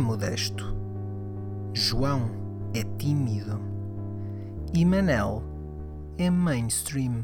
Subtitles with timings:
[0.00, 0.74] é modesto.
[1.74, 2.30] João
[2.74, 3.60] é tímido.
[4.72, 5.42] E Manel
[6.16, 7.22] é mainstream.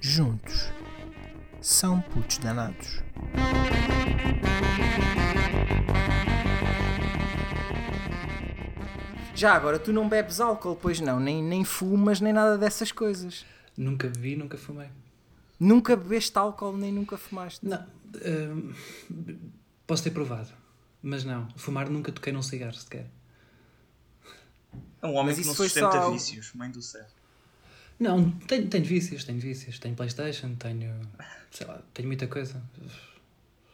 [0.00, 0.72] Juntos
[1.60, 3.00] são putos danados.
[9.36, 11.20] Já agora, tu não bebes álcool, pois não?
[11.20, 13.44] Nem, nem fumas, nem nada dessas coisas.
[13.76, 14.88] Nunca bebi, nunca fumei.
[15.58, 17.64] Nunca bebeste álcool, nem nunca fumaste?
[17.66, 17.84] Não.
[18.24, 18.72] hum,
[19.86, 20.50] posso ter provado.
[21.02, 21.48] Mas não.
[21.56, 23.06] Fumar nunca toquei num cigarro sequer.
[25.02, 27.04] É um homem Mas que não sustenta só- vícios, mãe do céu.
[27.98, 29.78] Não, tenho, tenho vícios, tenho vícios.
[29.78, 31.00] Tenho Playstation, tenho.
[31.50, 32.62] sei lá, tenho muita coisa.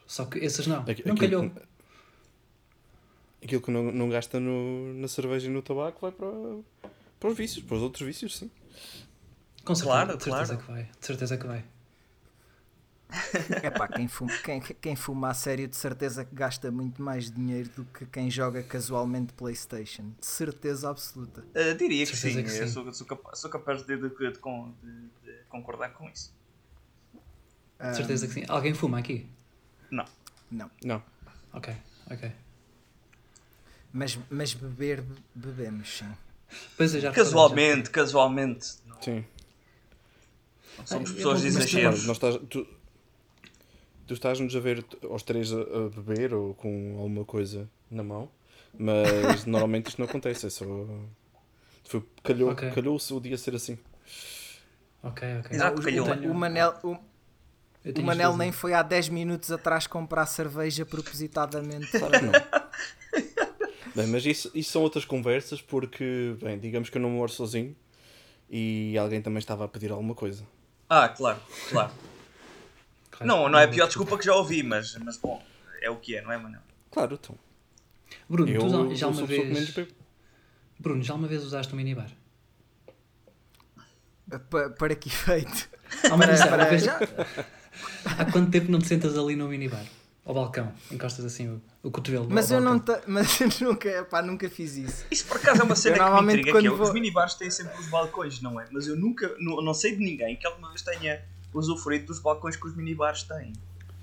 [0.07, 0.81] Só que esses não.
[0.83, 1.49] Aqui- não aquilo calhou.
[1.49, 1.73] que-
[3.45, 6.29] Aquilo que não, não gasta no, na cerveja e no tabaco vai para,
[7.19, 8.49] para os vícios, para os outros vícios, sim.
[9.65, 10.57] Com certeza, Claro, de certeza claro.
[10.65, 10.83] que vai.
[10.99, 11.65] De certeza que vai.
[13.61, 17.29] É pá, quem fuma, quem, quem fuma a sério de certeza que gasta muito mais
[17.31, 20.11] dinheiro do que quem joga casualmente Playstation.
[20.19, 21.41] De certeza absoluta.
[21.41, 22.67] Uh, diria que sim, que eu sim.
[22.67, 26.33] Sou, sou capaz, sou capaz de, de- de- de con- de- de concordar com isso.
[27.79, 28.43] De certeza que sim.
[28.47, 29.27] Alguém fuma aqui?
[29.91, 30.05] Não.
[30.49, 30.71] Não.
[30.83, 31.03] Não.
[31.51, 31.75] Ok,
[32.09, 32.31] ok.
[33.91, 35.03] Mas, mas beber,
[35.35, 36.11] bebemos, sim.
[36.77, 38.65] Pois é, já Casualmente, casualmente.
[39.01, 39.23] Sim.
[40.77, 41.91] Não somos Ah, pessoas de eu-.
[41.91, 42.65] Nós estás, tu,
[44.07, 48.29] tu estás-nos a ver aos três a, a beber ou com alguma coisa na mão,
[48.77, 50.65] mas normalmente isto não acontece, é só.
[51.85, 52.71] Foi, calhou, Ok.
[52.71, 53.77] calhou-se o dia ser assim.
[55.01, 55.51] Ok, ok.
[55.55, 56.07] Exato, o, calhou.
[56.07, 56.91] o, o Manel, o,
[57.99, 61.87] o Manel nem foi há 10 minutos atrás comprar cerveja propositadamente.
[61.97, 62.33] Claro que não.
[63.95, 67.75] Bem, mas isso, isso são outras conversas porque, bem, digamos que eu não moro sozinho
[68.49, 70.43] e alguém também estava a pedir alguma coisa.
[70.89, 71.91] Ah, claro, claro.
[73.25, 75.43] Não, não é a pior desculpa que já ouvi, mas, mas bom,
[75.81, 76.61] é o que é, não é, Manel?
[76.91, 77.37] Claro, então.
[78.29, 79.73] Bruno, Eu, tu já, uma vez.
[80.79, 82.09] Bruno, já uma vez usaste um minibar?
[84.49, 85.69] Pa- para que efeito?
[86.03, 86.99] Há uma, Para- vez- para- vez- já-
[88.17, 89.83] Há quanto tempo não te sentas ali no minibar?
[90.25, 92.27] Ao balcão, encostas assim o, o cotovelo.
[92.29, 92.95] Mas eu não balcão.
[93.01, 95.05] te- mas eu nunca, pá, nunca fiz isso.
[95.11, 96.87] Isso por acaso é uma cena Eu que me normalmente intriga, que é, quando os
[96.87, 98.65] vou- minibares têm sempre os balcões, não é?
[98.71, 101.21] Mas eu nunca, não, não sei de ninguém que alguma vez tenha
[101.53, 103.53] usufruído dos balcões que os minibares têm.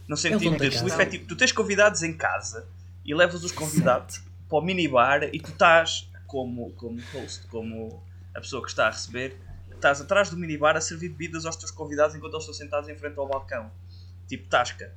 [0.09, 2.67] No sentido de, tu, efetivo, tu tens convidados em casa
[3.05, 8.03] e levas os convidados para o minibar e tu estás como, como host, como
[8.35, 9.37] a pessoa que está a receber,
[9.73, 12.97] estás atrás do minibar a servir bebidas aos teus convidados enquanto eles estão sentados em
[12.97, 13.71] frente ao balcão.
[14.29, 14.93] Tipo tasca.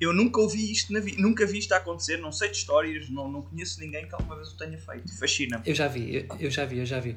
[0.00, 3.08] Eu nunca ouvi isto na vida, nunca vi isto a acontecer, não sei de histórias,
[3.08, 5.16] não, não conheço ninguém que alguma vez o tenha feito.
[5.18, 5.62] Fascina-me.
[5.64, 7.16] Eu já vi, eu, eu já vi, eu já vi.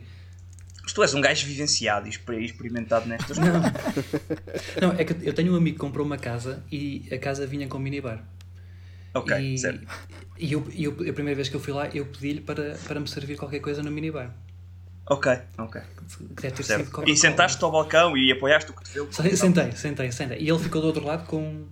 [0.87, 3.61] Mas tu és um gajo vivenciado e exper- experimentado nestas Não.
[3.61, 4.21] coisas.
[4.81, 7.67] Não, é que eu tenho um amigo que comprou uma casa e a casa vinha
[7.67, 8.23] com minibar.
[9.13, 9.85] Ok, e, certo.
[10.37, 13.01] E eu, e eu- a primeira vez que eu fui lá, eu pedi-lhe para, para
[13.01, 14.33] me servir qualquer coisa no minibar.
[15.09, 15.81] Ok, ok.
[15.81, 17.03] Que deve ter sido Certo.
[17.09, 19.11] E sentaste-te ao balcão e apoiaste o cotovelo.
[19.11, 20.37] Se- Sentei, sentei, sentei.
[20.39, 21.65] E ele ficou do outro lado com,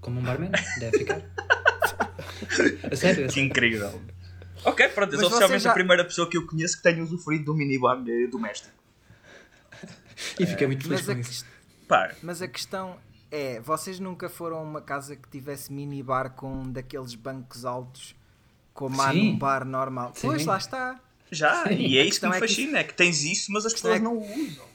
[0.00, 1.22] como um barman, deve ficar.
[2.90, 4.00] A sério, Que incrível.
[4.64, 7.44] Ok, pronto, és Mas oficialmente já- a primeira pessoa que eu conheço que tenha usufruído
[7.44, 8.74] de um minibar eh, doméstico.
[10.38, 11.46] E fiquei muito feliz Mas a, com ques- isso.
[11.86, 12.98] Pá, mas a questão
[13.30, 18.14] é, vocês nunca foram a uma casa que tivesse minibar com um daqueles bancos altos
[18.74, 19.32] como há Sim.
[19.32, 20.12] num bar normal?
[20.14, 20.26] Sim.
[20.28, 21.00] Pois, lá está.
[21.30, 21.74] já, Sim.
[21.74, 23.72] e é isso que questão me é que fascina, é que tens isso, mas as
[23.72, 24.66] questão pessoas é não o usam.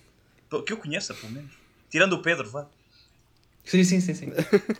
[0.49, 1.51] Pelo Que eu conheça, pelo menos.
[1.89, 2.67] Tirando o Pedro, vá.
[3.65, 4.31] Sim, sim, sim, sim.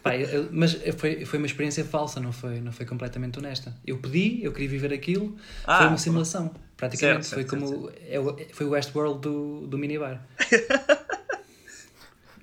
[0.03, 3.73] Pá, eu- mas foi, foi uma experiência falsa, não foi, não foi completamente honesta.
[3.88, 5.35] Eu pedi, eu queria viver aquilo,
[5.66, 6.53] Ah, foi uma simulação.
[6.75, 10.27] Praticamente Certo, foi certo, como é o- foi o Westworld do, do minibar.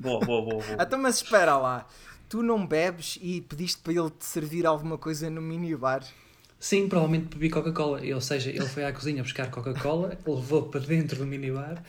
[0.00, 0.82] Boa, boa, boa, boa.
[0.82, 1.86] Então, mas espera lá.
[2.28, 6.02] Tu não bebes e pediste para ele te servir alguma coisa no minibar?
[6.58, 8.00] Sim, provavelmente bebi Coca-Cola.
[8.14, 11.82] Ou seja, ele foi à cozinha buscar Coca-Cola, levou para dentro do minibar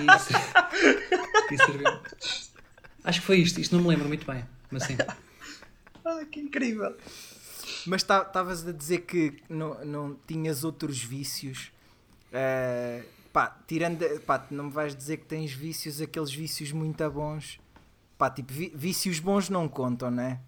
[0.00, 0.06] e,
[1.54, 1.92] e serviu.
[3.04, 4.96] Acho que foi isto, isto não me lembro muito bem, mas sim.
[6.06, 6.94] Ah, que incrível.
[7.86, 11.72] Mas estavas a dizer que não, não tinhas outros vícios.
[12.30, 13.02] eh,
[13.32, 14.04] pá, tirando.
[14.20, 17.58] Pá, não me vais dizer que tens vícios, aqueles vícios muito bons.
[18.18, 20.40] Pá, tipo, vícios bons não contam, né?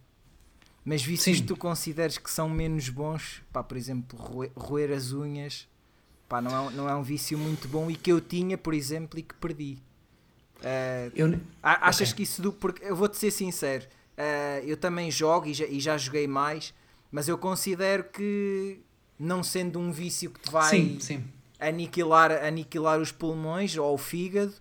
[0.85, 1.43] Mas vícios Sim.
[1.43, 5.67] que tu consideres que são menos bons, pá, por exemplo, roer, roer as unhas,
[6.29, 9.19] pá, não é, não é um vício muito bom e que eu tinha, por exemplo,
[9.19, 9.79] e que perdi.
[10.62, 12.17] Eh, Eu, Achas Ok.
[12.17, 12.53] que isso do.
[12.53, 13.87] Porque eu vou-te ser sincero,
[14.17, 16.73] eh, eu também jogo e já, e já joguei mais,
[17.11, 18.81] mas eu considero que,
[19.19, 21.25] não sendo um vício que te vai sim, sim.
[21.58, 24.55] aniquilar, aniquilar os pulmões ou o fígado,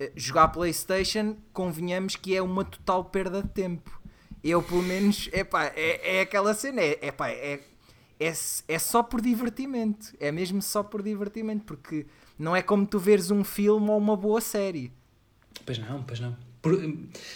[0.00, 4.00] eh, jogar Playstation, convenhamos que é uma total perda de tempo.
[4.42, 7.60] Eu, pelo menos, epá, é, é aquela cena, é, epá, é,
[8.18, 8.32] é,
[8.68, 10.14] é só por divertimento.
[10.18, 12.06] É mesmo só por divertimento, porque
[12.38, 14.92] não é como tu veres um filme ou uma boa série.
[15.64, 16.36] Pois não, pois não.
[16.60, 16.76] Por-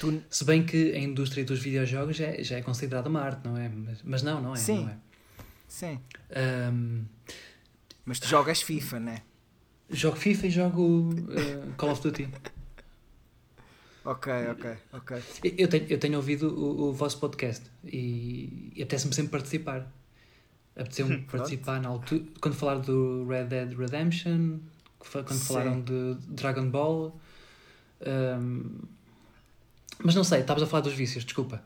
[0.01, 3.47] Tu- se bem que a indústria dos videojogos já, é- já é considerada uma arte,
[3.47, 3.69] não é?
[3.69, 4.57] Mas, mas não, não é.
[4.57, 4.85] Sim.
[4.85, 4.97] Não é.
[5.69, 6.01] Sim.
[6.31, 7.05] Ahm,
[8.05, 9.23] Mas tu jogas FIFA, né?
[9.91, 12.29] jogo FIFA e jogo eh, Call of Duty.
[14.05, 15.23] Ok, ok, ok.
[15.59, 19.93] Eu tenho, eu tenho ouvido o, o vosso podcast e, e apetece-me sempre participar.
[20.77, 24.59] Apeteceu-me participar na altura, quando falaram do Red Dead Redemption,
[24.99, 25.45] quando Sim.
[25.47, 27.21] falaram de Dragon Ball.
[28.05, 28.83] Ahm,
[30.03, 31.63] mas não sei, estavas a falar dos vícios, desculpa.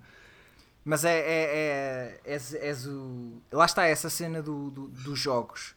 [0.84, 3.32] Mas é, é, é, és, és o.
[3.52, 5.74] Lá está essa cena do, do- dos jogos.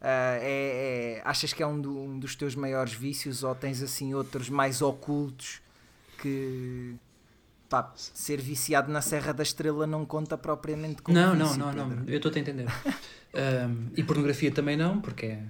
[0.00, 3.82] Ah, é, é- achas que é um, do- um dos teus maiores vícios ou tens
[3.82, 5.60] assim outros mais ocultos
[6.22, 6.94] que
[7.68, 11.72] pá, ser viciado na Serra da Estrela não conta propriamente como Não, não, vício, não,
[11.72, 12.10] não, Pedro.
[12.10, 12.66] eu estou a entender.
[13.34, 15.42] Ahm, e pornografia também não, porque é.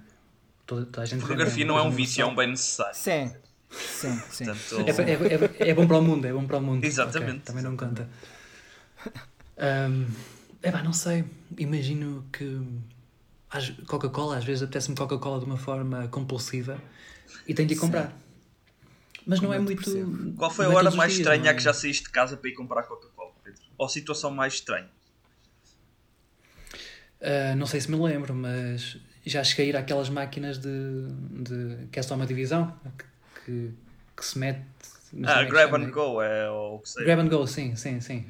[0.66, 2.96] Toda, toda a gente Pornografia uma não é um vício, é um bem necessário.
[2.96, 3.32] Sim,
[3.70, 4.44] sim, sim.
[4.44, 6.84] Portanto, É, é, é, é bom para o mundo, é bom para o mundo.
[6.84, 7.30] Exatamente.
[7.32, 8.08] Ok, também não conta.
[10.62, 11.24] é pá, não sei.
[11.58, 12.60] Imagino que
[13.86, 16.80] Coca-Cola, às vezes apetece-me Coca-Cola de uma forma compulsiva
[17.46, 18.16] e tenho de ir comprar.
[19.26, 19.82] Mas não Como é eu te muito.
[19.82, 20.32] percebo.
[20.34, 21.54] qual foi a não é hora mais dias, estranha não é?
[21.54, 23.60] que já saíste de casa para ir comprar Coca-Cola, Pedro?
[23.76, 24.88] Ou a situação mais estranha?
[27.20, 30.68] Ah, não sei se me lembro, mas já cheguei a ir àquelas máquinas de,
[31.42, 32.78] de que é só uma divisão
[33.46, 33.72] que,
[34.16, 34.60] que, se mete.
[35.24, 37.04] Ah, é grab and go, é o que sei.
[37.04, 38.26] Grab and go, sim, sim, sim.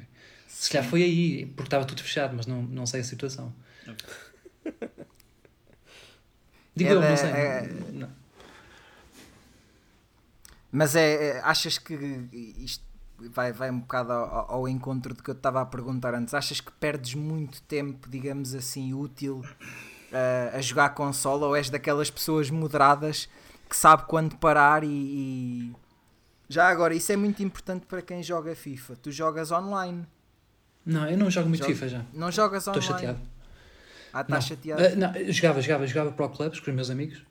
[0.47, 3.53] Se calhar foi aí, porque estava tudo fechado, mas não, não sei a situação.
[6.75, 7.29] Digo É eu, da- não sei.
[7.31, 8.09] é- Não.
[10.71, 11.93] Mas é, é- achas que
[12.57, 12.83] isto
[13.17, 16.33] vai, vai um bocado ao, ao encontro do que eu te estava a perguntar antes?
[16.33, 19.43] Achas que perdes muito tempo, digamos assim, útil
[20.13, 23.27] ah, a jogar consola ou és daquelas pessoas moderadas
[23.69, 25.73] que sabe quando parar e, e-
[26.49, 28.95] Já agora, isso é muito importante para quem joga FIFA.
[28.97, 30.05] Tu jogas online.
[30.85, 32.05] Não, eu não jogo muito Joga- FIFA já.
[32.13, 32.87] Não jogas Estou online.
[32.93, 33.19] chateado.
[34.13, 34.21] Ah, Não.
[34.21, 34.83] estás chateado?
[34.83, 37.21] Ah, não, eu jogava, jogava, jogava para o clubes com os meus amigos,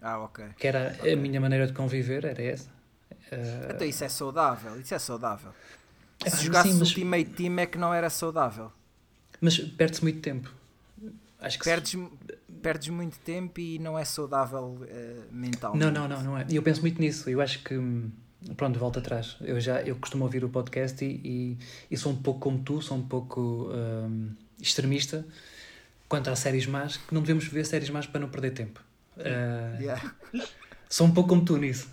[0.00, 0.44] Ah, ok.
[0.58, 2.68] que era a minha maneira de conviver, era essa.
[3.30, 4.78] Ah, Então isso é saudável.
[4.80, 5.52] Isso é saudável.
[6.24, 8.72] É, Se sim, jogasses mas- Ultimate Team é que não era saudável.
[9.40, 10.52] mas perde-se muito tempo.
[11.40, 11.96] Acho que se- Perdes,
[12.62, 15.84] perdes muito tempo e não é saudável eh, mentalmente.
[15.84, 16.46] Não, não, não, não é.
[16.48, 17.28] E eu penso muito nisso.
[17.28, 18.10] Eu acho que, hum,
[18.56, 19.36] pronto, volto atrás.
[19.40, 21.58] Eu já eu costumo ouvir o podcast e, e,
[21.90, 24.30] e sou um pouco como tu, sou um pouco hum,
[24.60, 25.26] extremista
[26.08, 28.80] quanto às séries más, que não devemos ver séries más para não perder tempo.
[29.18, 30.14] Ah, Yeah.
[30.88, 31.88] Sou um pouco como tu nisso.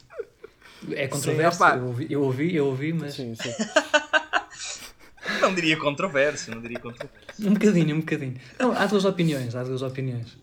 [0.92, 1.78] É controverso, opá.
[1.78, 3.50] eu, ouvi, eu ouvi, eu ouvi, mas Sim, sim.
[5.42, 7.48] Não diria controverso, não diria controverso.
[7.48, 8.36] um bocadinho, um bocadinho.
[8.58, 10.38] Não, há duas opiniões, há duas opiniões.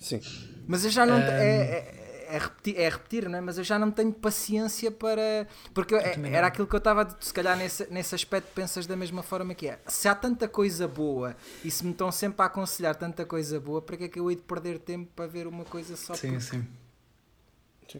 [0.00, 0.20] Sim.
[0.66, 1.16] Mas eu já não.
[1.16, 1.20] Ahm.
[1.22, 2.00] É, é,
[2.32, 3.40] é repetir, é repetir, não é?
[3.40, 5.46] Mas eu já não tenho paciência para.
[5.74, 8.52] Porque eu- é- era aquilo que eu estava a dizer, se calhar nesse, nesse aspecto
[8.54, 9.80] pensas da mesma forma que é.
[9.88, 13.82] Se há tanta coisa boa e se me estão sempre a aconselhar tanta coisa boa,
[13.82, 16.32] para que é que eu hei de perder tempo para ver uma coisa só Sim,
[16.34, 16.40] por...
[16.42, 16.64] sim.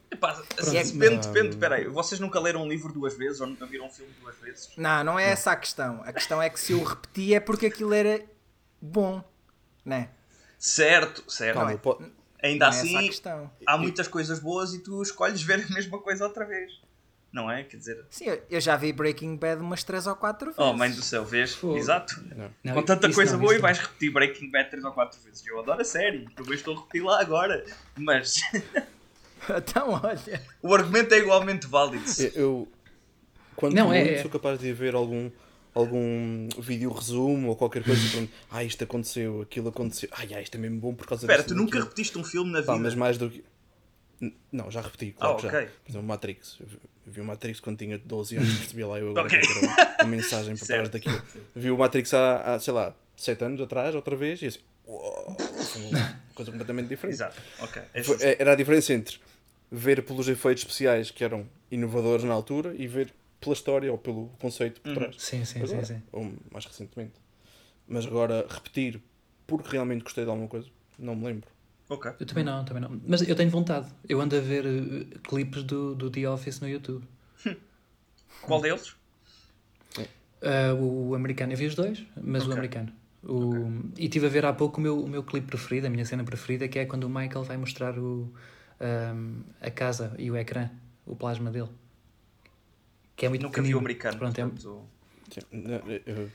[0.08, 1.56] Epá, assim, é- depende, mas- depende.
[1.56, 4.70] Peraí, vocês nunca leram um livro duas vezes ou nunca viram um filme duas vezes?
[4.76, 6.00] Não, não é essa a questão.
[6.04, 8.22] A questão é que se eu repeti é porque aquilo era
[8.80, 9.24] bom,
[9.84, 10.10] né?
[10.60, 11.56] Certo, certo.
[11.58, 11.76] Não é.
[11.78, 12.00] po-
[12.42, 13.50] Ainda não é assim, questão.
[13.66, 16.70] há muitas coisas boas e tu escolhes ver a mesma coisa outra vez.
[17.32, 17.62] Não é?
[17.64, 20.58] Quer dizer, Sim, eu- já vi Breaking Bad umas 3 ou 4 vezes.
[20.60, 21.54] oh mãe do céu, vês?
[21.54, 21.76] Fogo.
[21.78, 22.22] Exato.
[22.36, 22.50] Não.
[22.62, 25.18] Não, Com tanta isso coisa não, boa e vais repetir Breaking Bad 3 ou 4
[25.22, 25.46] vezes.
[25.46, 27.64] Eu adoro a série, também estou a repetir lá agora.
[27.96, 28.34] Mas
[29.56, 30.42] então, olha.
[30.62, 32.04] o argumento é igualmente válido.
[32.18, 32.68] Eu, eu-
[33.56, 34.22] quando Não, é- muito, é.
[34.22, 35.30] sou capaz de ver algum,
[35.74, 40.54] algum vídeo resumo ou qualquer coisa pronto, ah, isto aconteceu, aquilo aconteceu, ai, ai, isto
[40.56, 42.82] é mesmo bom por causa Espera, tu nunca daquilo." repetiste um filme na Pá, vida?
[42.84, 43.44] mas mais do que.
[44.52, 45.48] Não, já repeti, claro Ah, que já.
[45.48, 45.68] ok.
[45.84, 46.56] Por exemplo, Matrix.
[46.60, 46.66] Eu
[47.06, 49.38] vi- o Matrix quando tinha 12 anos, percebi lá eu agora Ok.
[49.40, 51.22] que era a mensagem por trás daquilo.
[51.56, 55.82] Vi o Matrix há, há, sei lá, 7 anos atrás, outra vez, e assim, foi
[55.82, 57.14] uma coisa completamente diferente.
[57.14, 57.82] Exato, ok.
[57.94, 59.18] É Foi- Era a diferença entre
[59.72, 64.28] ver pelos efeitos especiais que eram inovadores na altura e ver pela história ou pelo
[64.40, 65.16] conceito por trás.
[65.18, 66.02] Sim, sim, sim, Agora, sim.
[66.12, 67.14] Ou mais recentemente.
[67.88, 69.00] Mas agora, repetir
[69.46, 70.68] porque realmente gostei de alguma coisa,
[70.98, 71.48] não me lembro.
[71.88, 72.12] Ok.
[72.20, 73.00] Eu também não, também não.
[73.06, 73.88] Mas eu tenho vontade.
[74.08, 77.04] Eu ando a ver uh, clipes do, do The Office no YouTube.
[78.42, 78.94] Qual deles?
[80.42, 80.74] Uh,
[81.10, 82.54] o americano, eu vi os dois, mas o Ok.
[82.54, 82.92] americano.
[83.22, 86.04] O, E estive a ver há pouco o meu, o meu clipe preferido, a minha
[86.06, 88.32] cena preferida, que é quando o Michael vai mostrar o,
[88.80, 90.70] um, a casa e o ecrã,
[91.04, 91.68] o plasma dele.
[93.20, 94.16] Que é muito Nunca vi o americano.
[94.18, 94.88] Pronto, é, portanto,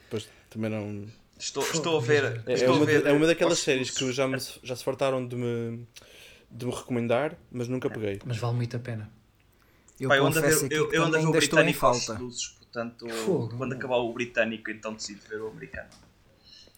[0.03, 1.05] depois também não.
[1.39, 2.43] estou, estou a ver.
[2.45, 4.37] É, é estou a uma, ver de- é uma daquelas os séries que já, me,
[4.61, 5.83] já se fartaram de me,
[6.51, 8.19] de me recomendar, mas nunca peguei.
[8.23, 9.09] mas vale muito a pena.
[9.99, 11.59] Eu Pá, eu ando a confesso ver, aqui eu, que eu a ver ainda estou
[11.59, 12.13] em falta.
[12.13, 13.55] luzes, portanto, Fogo.
[13.57, 15.89] quando acabar o britânico, então decido ver o americano.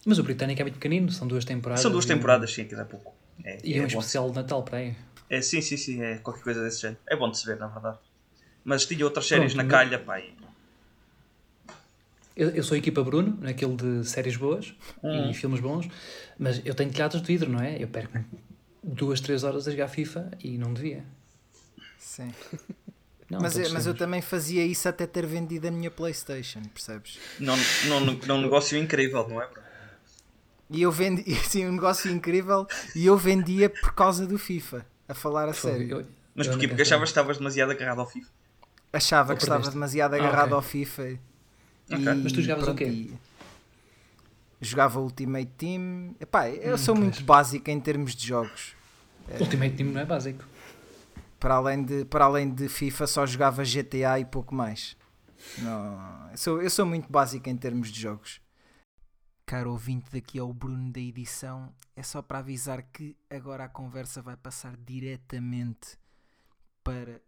[0.06, 1.82] Mas o britânico é muito pequenino, são duas temporadas.
[1.82, 3.14] São duas e temporadas, sim, aquilo é pouco.
[3.44, 3.98] É, E é um bom.
[3.98, 4.96] especial de Natal para aí.
[5.28, 7.00] É, sim, sim, sim, é qualquer coisa desse género.
[7.06, 7.98] É bom de se ver, na verdade.
[8.68, 10.20] Mas tinha outras séries Pronto, na mas- calha, pá.
[10.20, 10.34] e-
[12.36, 14.72] Eu, eu sou a equipa Bruno, naquele de séries boas
[15.02, 15.30] Hum.
[15.30, 15.88] e filmes bons,
[16.38, 17.82] mas eu tenho telhados de vidro, não é?
[17.82, 18.18] Eu perco
[18.82, 21.02] duas, três horas a jogar FIFA e não devia.
[21.98, 22.32] Sim.
[23.28, 27.18] Não, Mas, todos mas eu também fazia isso até ter vendido a minha Playstation, percebes?
[27.40, 27.56] Não,
[27.86, 29.48] não, não, não, um negócio incrível, não é?
[30.70, 35.14] E eu vendi, assim, um negócio incrível e eu vendia por causa do FIFA, a
[35.14, 36.06] falar a Fogo, sério.
[36.34, 36.68] Mas eu- eu porquê?
[36.68, 38.30] Porque achavas que estavas demasiado agarrado ao FIFA.
[38.92, 40.56] Achava que estava demasiado Ah, agarrado ok.
[40.56, 41.02] ao FIFA.
[41.90, 42.14] Ok.
[42.14, 42.86] E, Mas tu jogavas o pronto, quê?
[42.88, 43.18] e-
[44.60, 46.14] Jogava Ultimate Team.
[46.20, 47.26] Epá, eu Hum, sou muito pois.
[47.26, 48.74] básico em termos de jogos.
[49.40, 50.44] Ultimate Team não é básico.
[51.38, 54.96] Para além de, para além de FIFA, só jogava GTA e pouco mais.
[55.56, 58.40] Não, eu, sou, eu sou muito básico em termos de jogos.
[59.46, 64.20] Caro ouvinte, daqui ao Bruno da edição, é só para avisar que agora a conversa
[64.20, 65.96] vai passar diretamente
[66.84, 67.20] para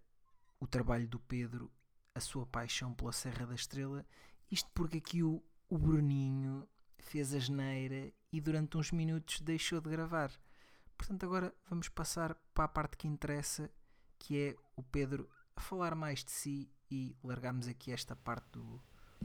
[0.61, 1.71] o trabalho do Pedro,
[2.15, 4.05] a sua paixão pela Serra da Estrela.
[4.51, 9.91] Isto porque aqui o, o Bruninho fez a geneira e durante uns minutos deixou de
[9.91, 10.31] gravar.
[10.97, 13.71] Portanto, agora vamos passar para a parte que interessa,
[14.19, 18.81] que é o Pedro a falar mais de si e largarmos aqui esta parte do,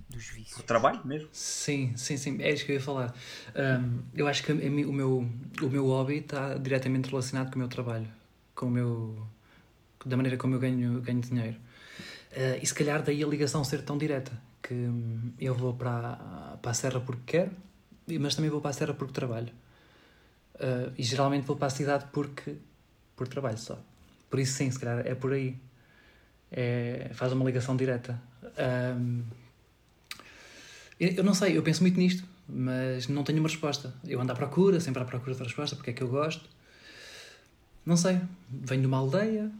[0.09, 0.55] dos vícios.
[0.55, 1.29] Por trabalho mesmo.
[1.31, 3.13] Sim, sim, sim, é isso que eu ia falar.
[3.55, 5.29] Ahm, eu acho que o meu,
[5.61, 8.07] o meu hobby está diretamente relacionado com o meu trabalho,
[8.53, 9.27] com o meu,
[10.05, 11.57] da maneira como eu ganho, ganho dinheiro.
[12.35, 14.31] Ah, e se calhar daí a ligação ser tão direta,
[14.61, 17.51] que hum, eu vou para, para a serra porque quero,
[18.19, 19.51] mas também vou para a serra porque trabalho.
[20.59, 22.55] Ah, e geralmente vou para a cidade porque
[23.15, 23.79] por trabalho só.
[24.29, 25.57] Por isso sim, se calhar é por aí.
[26.51, 28.21] É, faz uma ligação direta.
[28.57, 29.23] Ahm,
[30.99, 33.93] eu, não sei, eu penso muito nisto, mas não tenho uma resposta.
[34.05, 36.49] Eu ando à procura, sempre à procura de resposta, porque é que eu gosto.
[37.85, 38.19] Não sei,
[38.49, 39.51] venho de uma aldeia,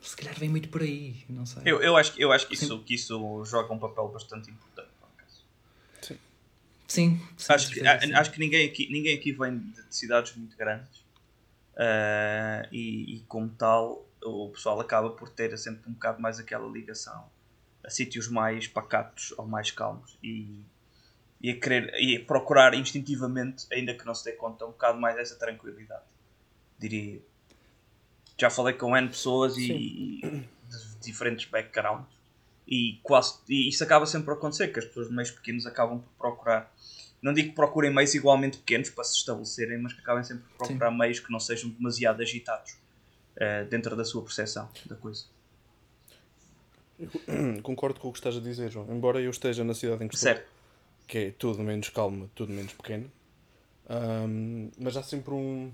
[0.00, 1.62] se calhar vem muito por aí, não sei.
[1.64, 2.64] Eu, eu acho, que- eu acho que, Sim.
[2.66, 4.90] isso, que isso joga um papel bastante importante.
[5.00, 5.44] por acaso.
[6.02, 6.18] Sim,
[6.86, 8.14] sim, Acho que, certeza, sim.
[8.14, 11.04] acho que ninguém, aqui, ninguém aqui vem de cidades muito grandes
[11.76, 16.66] Ah, e, e, como tal, o pessoal acaba por ter sempre um bocado mais aquela
[16.68, 17.28] ligação
[17.84, 20.62] a sítios mais pacatos ou mais calmos e,
[21.40, 24.98] e a querer e a procurar instintivamente, ainda que não se dê conta, um bocado
[24.98, 26.04] mais dessa tranquilidade,
[26.78, 27.22] diria eu.
[28.38, 32.06] Já falei com N pessoas e, e de diferentes backgrounds
[32.66, 36.00] e quase e isso acaba sempre por acontecer, que as pessoas de meios pequenos acabam
[36.00, 36.72] por procurar
[37.22, 40.66] não digo que procurem meios igualmente pequenos para se estabelecerem, mas que acabem sempre por
[40.66, 42.76] procurar meios que não sejam demasiado agitados
[43.36, 45.24] eh, dentro da sua percepção da coisa.
[47.62, 48.86] Concordo com o que estás a dizer, João.
[48.90, 50.48] Embora eu esteja na cidade em que estou, Certo.
[51.06, 53.10] que é tudo menos calma, tudo menos pequeno,
[53.88, 55.72] ahm, mas há sempre um.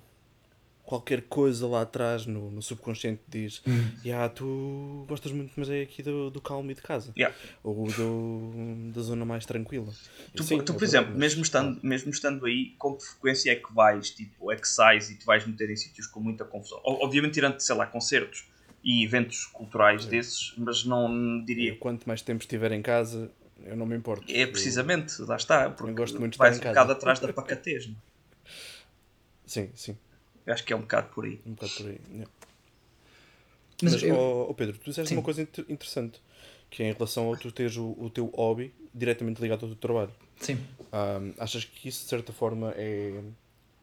[0.84, 3.90] Qualquer coisa lá atrás no, no subconsciente diz: Hum.
[4.04, 7.34] "Ya, tu gostas muito, mas é aqui do, do calmo e de casa, Yeah.
[7.62, 9.92] ou do, da zona mais tranquila.
[10.34, 13.72] Tu, sim, tu, por exemplo, mesmo estando, mesmo estando aí, com que frequência é que
[13.72, 16.80] vais, tipo, é que sais e te vais meter em sítios com muita confusão?
[16.84, 18.44] Obviamente, tirando, sei lá, concertos
[18.84, 23.30] e eventos culturais desses, mas não diria Eu, quanto mais tempo estiver em casa,
[23.64, 24.24] eu não me importo.
[24.28, 27.86] É precisamente, lá está, porque gosto muito de vais um bocado atrás da pacatez.
[27.86, 27.98] não é?
[29.46, 29.96] Sim, sim,
[30.46, 31.40] Eu acho que é um bocado por aí.
[31.46, 32.00] um bocado por aí.
[32.10, 32.30] yeah.
[33.82, 35.16] Mas Mas, eu- ó- ó Pedro, tu disseste Sim.
[35.16, 36.20] uma coisa inter- interessante,
[36.70, 39.76] que é em relação ao tu teres o, o teu hobby diretamente ligado ao teu
[39.78, 40.12] trabalho.
[40.40, 40.58] Sim.
[40.92, 43.20] Ahm, achas que isso de certa forma é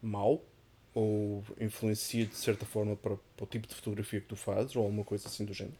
[0.01, 0.44] mau?
[0.94, 4.75] Ou influencia de certa forma para, para o tipo de fotografia que tu fazes?
[4.75, 5.78] Ou alguma coisa assim do género?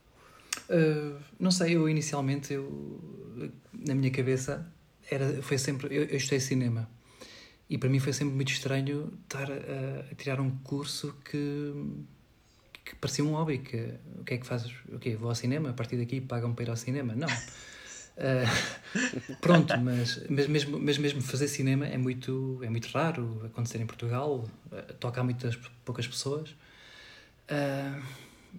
[0.70, 4.72] Uh, não sei, eu inicialmente, eu, na minha cabeça,
[5.10, 5.96] era, foi sempre.
[5.96, 6.90] Eu, eu estudei cinema
[7.70, 11.72] e para mim foi sempre muito estranho estar a, a tirar um curso que,
[12.84, 13.60] que parecia um hobby.
[13.60, 14.74] Que, o que é que fazes?
[14.92, 15.16] O quê?
[15.16, 15.70] Vou ao cinema?
[15.70, 17.14] A partir daqui pagam para ir ao cinema?
[17.14, 17.28] Não.
[17.28, 18.90] Uh,
[19.40, 23.86] pronto, mas, mas, mesmo, mas mesmo fazer cinema é muito, é muito raro acontecer em
[23.86, 26.50] Portugal, uh, toca a muitas poucas pessoas.
[27.50, 28.02] Uh,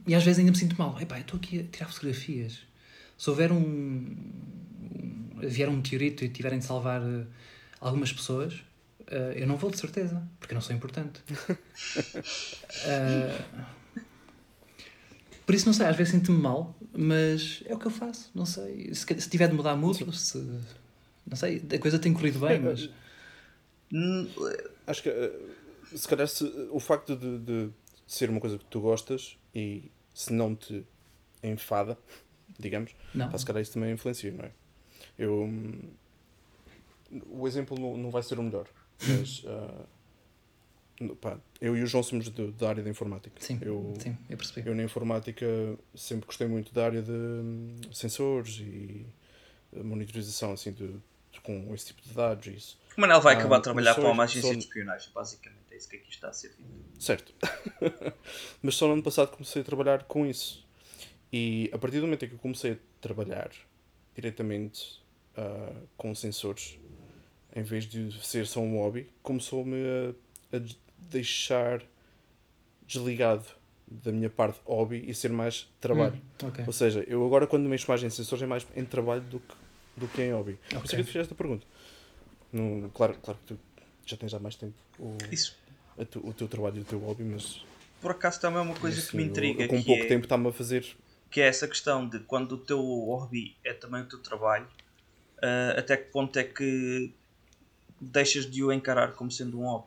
[0.07, 0.97] e às vezes ainda me sinto mal.
[1.01, 2.61] Epá, eu estou aqui a tirar fotografias.
[3.19, 7.03] Se houver um, um- vier um meteorito e tiverem de salvar
[7.81, 8.63] algumas pessoas,
[9.11, 11.23] uh, eu não vou de certeza, porque eu não sou importante.
[12.87, 13.71] Uh,
[15.51, 18.47] Por isso não sei, às vezes sinto-me mal, mas é o que eu faço, não
[18.47, 18.95] sei.
[18.95, 20.39] Se, se tiver de mudar mudo, se.
[21.27, 22.89] Não sei, a coisa tem corrido bem, mas.
[23.93, 24.29] Hum,
[24.87, 25.33] Acho que eh,
[25.93, 27.71] se calhar se, o facto de, de
[28.07, 30.87] ser uma coisa que tu gostas e se não te
[31.43, 31.99] enfada,
[32.57, 33.29] digamos, Não.
[33.29, 34.53] pá, se calhar isso também influencia, não é?
[35.19, 35.81] Eu, hum,
[37.29, 38.69] o exemplo não, não vai ser o melhor,
[39.09, 39.45] mas
[41.01, 43.35] no- pá, eu e o João somos de- da área da informática.
[43.41, 44.69] Sim, eu, sim, eu percebi.
[44.69, 45.47] eu na informática
[45.95, 49.07] sempre gostei muito da área de hum, sensores e
[49.73, 52.79] eh, monitorização assim, de, de- com esse tipo de dados e isso.
[52.97, 55.61] o Manel vai Ah, acabar de trabalhar para uma agência só- de espionagem, basicamente.
[55.71, 56.69] É isso que aqui está a ser dito.
[56.99, 57.33] Certo.
[58.63, 60.67] Mas só no ano passado comecei a trabalhar com isso.
[61.33, 63.51] E a partir do momento em que eu comecei a trabalhar
[64.15, 65.01] diretamente
[65.37, 66.79] ah, com sensores,
[67.55, 69.77] em vez de ser só um hobby, começou-me
[70.53, 70.61] a, a
[71.11, 71.83] deixar
[72.87, 73.45] desligado
[73.87, 76.15] da minha parte hobby e ser mais trabalho.
[76.43, 76.65] Hum, ok.
[76.67, 79.55] Ou seja, eu agora quando mexo mais em sensores é mais em trabalho do que,
[79.97, 80.59] do que em hobby.
[80.69, 81.67] Por isso é que eu te fiz esta pergunta.
[82.53, 83.61] No, claro, claro que tu
[84.07, 85.57] já tens há mais tempo o, Isso,
[85.99, 87.65] a tu- o teu trabalho e o teu hobby, mas
[88.01, 89.63] por acaso, também é uma coisa assim, que me intriga.
[89.65, 90.87] eu, com que pouco é- tempo está-me a fazer.
[91.31, 94.67] que é essa questão de quando o teu hobby é também o teu trabalho,
[95.43, 97.13] ah, até que ponto é que
[98.01, 99.87] deixas de o encarar como sendo um hobby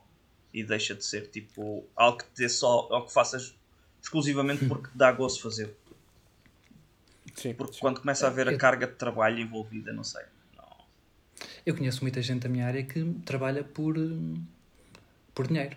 [0.53, 3.55] e deixa de ser tipo algo que te só ou que faças
[4.01, 5.75] exclusivamente porque te dá gosto fazer.
[7.35, 7.79] Sim, Porque sim.
[7.79, 10.23] quando começa a haver a Eu- carga de trabalho envolvida, não sei.
[10.55, 10.63] Não.
[11.65, 13.95] Eu conheço muita gente da minha área que trabalha por,
[15.33, 15.75] por dinheiro.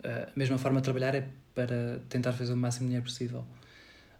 [0.00, 3.44] Uh, a mesma forma de trabalhar é para tentar fazer o máximo de dinheiro possível.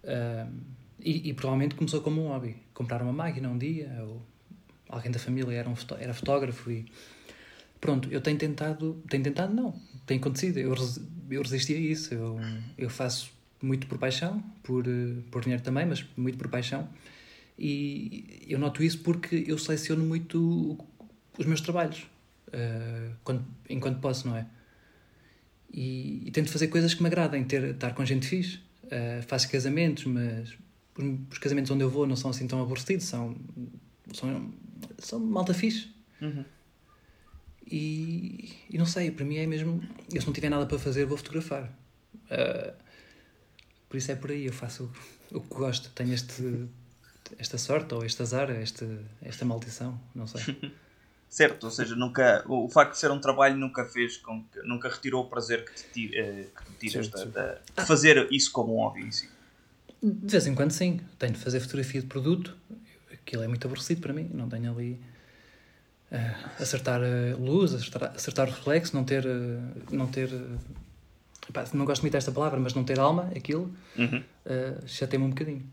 [0.04, 0.60] Um,
[1.00, 2.56] e, e provavelmente começou como um hobby.
[2.72, 4.22] Comprar uma máquina um dia, ou
[4.88, 6.86] alguém da família era, um era fotógrafo e
[7.82, 10.74] pronto, eu tenho tentado, tenho tentado não, tem acontecido, eu,
[11.30, 12.38] eu resisti a isso, eu,
[12.78, 14.84] eu faço muito por paixão, por,
[15.30, 16.88] por dinheiro também, mas muito por paixão
[17.58, 20.78] e eu noto isso porque eu seleciono muito
[21.38, 22.06] os meus trabalhos
[22.52, 24.46] eh, quando, enquanto posso, não é?
[25.72, 28.60] E, e tento fazer coisas que me agradem, ter, estar com gente fixe.
[28.90, 30.54] Eh, faço casamentos, mas
[30.98, 33.36] os, os casamentos onde eu vou não são assim tão aborrecidos, são,
[34.12, 34.52] são,
[34.98, 35.88] são malta fixe.
[36.20, 36.44] Uhum.
[37.70, 39.82] E, e não sei, para mim é mesmo.
[40.12, 41.72] Eu se não tiver nada para fazer, vou fotografar.
[42.30, 42.74] Eh,
[43.88, 44.90] por isso é por aí, eu faço
[45.30, 45.90] o, o que gosto.
[45.90, 46.66] Tenho este,
[47.38, 48.86] esta sorte, ou este azar, este,
[49.22, 50.42] esta maldição, não sei.
[51.32, 54.60] Certo, ou seja, nunca, o, o facto de ser um trabalho nunca fez com que,
[54.64, 58.52] nunca retirou o prazer que te, ti- eh, que te tiras da- de fazer isso
[58.52, 59.30] como um hobby em si.
[60.02, 61.00] De vez em quando, sim.
[61.18, 62.54] Tenho de fazer fotografia de produto.
[63.10, 64.28] Aquilo é muito aborrecido para mim.
[64.34, 65.00] Não tenho ali.
[66.12, 69.24] Eh, acertar a luz, acertar, acertar o reflexo, não ter.
[69.26, 69.58] eh,
[69.90, 70.58] não ter eh,
[71.48, 74.22] epá, não gosto muito desta palavra, mas não ter alma, aquilo, Uhum.
[74.46, 75.64] uh, chateia-me um bocadinho.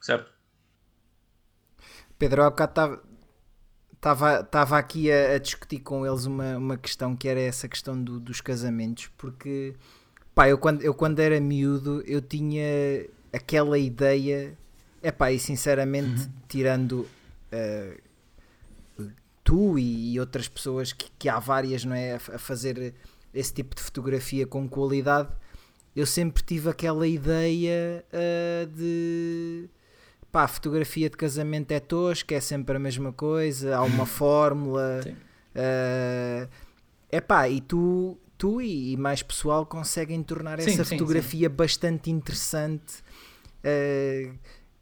[0.00, 0.30] Certo?
[2.18, 3.00] Pedro, há bocado
[3.94, 8.00] estava estava aqui a, a discutir com eles uma, uma questão que era essa questão
[8.02, 9.74] do- dos casamentos, porque
[10.34, 14.56] pá, eu quando, eu quando era miúdo eu tinha aquela ideia,
[15.02, 17.08] é pá, e sinceramente, tirando
[17.52, 17.98] eh,
[19.48, 22.92] tu e, outras pessoas que, que há várias, não é, a, fazer
[23.32, 25.30] esse tipo de fotografia com qualidade,
[25.96, 29.70] eu sempre tive aquela ideia eh, de
[30.30, 35.00] pá, a fotografia de casamento é tosca, é sempre a mesma coisa, há uma fórmula.
[35.02, 35.16] Sim.
[37.10, 42.10] é pá, e tu, tu e, mais pessoal conseguem tornar Sim, essa sim, fotografia bastante
[42.10, 43.02] interessante.
[43.64, 44.30] Eh,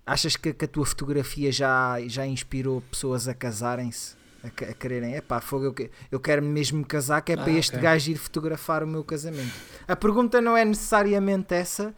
[0.05, 4.25] achas que, que a tua fotografia já, já inspirou pessoas a casarem-se?
[4.46, 7.37] A, a quererem, é pá, fogo, eu, que- eu quero mesmo me casar, que é
[7.37, 7.82] para Ah, este ok.
[7.82, 9.61] gajo ir fotografar o meu casamento.
[9.88, 11.94] A pergunta não é necessariamente essa,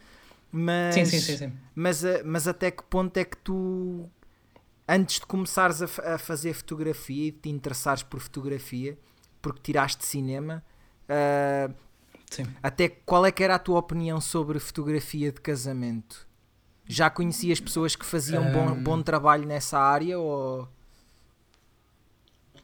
[0.51, 4.09] mas, Sim, sim, sim, mas, a- mas até que ponto é que tu,
[4.87, 8.97] antes de começares a, a fazer fotografia e te interessares por fotografia,
[9.41, 10.63] porque tiraste cinema,
[12.29, 12.45] sim.
[12.61, 16.27] até qual é que era a tua opinião sobre fotografia de casamento?
[16.87, 18.81] Já conhecias pessoas que faziam bom, Ahm.
[18.81, 20.67] bom trabalho nessa área ou,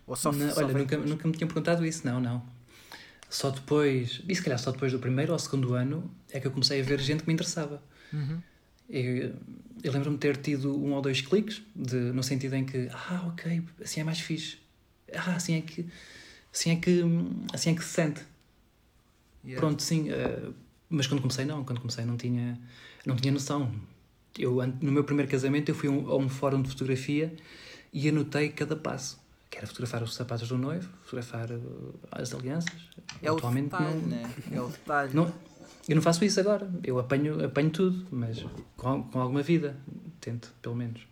[0.08, 1.10] ou só, Não, só olha, nunca, depois?
[1.10, 2.44] nunca me tinham perguntado isso, não, não.
[3.30, 6.52] Só depois, e se calhar só depois do primeiro ou segundo ano, é que eu
[6.52, 7.82] comecei a ver gente que me interessava.
[8.14, 8.42] Uhum.
[8.90, 9.36] Eu,
[9.84, 13.26] eu lembro-me de ter tido um ou dois cliques, de, no sentido em que, ah,
[13.28, 14.58] ok, assim é mais fixe.
[15.14, 15.86] Ah, assim é que,
[16.54, 17.02] assim é que,
[17.54, 18.22] assim é que se sente.
[19.44, 19.60] Yeah.
[19.60, 20.10] Pronto, sim.
[20.10, 20.50] eh,
[20.90, 21.64] mas quando comecei, não.
[21.64, 22.60] Quando comecei, não tinha,
[23.06, 23.74] não tinha noção.
[24.38, 27.36] Eu, no meu primeiro casamento, eu fui a um, a um fórum de fotografia
[27.94, 29.20] e anotei cada passo.
[29.56, 31.58] Que era fotografar os sapatos do noivo, fotografar eh,
[32.12, 32.74] as alianças.
[33.22, 34.34] É o Atualmente detalhe, não, né?
[34.52, 35.14] É o detalhe.
[35.14, 35.34] não,
[35.88, 36.70] Eu não faço isso agora.
[36.84, 39.78] Eu apanho, apanho tudo, mas com, com alguma vida.
[40.20, 41.08] Tento, pelo menos.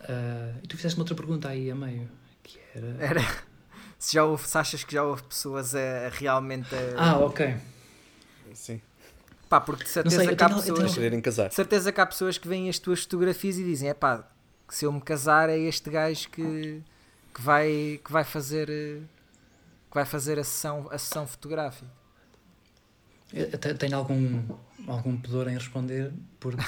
[0.00, 2.08] Ah, e tu fizeste uma outra pergunta aí a meio.
[2.42, 2.86] Que era.
[2.98, 3.20] Era.
[3.98, 6.74] Se, já houve, se achas que já houve pessoas a, a realmente.
[6.74, 7.56] A, Ah, ok.
[8.52, 8.80] Sim.
[9.48, 10.94] pá, porque de certeza sei, que há tenho- pessoas.
[10.94, 11.20] tenho-.
[11.48, 14.28] De certeza que há pessoas que veem as tuas fotografias e dizem: é pá,
[14.66, 16.82] que se eu me casar é este gajo que,
[17.34, 18.68] que, vai, que vai fazer.
[18.70, 19.00] eh,
[19.88, 21.86] que vai fazer a sessão, a sessão fotográfica.
[23.32, 24.42] Eu te- tenho algum,
[24.86, 26.64] algum pudor em responder porque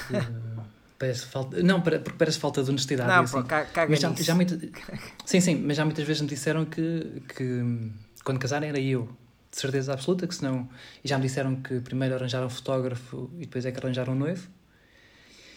[0.98, 1.62] parece falta.
[1.62, 3.08] Não, porque parece falta de honestidade.
[3.08, 3.46] Não, pô, assim.
[3.48, 4.34] ca- caga Mas já, já
[5.24, 7.90] Sim, sim, mas já muitas vezes me disseram que, que
[8.24, 9.08] quando casarem era eu,
[9.50, 10.68] de certeza absoluta, que senão.
[11.04, 14.16] E já me disseram que primeiro arranjaram um fotógrafo e depois é que arranjaram um
[14.18, 14.48] noivo.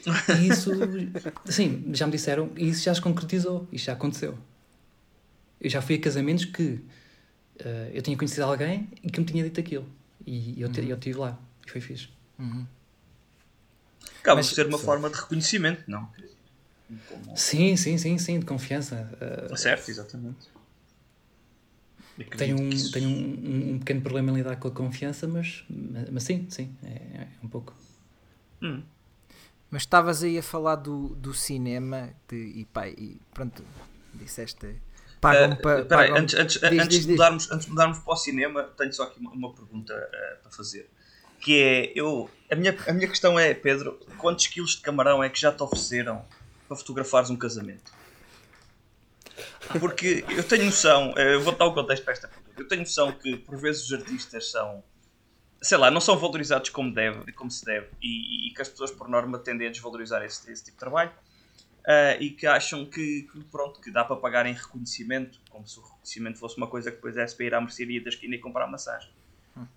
[0.06, 0.72] E isso,
[1.46, 4.38] sim, já me disseram, e isso já se concretizou, isso já aconteceu.
[5.60, 6.80] Eu já fui a casamentos que
[7.60, 9.86] eh, eu tinha conhecido alguém e que me tinha dito aquilo.
[10.26, 12.08] E eu, eu estive lá, e foi fixe.
[12.38, 12.66] Uhum.
[14.22, 14.86] Acaba Mas- por ser uma Sim.
[14.86, 16.10] forma de reconhecimento, não?
[17.08, 19.10] Como- Sim, sim, sim, sim, de confiança.
[19.52, 20.48] Eh, Certo, exatamente.
[22.38, 26.10] Tenho, um, isso- tenho um, um pequeno problema em lidar com a confiança, mas, mas,
[26.10, 27.74] mas sim, sim, é, é um pouco.
[28.62, 28.82] Hum.
[29.72, 33.64] Mas estavas aí a falar do, do cinema de, e pá, e pronto,
[34.14, 34.82] disseste.
[35.22, 36.18] Pagam-me Ah, para.
[36.20, 37.06] antes, antes, Diz, antes, diz, de diz.
[37.08, 40.52] mudarmos, antes de mudarmos para o cinema, tenho só aqui uma, uma pergunta ah, para
[40.52, 40.90] fazer.
[41.40, 45.30] Que é, eu, a, minha, a minha questão é, Pedro, quantos quilos de camarão é
[45.30, 46.26] que já te ofereceram
[46.68, 47.92] para fotografares um casamento?
[49.80, 52.82] Porque eu tenho noção, eh, eu vou dar o contexto para esta pergunta, eu tenho
[52.82, 54.84] noção que por vezes os artistas são,
[55.62, 58.92] sei lá, não são valorizados como, deve, como se deve e, e que as pessoas
[58.92, 61.12] por norma tendem a desvalorizar esse, esse tipo de trabalho.
[61.88, 65.80] Ah, e que acham que, que, pronto, que dá para pagar em reconhecimento, como se
[65.80, 68.38] o reconhecimento fosse uma coisa que depois é para ir à mercearia da esquina e
[68.38, 69.10] comprar maçãs.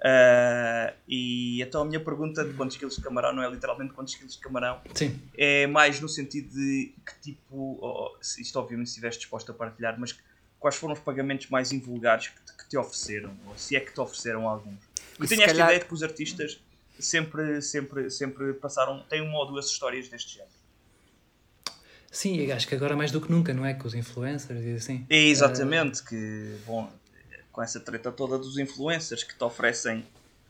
[0.05, 4.15] Ah, e então a minha pergunta de quantos quilos de camarão não é literalmente quantos
[4.15, 8.93] quilos de camarão, Sim, é mais no sentido de que tipo, oh, isto obviamente se
[8.93, 10.13] estiveres disposto a partilhar, mas
[10.63, 13.93] quais foram os pagamentos mais invulgares que te, que te ofereceram, ou se é que
[13.93, 14.79] te ofereceram alguns.
[15.21, 16.61] Eu tenho esta calhar- ideia de que os artistas
[16.99, 20.53] sempre, sempre, sempre passaram, têm uma ou duas histórias deste género.
[22.11, 23.75] sim, acho que agora mais do que nunca, não é?
[23.75, 25.07] Com os influencers e assim.
[25.11, 26.91] É exatamente que, bom,
[27.51, 30.05] com essa treta toda dos influencers que te oferecem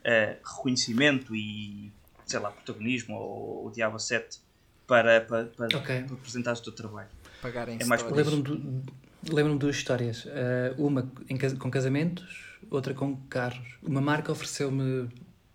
[0.05, 1.93] eh, reconhecimento e,
[2.27, 4.39] sei lá, protagonismo ou o Diabo 7
[4.87, 6.03] para, para, para, Ok.
[6.03, 7.09] para apresentar o teu trabalho.
[7.41, 8.27] pagarem é mais stories.
[8.27, 8.43] Lembro-me
[8.83, 8.93] do-
[9.31, 10.25] lembro-me duas histórias.
[10.25, 13.77] Uh, uma em cas- com casamentos, outra com carros.
[13.83, 15.09] Uma marca ofereceu-me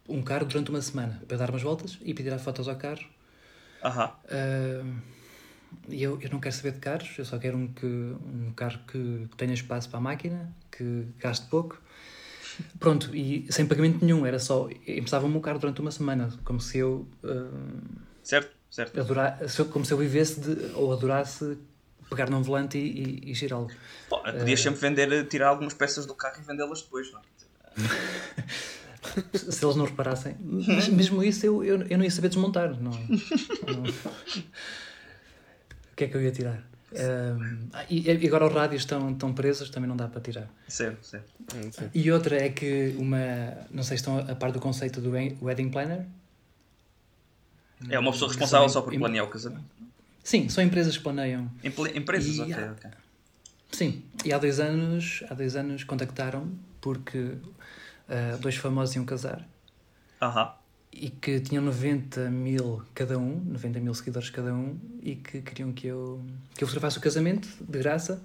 [0.07, 3.03] um carro durante uma semana para dar umas voltas e para tirar fotos ao carro.
[3.83, 4.11] Aham.
[4.25, 5.17] Uh,
[5.89, 8.79] E eu, eu não quero saber de carros, eu só quero um, que, um carro
[8.87, 11.81] que, que tenha espaço para a máquina, que gaste pouco.
[12.79, 14.69] Pronto, e sem pagamento nenhum, era só.
[14.87, 17.05] Emprestava-me o carro durante uma semana, como se eu.
[17.23, 18.99] uh, Certo, certo.
[18.99, 21.57] adora- se eu- como se eu vivesse de, ou adorasse
[22.09, 23.69] pegar num volante e, e, e girá-lo.
[24.09, 27.23] Podias sempre vender, tirar algumas peças do carro e vendê-las depois, não é?
[29.37, 30.35] se eles não reparassem.
[30.39, 32.69] Mas mesmo isso eu, eu, eu não ia saber desmontar.
[32.81, 33.83] Não, não-
[35.91, 36.63] O que é que eu ia tirar?
[36.95, 40.47] Ahm, ah, e e agora os rádios estão, estão presos, também não dá para tirar.
[40.69, 41.29] Certo, certo.
[41.53, 41.69] Hum.
[41.93, 43.17] E outra é que uma.
[43.69, 46.05] Não sei se estão a par do conceito do we- wedding planner.
[47.89, 48.73] É uma pessoa responsável Sim.
[48.73, 49.65] só por planear o casamento.
[50.27, 51.49] Sim, são empresas que planeiam.
[51.63, 52.89] Emple- Empresas, E ok.
[53.71, 57.35] Sim, e há dois anos, há dois anos contactaram porque
[58.09, 59.47] ah, dois famosos iam casar
[60.21, 60.51] Aham.
[60.91, 65.71] e que tinham 90 mil cada um, 90 mil seguidores cada um, e que queriam
[65.71, 66.21] que eu,
[66.55, 68.21] que eu fotografasse o casamento, de graça.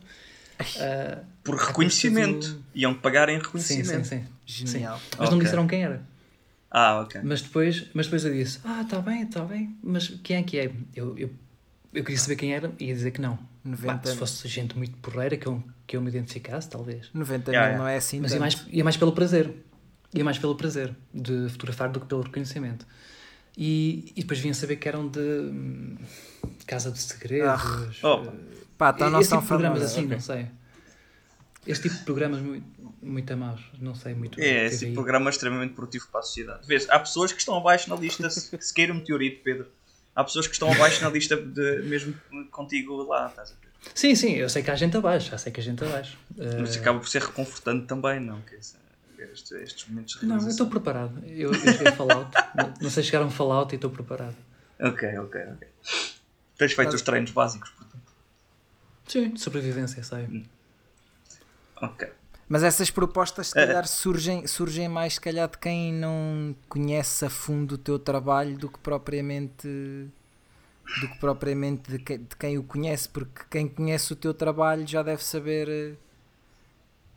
[0.76, 2.48] Ah, Por reconhecimento.
[2.48, 4.08] do- Iam pagar em Sim, reconhecimento.
[4.08, 4.26] sim, sim.
[4.44, 4.98] Genial.
[4.98, 5.04] Sim.
[5.18, 6.02] Mas não me disseram quem era.
[6.68, 7.20] Ah, ok.
[7.22, 10.58] Mas depois, mas depois eu disse: Ah, está bem, está bem, mas quem é que
[10.58, 10.72] é?
[10.96, 11.30] Eu, eu,
[11.92, 13.38] eu queria saber quem era e ia dizer que não.
[13.64, 17.10] 90 Pá, se fosse gente muito porreira que eu, que eu me identificasse, talvez.
[17.12, 17.78] 90 Yeah, mil yeah.
[17.78, 19.52] não é assim Mas ia mais, ia mais pelo prazer.
[20.14, 22.86] Ia mais pelo prazer de fotografar do que pelo reconhecimento.
[23.56, 25.96] E, e depois vinha saber que eram de hum,
[26.66, 28.02] Casa de Segredos.
[28.02, 28.24] Oh.
[28.26, 28.30] eh,
[28.78, 29.96] Pá, então não esse são tipo de programas famosos.
[29.96, 30.16] assim, ok.
[30.16, 30.46] não sei.
[31.64, 32.66] Este tipo de programas muito,
[33.00, 34.40] muito amados, não sei muito.
[34.40, 34.94] É, esse TVI.
[34.94, 36.66] programa é extremamente produtivo para a sociedade.
[36.66, 39.66] Vês, há pessoas que estão abaixo na lista, se, se queira um meteorito, Pedro.
[40.14, 42.14] Há pessoas que estão abaixo na lista de, mesmo
[42.50, 43.72] contigo lá, estás a ver?
[43.94, 46.18] Sim, sim, eu sei que há gente abaixo, já sei que há gente abaixo.
[46.36, 48.40] Mas acaba por ser reconfortante também, não?
[49.16, 51.18] Ver estes, estes momentos de não, eu estou preparado.
[51.26, 52.30] Eu, eu joguei Fallout.
[52.54, 54.36] não, não sei chegar a um Fallout e estou preparado.
[54.80, 55.68] Ok, ok, ok.
[56.58, 58.12] Tens feito os treinos básicos, portanto.
[59.06, 60.46] Sim, sobrevivência, sei.
[61.76, 62.08] Ok.
[62.48, 63.66] Mas essas propostas se É.
[63.66, 68.58] calhar surgem, surgem mais se calhar de quem não conhece a fundo o teu trabalho
[68.58, 69.66] do que propriamente
[71.00, 74.86] do que propriamente de quem, de quem o conhece, porque quem conhece o teu trabalho
[74.86, 75.94] já deve saber eh,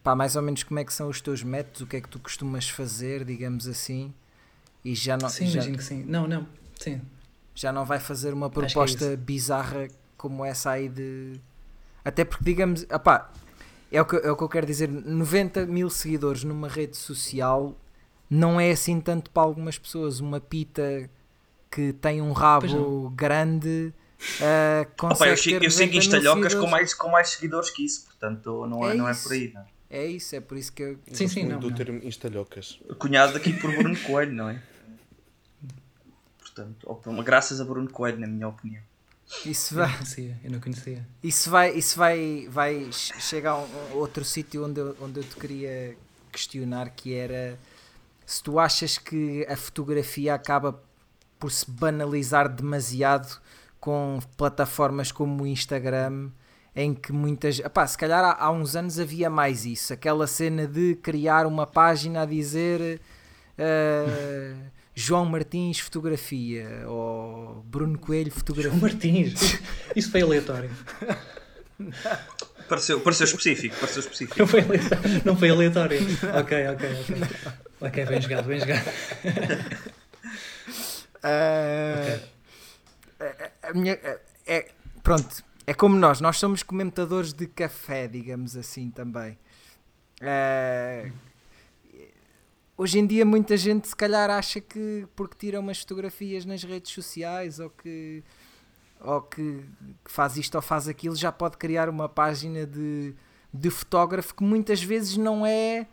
[0.03, 2.07] pá, mais ou menos como é que são os teus métodos, o que é que
[2.07, 4.13] tu costumas fazer, digamos assim,
[4.83, 6.03] e já não, Sim, já, imagino que sim.
[6.07, 6.47] Não, não,
[6.79, 7.01] sim.
[7.55, 11.33] já não vai fazer uma que é proposta bizarra como essa aí de.
[12.05, 13.31] Até porque, digamos, opá,
[13.97, 17.75] é, o que, é o que eu quero dizer: 90 mil seguidores numa rede social
[18.29, 20.19] não é assim tanto para algumas pessoas.
[20.19, 21.09] Uma pita
[21.71, 23.93] que tem um rabo grande
[24.41, 27.29] ah, Opa, consegue eu, sigo- ter eu sigo 90 mil instalhocas com mais, com mais
[27.29, 29.51] seguidores que isso, portanto não é, É não é por aí.
[29.53, 29.61] Não.
[29.61, 29.65] é?
[29.89, 30.99] É isso, é por isso que eu.
[31.11, 31.75] Sim, sim, não, do não.
[31.75, 32.79] termo instalhocas.
[32.97, 34.61] Cunhado aqui por Bruno Coelho, não é?
[36.39, 36.87] Portanto,
[37.23, 38.81] graças a Bruno Coelho, na minha opinião.
[39.45, 39.87] Isso Eu vai.
[39.89, 41.07] não conhecia, eu não conhecia.
[41.23, 45.23] Isso vai, isso vai, vai che- chegar a um, outro sítio onde eu, onde eu
[45.23, 45.97] te queria
[46.31, 47.57] questionar que era
[48.25, 50.79] se tu achas que a fotografia acaba
[51.39, 53.39] por se banalizar demasiado
[53.79, 56.29] com plataformas como o Instagram
[56.75, 60.67] em que muitas epá, se calhar há, há uns anos havia mais isso aquela cena
[60.67, 62.99] de criar uma página a dizer
[63.57, 64.55] eh,
[64.95, 69.59] João Martins fotografia ou Bruno Coelho fotografia João Martins.
[69.95, 70.69] Isso foi aleatório.
[72.69, 74.39] Pareceu, pareceu específico, pareceu específico.
[74.39, 75.21] Não foi aleatório.
[75.25, 75.99] Não foi aleatório.
[76.39, 77.27] Ok, ok, ok.
[77.81, 78.85] Ok, bem jogado, bem jogado.
[81.23, 82.19] Ah,
[83.19, 84.67] a- a minha- é, é-
[85.03, 89.37] pronto, é como nós, nós somos comentadores de café, digamos assim também.
[90.21, 91.05] Ah,
[92.77, 96.91] hoje em dia muita gente se calhar acha que porque tira umas fotografias nas redes
[96.91, 98.23] sociais ou que
[99.01, 99.63] ou que,
[100.03, 103.13] que faz isto ou faz aquilo já pode criar uma página de,
[103.53, 105.85] de fotógrafo que muitas vezes não é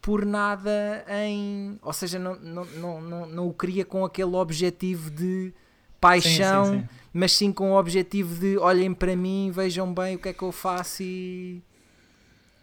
[0.00, 1.78] por nada em.
[1.82, 5.52] Ou seja, não, não, não, não, não o cria com aquele objetivo de
[6.00, 6.88] paixão, Sim, sim, sim.
[7.12, 10.42] mas sim com o objetivo de olhem para mim, vejam bem o que é que
[10.42, 11.62] eu faço e.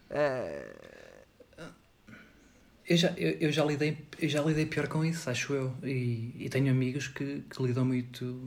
[0.09, 0.75] eh,
[2.87, 5.73] Eu já, eu, eu já lidei, eu já lidei pior com isso, acho eu.
[5.83, 8.39] E, e tenho amigos que, que lidam muito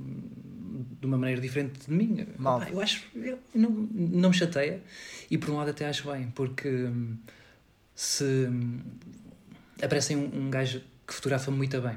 [1.00, 2.26] de uma maneira diferente de mim.
[2.38, 2.62] Mal.
[2.62, 3.04] Eu acho.
[3.16, 4.80] Eu, não, não me chateia.
[5.30, 7.16] E por um lado até acho bem, porque hum,
[7.94, 8.78] se hum,
[9.82, 11.96] aparece um, um gajo que fotografa muito bem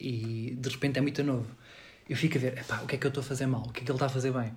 [0.00, 1.46] e de repente é muito novo,
[2.08, 3.62] eu fico a ver, epá, o que é que eu estou a fazer mal?
[3.62, 4.52] O que é que ele está a fazer bem?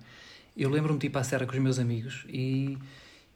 [0.56, 2.78] Eu lembro-me de ir para a serra com os meus amigos e,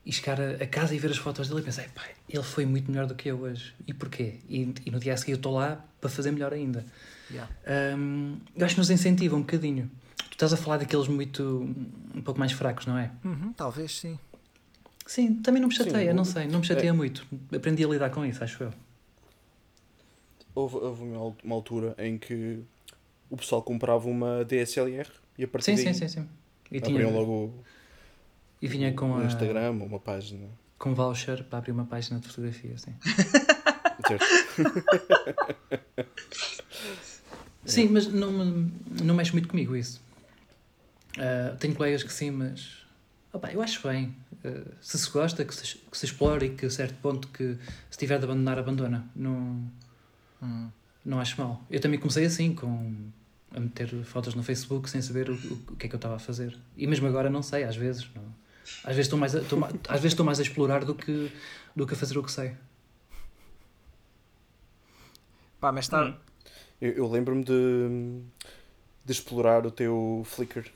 [0.07, 2.65] e chegar a, a casa e ver as fotos dele e pensar, epá, ele foi
[2.65, 3.75] muito melhor do que eu hoje.
[3.87, 4.37] E porquê?
[4.49, 6.87] E, e no dia a seguir eu estou lá para fazer melhor ainda.
[7.31, 7.51] yeah.
[7.99, 9.91] Hum, eu acho que nos incentiva um bocadinho.
[10.31, 11.43] Tu estás a falar daqueles muito,
[12.15, 13.11] um pouco mais fracos, não é?
[13.25, 14.19] Uhum, talvez sim.
[15.07, 17.27] Sim, também não me Sim, chateia, o- não sei, não me chateia muito.
[17.55, 18.73] Aprendi a lidar com isso, acho eu.
[20.55, 22.61] Houve, houve uma al- uma altura em que
[23.31, 26.29] o pessoal comprava uma DSLR e a partir Sim, daí sim, sim, sim.
[26.73, 27.63] E, tinha, logo
[28.61, 30.49] e vinha com, um a, Instagram, uma página.
[30.79, 32.95] com voucher para abrir uma página de fotografia, sim.
[34.07, 34.25] Certo?
[37.65, 40.01] Sim, mas não, me- não mexe muito comigo isso.
[41.19, 42.85] Ah, tenho colegas que sim, mas
[43.33, 44.15] opá, eu acho bem.
[44.45, 47.59] Ah, se se gosta, que se, que se explore e que a certo ponto que
[47.91, 49.05] se tiver de abandonar, abandona.
[49.15, 49.61] Não,
[50.43, 50.69] Hum.
[51.05, 51.65] não acho mal.
[51.71, 52.95] Eu também comecei assim, com
[53.53, 56.17] a meter fotos no Facebook sem saber o, o- o que é que eu estava
[56.17, 56.57] a fazer.
[56.77, 58.07] E mesmo agora não sei, às vezes.
[58.15, 58.23] Não.
[58.85, 61.31] Às vezes estou mais a, estou às vezes estou mais a explorar do que,
[61.75, 62.53] do que a fazer o que sei.
[65.61, 66.05] Pá, mas está.
[66.05, 66.15] Hum.
[66.81, 68.21] Eu, eu lembro-me de,
[69.05, 70.67] de explorar o teu Flickr.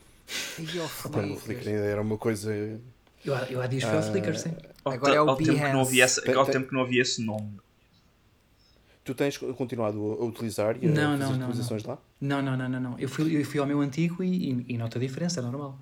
[1.10, 1.40] Quando o Flickr.
[1.40, 2.54] Flickr ainda era uma coisa.
[3.24, 4.54] Eu, há- eu há dias fui ao Ah, Flickr, sim.
[4.84, 6.20] Ao, Agora é o ao tempo que não Behance.
[6.34, 7.58] ao tem- tempo que não havia esse nome.
[9.04, 11.98] Tu tens continuado a, utilizar e a Não, fazer não, não, atualizações lá?
[12.20, 12.98] Não, não, não, não, não.
[12.98, 15.78] Eu fui, eu fui ao meu antigo e, e, e nota a diferença, é normal.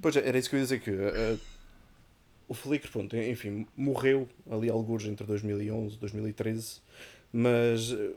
[0.00, 1.38] Pois é, era isso que eu ia dizer que uh,
[2.48, 6.80] o Flickr, pronto, enfim, morreu ali alguns entre 2011 e 2013,
[7.32, 8.14] mas uh,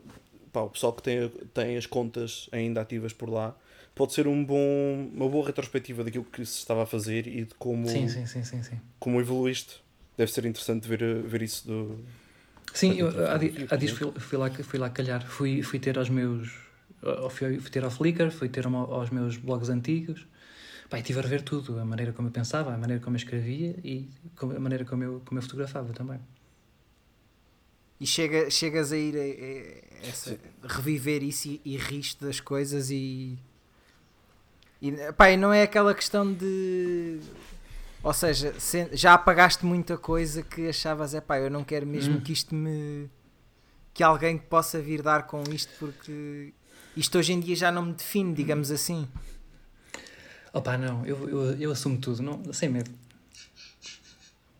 [0.52, 3.54] pá, o pessoal que tem, tem as contas ainda ativas por lá
[3.94, 7.54] pode ser um bom, uma boa retrospectiva daquilo que se estava a fazer e de
[7.54, 8.80] como, Sim, sim, sim, sim, sim.
[8.98, 9.82] como evoluíste.
[10.16, 11.98] Deve ser interessante ver, uh, ver isso do.
[12.74, 15.26] Sim, eu, há, dias fui, fui, lá, fui lá calhar.
[15.26, 16.50] Fui, fui ter aos meus.
[17.30, 20.26] Fui, fui ter ao Flickr, fui ter ao- aos meus blogs antigos.
[20.92, 23.18] Pá, e estive a rever tudo, a maneira como eu pensava, a maneira como eu
[23.18, 24.06] escrevia e
[24.38, 26.20] a maneira como eu, como eu fotografava também.
[27.98, 32.90] E chega, chegas a ir a, a- essa- reviver isso e, e riste das coisas
[32.90, 33.38] e,
[34.82, 37.20] e pá, e não é aquela questão de
[38.02, 42.16] Ou seja, se- já apagaste muita coisa que achavas, é pá, eu não quero mesmo
[42.16, 42.20] Hum.
[42.20, 43.08] que isto me.
[43.94, 46.52] que alguém que possa vir dar com isto, porque
[46.94, 49.08] isto hoje em dia já não me define, digamos assim.
[50.52, 52.90] Opa, não, eu, eu, eu assumo tudo, não, sem medo.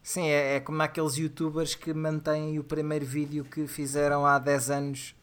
[0.03, 4.71] Sim, é, é como aqueles youtubers que mantêm o primeiro vídeo que fizeram há 10
[4.71, 5.15] anos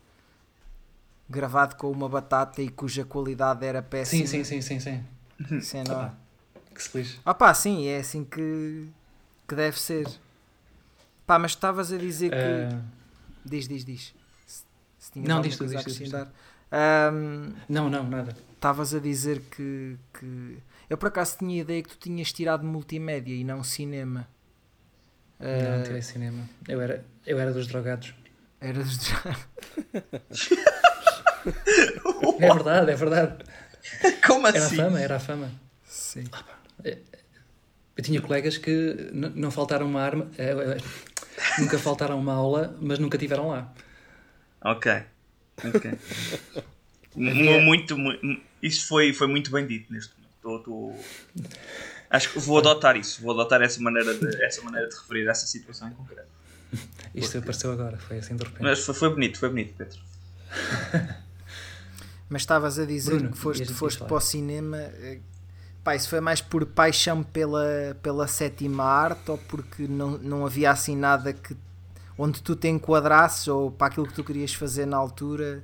[1.29, 4.25] gravado com uma batata e cuja qualidade era péssima.
[4.25, 5.61] Sim, sim, sim, sim, sim.
[5.61, 5.95] Sim, não.
[5.95, 6.17] Opa,
[6.73, 7.19] que se lixe.
[7.37, 8.87] Pá, sim, é assim que,
[9.47, 10.07] que deve ser.
[11.25, 12.75] Pá, mas estavas a dizer que.
[12.75, 12.81] Ah,
[13.45, 14.13] Diz, diz, diz.
[14.45, 14.63] Se,
[14.97, 16.33] se Não, diz tu, coisa a diz diz acrescentar.
[16.71, 18.35] Ahm, não, não, nada.
[18.59, 20.57] Estavas a dizer que, que.
[20.89, 24.27] Eu por acaso tinha a ideia que tu tinhas tirado multimédia e não cinema.
[25.39, 25.47] Não,
[25.79, 26.43] Ah, tirei cinema.
[26.67, 28.13] Eu era, eu era dos drogados.
[28.59, 29.13] eras de-
[32.39, 33.45] É verdade, é verdade.
[34.27, 34.75] Como Era a assim?
[34.75, 35.49] fama, era a fama.
[35.85, 36.25] Sim.
[36.83, 42.99] Eu tinha colegas que não faltaram uma arma, eh, eh, nunca faltaram uma aula, mas
[42.99, 43.73] nunca tiveram lá.
[44.61, 44.91] Ok.
[45.63, 45.91] Ok.
[47.15, 50.29] Mu- muito, muito, isso foi, foi muito bem dito neste momento.
[50.41, 50.95] Tô- tô-
[52.09, 53.21] Acho que vou adotar isso.
[53.21, 56.27] Vou adotar essa maneira de, essa maneira de referir essa situação em concreto.
[57.13, 58.61] Isto apareceu agora, foi assim de repente.
[58.63, 59.99] Mas foi, foi bonito, foi bonito, Pedro.
[62.29, 64.77] Mas estavas a dizer Bruno, que foste, foste para o cinema.
[64.77, 65.19] eh,
[65.83, 70.69] Pá, isso foi mais por paixão pela, pela sétima arte ou porque não, não havia
[70.71, 71.55] assim nada que
[72.17, 75.63] onde tu te enquadrasses ou para aquilo que tu querias fazer na altura?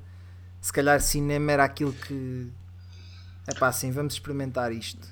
[0.62, 2.50] Se calhar cinema era aquilo que.
[3.48, 5.08] É pá, assim, vamos experimentar isto.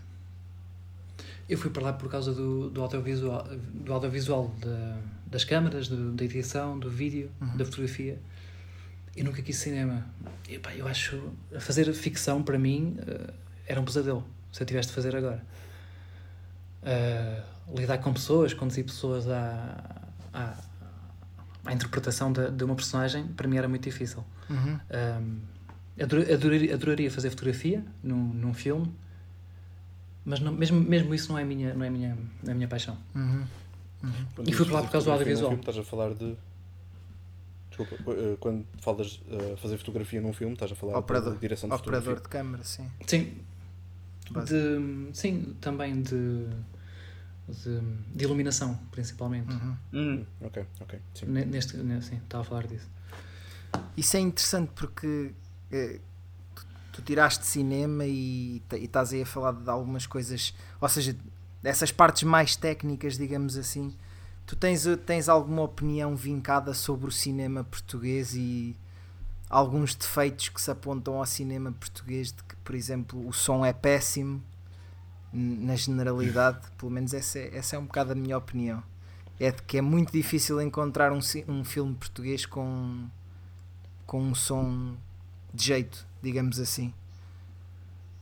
[1.47, 3.43] Eu fui para lá por causa do, do audiovisual,
[3.73, 8.19] do audiovisual da- das câmaras, do- da edição, do vídeo, da fotografia.
[9.15, 10.05] Eu nunca quis cinema.
[10.49, 11.21] E, pá, eu acho.
[11.59, 13.33] Fazer ficção para mim eh,
[13.67, 15.43] era um pesadelo, se eu tivesse de fazer agora.
[16.81, 17.43] Eh,
[17.77, 20.01] lidar com pessoas, conduzir pessoas à,
[20.33, 20.55] à,
[21.65, 24.23] à interpretação de, de uma personagem, para mim era muito difícil.
[24.49, 24.79] Uhum.
[25.21, 25.39] Um,
[26.01, 28.91] adoraria, adoraria fazer fotografia num, num filme,
[30.25, 32.51] mas não- mesmo, mesmo isso não é a minha, não é a minha, não é
[32.51, 32.97] a minha paixão.
[33.13, 33.45] Uhum.
[34.35, 35.49] Quando E fui para lá por causa do audiovisual.
[35.51, 36.35] filme, Estás a falar de.
[37.69, 41.69] Desculpa, eh, quando falas eh, fazer fotografia num filme, estás a falar Operador, de direção
[41.69, 42.23] de operador fotografia.
[42.23, 42.87] de câmara, sim.
[43.07, 43.33] Sim,
[44.45, 46.47] de, sim também de,
[47.47, 47.79] de,
[48.13, 49.53] de iluminação, principalmente.
[49.53, 49.75] Uhum.
[49.93, 50.99] Hum, Ok, ok.
[51.15, 51.25] Sim.
[51.27, 52.87] Ne- Neste, ne- sim, estava a falar disso.
[53.97, 55.31] Isso é interessante porque
[56.91, 61.15] tu, tiraste cinema e, e estás aí a falar de algumas coisas, ou seja,
[61.61, 63.95] dessas partes mais técnicas, digamos assim.
[64.45, 68.75] Tu tens, tens alguma opinião vincada sobre o cinema português e
[69.49, 73.71] alguns defeitos que se apontam ao cinema português, de que, por exemplo, o som é
[73.71, 74.43] péssimo,
[75.33, 78.83] na generalidade, pelo menos essa é, essa é um bocado a minha opinião.
[79.39, 83.07] É de que é muito difícil encontrar um, um filme português com,
[84.05, 84.95] com um som
[85.53, 86.93] de jeito, digamos assim.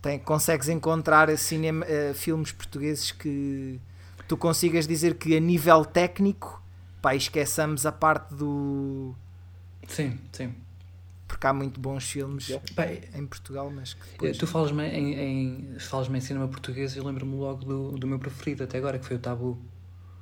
[0.01, 3.79] Tem, consegues encontrar cinema, eh, filmes portugueses que
[4.27, 6.61] tu consigas dizer que a nível técnico,
[7.01, 9.13] pá, esqueçamos a parte do.
[9.87, 10.53] Sim, sim.
[11.27, 12.49] Porque há muito bons filmes
[13.13, 14.37] em Portugal, mas que eh, depois.
[14.37, 15.13] tu falas-me em,
[15.75, 18.97] em, falas em cinema português e eu lembro-me logo do, do meu preferido até agora,
[18.99, 19.57] que foi o Tabu,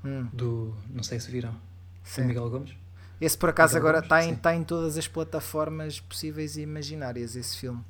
[0.04, 0.74] Hum, do.
[0.89, 1.54] Não sei se viram.
[2.04, 2.22] sim.
[2.22, 2.72] Do Miguel Gomes.
[3.21, 7.58] Esse por acaso agora está em, tá em todas as plataformas possíveis e imaginárias, esse
[7.58, 7.82] filme.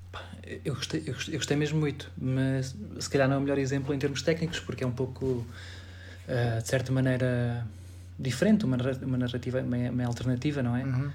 [0.66, 3.60] Eu gostei, eu gostei, eu gostei mesmo muito, mas se calhar não é o melhor
[3.60, 5.46] exemplo em termos técnicos, porque é um pouco,
[6.28, 7.66] ah, de certa maneira,
[8.18, 10.84] diferente, uma uma narrativa meio, meio alternativa, não é?
[10.84, 11.12] Uhum.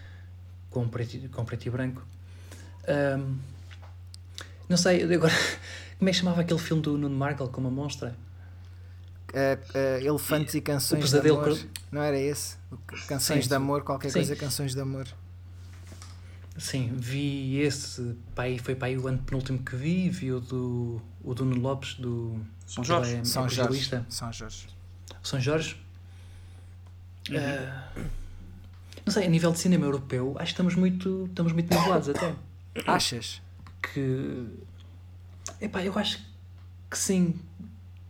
[0.71, 2.03] Com, preto, e- com preto e branco.
[2.87, 3.37] Ahm,
[4.69, 5.33] não sei, agora,
[5.99, 8.15] como é que chamava aquele filme do Nuno Markle com uma monstra?
[9.35, 11.45] Eh, elefantes e canções de amor.
[11.45, 11.59] Cor-
[11.91, 12.57] Não era esse?
[13.09, 14.15] Canções Sim, de amor, qualquer Sim.
[14.21, 15.09] coisa, canções de amor.
[16.57, 21.03] Sim, vi esse, pai, foi para aí o ano penúltimo que vi, vi o do,
[21.25, 23.17] o do Nuno Lopes, do São Jorge.
[23.17, 23.67] é- é São Jorge.
[23.69, 24.07] pugilista.
[24.09, 24.69] São Jorge.
[25.21, 25.77] São Jorge.
[27.33, 27.89] Ah,
[29.05, 32.35] não sei, a nível de cinema europeu, acho que estamos muito, estamos muito nivelados até.
[32.87, 33.43] Achas?
[33.93, 34.47] Que.
[35.61, 36.19] Epá, eu acho
[36.91, 37.35] que sim.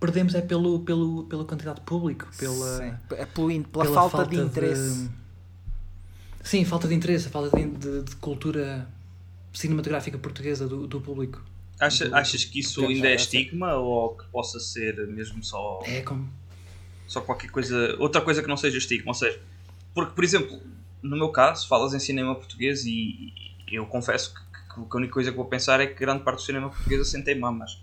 [0.05, 2.95] Perdemos é pelo, pelo, pela quantidade de público, pela, Sim.
[3.13, 5.11] É pelo pela, pela falta, de interesse.
[6.43, 8.87] Sim, falta de interesse, falta de, de- de cultura
[9.53, 11.43] cinematográfica portuguesa do, do público.
[11.81, 16.03] Acha- Do- achas que isso ainda é estigma ou que possa ser mesmo só, É
[16.03, 16.29] como.
[17.07, 19.11] só qualquer coisa, outra coisa que não seja estigma?
[19.11, 19.41] Ou seja,
[19.95, 20.61] porque, por exemplo,
[21.03, 23.33] no meu caso, falas em cinema português e
[23.69, 24.41] eu confesso que,
[24.75, 27.31] que a única coisa que vou pensar é que grande parte do cinema português assenta
[27.33, 27.81] em mamas.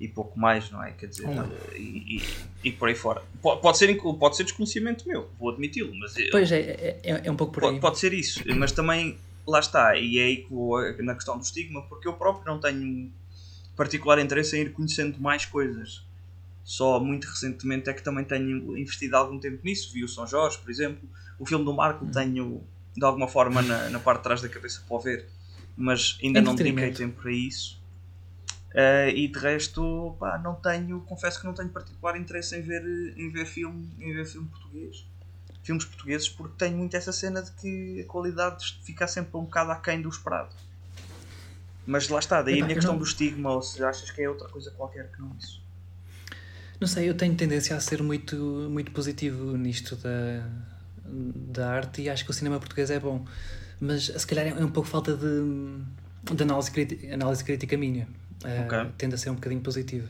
[0.00, 0.90] E pouco mais, não é?
[0.92, 2.22] Quer dizer, eh, e, e,
[2.68, 3.22] e por aí fora.
[3.40, 7.30] Po- Pode ser, pode ser desconhecimento meu, vou admiti-lo, mas Pois é, é, é, é
[7.30, 7.68] um pouco por aí.
[7.70, 9.16] pode, pode ser isso, mas também
[9.46, 12.44] lá está, e é aí que vou eh, na questão do estigma, porque eu próprio
[12.52, 13.10] não tenho
[13.76, 16.02] particular interesse em ir conhecendo mais coisas.
[16.64, 19.92] Só muito recentemente é que também tenho investido algum tempo nisso.
[19.92, 21.06] Vi o São Jorge, por exemplo.
[21.38, 22.62] O filme do Marco tenho
[22.96, 25.26] de alguma forma na, na parte de trás da cabeça para o ver,
[25.76, 27.78] mas ainda não dediquei tempo para isso.
[28.74, 32.82] Eh, e de resto, pá, não tenho, confesso que não tenho particular interesse em ver,
[33.16, 35.06] em ver filme, em ver filme português.
[35.62, 39.70] Filmes portugueses, porque tenho muito essa cena de que a qualidade fica sempre um bocado
[39.70, 40.54] aquém do esperado.
[41.86, 44.22] Mas lá está, daí Epá, a minha questão não- do estigma, ou se achas que
[44.22, 45.62] é outra coisa qualquer que não isso.
[46.80, 48.36] Não sei, eu tenho tendência a ser muito,
[48.70, 50.48] muito positivo nisto da,
[51.06, 53.24] da arte e acho que o cinema português é bom.
[53.80, 58.08] Mas se calhar é um pouco falta de, de análise, criti- análise crítica minha.
[58.42, 58.92] Eh, Ok.
[58.98, 60.08] Tende a ser um bocadinho positivo.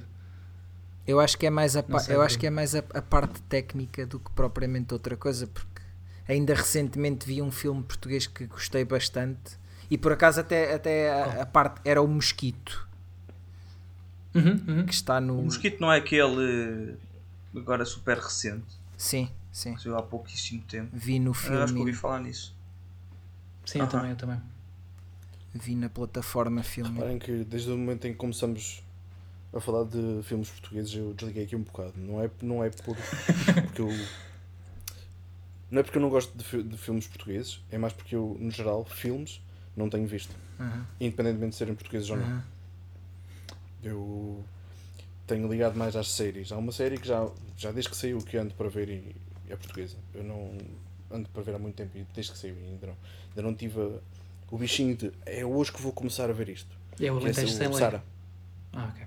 [1.07, 3.43] Eu acho que é mais a, pa- eu acho que é mais a, a parte
[3.43, 5.83] técnica do que propriamente outra coisa, porque
[6.27, 9.59] ainda recentemente vi um filme português que gostei bastante
[9.91, 12.89] e por acaso até, até a, a parte era o Mosquito,
[14.35, 14.87] Uhum, uhum.
[14.87, 15.39] que está no.
[15.39, 16.97] O Mosquito não é aquele
[17.55, 18.67] agora super recente,
[18.97, 19.77] Sim, sim.
[19.77, 20.89] que há pouquíssimo tempo.
[20.93, 22.57] Vi no Eu acho que ouvi filme, falar nisso.
[23.67, 23.91] Sim, eu Aham.
[23.93, 24.41] também, eu também.
[25.55, 26.95] Vi na plataforma filme.
[26.95, 28.83] Reparem que desde o momento em que começamos
[29.53, 31.93] a falar de filmes portugueses eu desliguei aqui um bocado.
[31.97, 32.97] Não é, não é por,
[33.67, 33.89] porque eu.
[35.71, 38.51] Não é porque eu não gosto de, de filmes portugueses, é mais porque eu, no
[38.51, 39.41] geral, filmes
[39.77, 40.35] não tenho visto.
[40.61, 42.43] Uhum, Independentemente de serem portugueses ou não.
[43.83, 44.45] Eu
[45.27, 46.53] tenho ligado mais às séries.
[46.53, 49.15] Há uma série que já, já desde que saiu que ando para ver e
[49.49, 49.97] é portuguesa.
[50.15, 50.57] Eu não
[51.11, 52.97] ando para ver há muito tempo e desde que saiu ainda não,
[53.31, 53.99] ainda não tive a-
[54.55, 56.77] o bichinho de é hoje que vou começar a ver isto.
[57.01, 57.77] É o é Alentejo o sem lei.
[57.79, 58.05] Sara.
[58.73, 59.07] Ah, ok.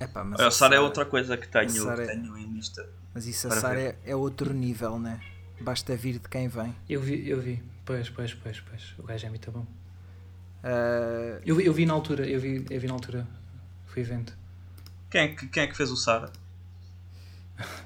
[0.00, 2.52] Epá, mas A Sara é Sara- outra coisa que tenho, Sara que é- tenho em
[2.52, 2.88] lista.
[3.14, 5.20] Mas isso a Sara é, é outro nível, né?
[5.60, 6.74] Basta vir de quem vem.
[6.88, 7.62] Eu vi, eu vi.
[7.84, 8.94] Pois, pois, pois, pois.
[8.98, 9.64] O gajo é muito bom.
[10.64, 13.26] Ah, Eu vi, eu vi na altura, eu vi, eu vi na altura.
[13.86, 14.36] Fui evento.
[15.10, 16.30] Quem é que, quem é que fez o Sara?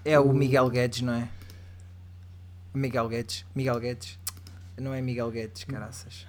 [0.05, 1.29] é o Miguel Guedes, não é?
[2.73, 3.45] Miguel Guedes.
[3.55, 4.19] Miguel Guedes.
[4.79, 6.27] Não é Miguel Guedes, caraças.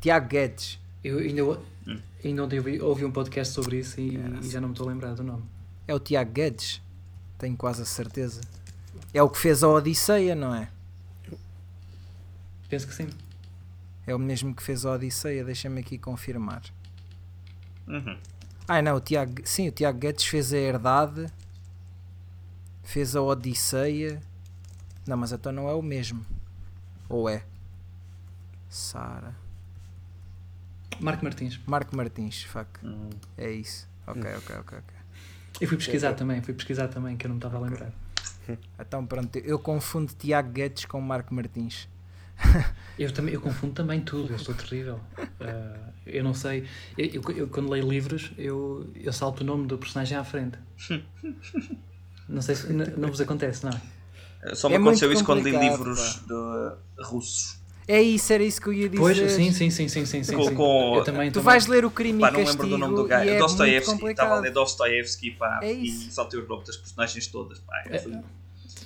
[0.00, 0.78] Tiago Guedes.
[1.04, 1.42] Eu ainda,
[1.86, 2.00] Hum.
[2.24, 4.92] ainda ontem ouvi, ouvi um podcast sobre isso e, e já não me estou a
[4.92, 5.44] lembrar do nome.
[5.86, 6.80] É o Tiago Guedes.
[7.38, 8.40] Tenho quase a certeza.
[9.12, 10.68] É o que fez a Odisseia, não é?
[12.68, 13.08] Penso que sim.
[14.06, 15.44] É o mesmo que fez a Odisseia.
[15.44, 16.62] Deixa-me aqui confirmar.
[17.88, 18.16] Uhum.
[18.68, 21.26] Ah, não, o Tiago, sim, o Tiago Guedes fez a Herdade,
[22.84, 24.20] fez a Odisseia.
[25.06, 26.24] Não, mas então não é o mesmo.
[27.08, 27.42] Ou é?
[28.68, 29.34] Sara.
[31.00, 31.60] Marco Martins.
[31.66, 32.68] Marco Martins, fuck.
[32.84, 33.10] Hum.
[33.36, 33.88] É isso.
[34.06, 34.94] Ok, ok, ok, ok.
[35.60, 37.92] Eu fui pesquisar também, fui pesquisar também, que eu não me estava a lembrar.
[38.78, 41.88] Então pronto, eu confundo Tiago Guedes com Marco Martins.
[42.98, 45.00] Eu, também, eu confundo também tudo, eu sou terrível.
[45.40, 46.66] Ah, eu não sei.
[46.98, 50.58] Eu, eu- eu quando leio livros, eu, eu salto o nome do personagem à frente.
[52.28, 52.72] Não sei se.
[52.72, 53.72] n- Não vos acontece, não?
[54.54, 57.59] Só me É aconteceu muito isso quando li livros de, russos.
[57.92, 59.00] É isso, era isso que eu ia dizer.
[59.02, 60.22] Pois, sim, sim, sim, sim, sim.
[60.22, 60.54] sim, Com- sim.
[60.54, 61.44] com- eu também, Tu também.
[61.46, 63.30] vais ler o crime Pá, e não castigo lembro do nome do gajo.
[63.30, 64.06] é Dostoevsky.
[64.06, 67.58] Estava a ler Dostoevsky pá, É e saltei o nome das personagens todas.
[67.58, 67.98] Pá, É.
[67.98, 68.12] foi,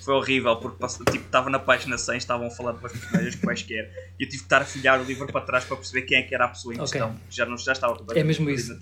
[0.01, 4.15] foi horrível porque tipo, estava na página 100, estavam a falar para as personagens quaisquer
[4.19, 6.23] e eu tive que estar a folhar o livro para trás para perceber quem é
[6.23, 6.93] que era a pessoa em Ok.
[6.99, 7.15] questão.
[7.29, 8.75] Já, não, já estava completamente É mesmo isso.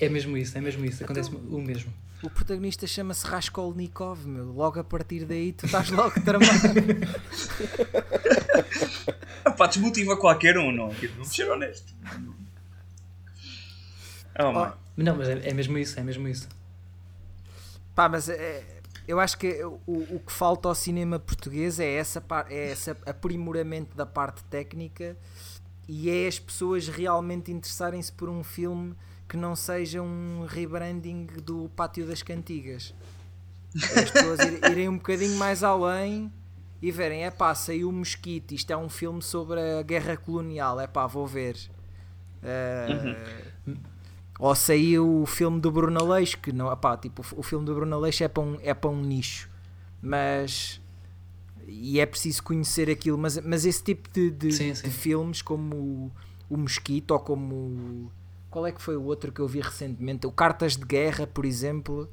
[0.00, 1.02] É mesmo isso, é mesmo isso.
[1.04, 1.90] Acontece o mesmo.
[2.24, 4.46] O protagonista chama-se Raskolnikov, meu.
[4.46, 6.54] Logo a partir daí tu estás logo tramado.
[9.58, 10.88] Pá, desmotiva qualquer um, não?
[10.88, 11.94] Tipo, Vamos ser honesto.
[14.38, 14.72] Oh, mãe.
[14.96, 16.48] Não, mas é, é mesmo isso, é mesmo isso.
[17.94, 18.64] Pá, mas é,
[19.06, 23.94] eu acho que o, o que falta ao cinema português é essa é esse aprimoramento
[23.94, 25.14] da parte técnica
[25.86, 28.96] e é as pessoas realmente interessarem-se por um filme
[29.28, 32.94] que não seja um rebranding do Pátio das Cantigas.
[33.74, 36.32] As pessoas ir- irem um bocadinho mais além
[36.80, 40.78] e verem, é pá, saiu o Mosquito, isto é um filme sobre a guerra colonial,
[40.78, 41.56] é pá, vou ver.
[42.42, 43.76] Uh,
[44.38, 47.94] Ou saiu o filme do Bruno Aleixo, que não, epá, tipo, o filme do Bruno
[47.96, 49.48] Aleixo é para um, é para um nicho,
[50.02, 50.80] mas
[51.66, 54.82] e é preciso conhecer aquilo, mas, mas esse tipo de, de, Sim, sim.
[54.88, 56.12] de filmes como o,
[56.50, 58.12] o Mosquito ou como
[58.54, 60.28] qual é que foi o outro que eu vi recentemente?
[60.28, 62.08] O Cartas de Guerra, por exemplo.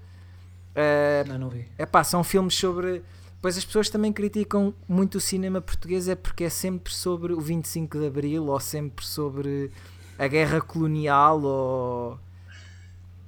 [0.72, 1.68] Uh, Não, não vi.
[1.78, 3.04] é pá, são filmes sobre.
[3.40, 7.40] Pois as pessoas também criticam muito o cinema português, é porque é sempre sobre o
[7.40, 9.70] 25 de Abril ou sempre sobre
[10.18, 12.20] a guerra colonial ou.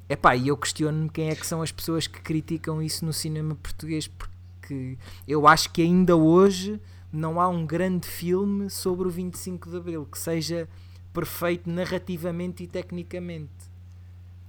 [0.10, 3.54] Epá, e eu questiono-me quem é que são as pessoas que criticam isso no cinema
[3.54, 4.98] português, porque
[5.28, 10.08] eu acho que ainda hoje não há um grande filme sobre o 25 de Abril
[10.12, 10.68] que seja
[11.14, 13.52] perfeito narrativamente e tecnicamente.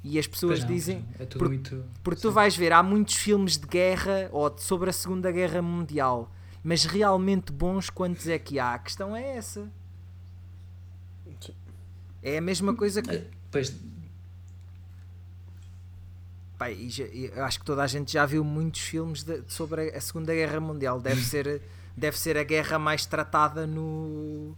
[0.02, 1.04] E as pessoas não, dizem.
[1.18, 1.84] É tudo por- muito.
[2.02, 2.34] Porque tu sim.
[2.34, 6.30] vais ver, há muitos filmes de guerra ou de- sobre a Segunda Guerra Mundial,
[6.62, 8.74] mas realmente bons quantos é que há?
[8.74, 9.70] A questão é essa.
[11.40, 11.54] Sim.
[12.22, 13.24] É a mesma coisa que.
[13.50, 13.74] Pois,
[16.58, 19.90] Pá, e já- e acho que toda a gente já viu muitos filmes de- sobre
[19.90, 21.00] a, a Segunda Guerra Mundial.
[21.00, 21.60] Deve ser,
[21.96, 24.56] deve ser a guerra mais tratada no,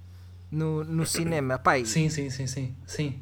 [0.50, 1.58] no, no cinema.
[1.58, 2.74] Pá, e, sim, sim, sim, sim.
[2.86, 3.20] Sim.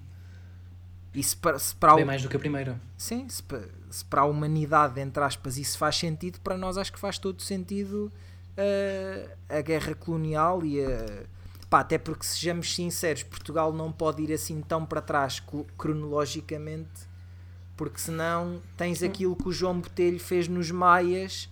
[1.15, 2.81] e se para, se para Bem o- mais do que a primeira.
[2.99, 6.93] Sim, se, pa- se para a humanidade, entre aspas, isso faz sentido, para nós acho
[6.93, 8.11] que faz todo sentido
[8.57, 11.23] eh, a guerra colonial e a.
[11.71, 16.89] Pá, até porque, sejamos sinceros, Portugal não pode ir assim tão para trás cro- cronologicamente,
[17.77, 21.49] porque senão tens aquilo que o João Botelho fez nos Maias,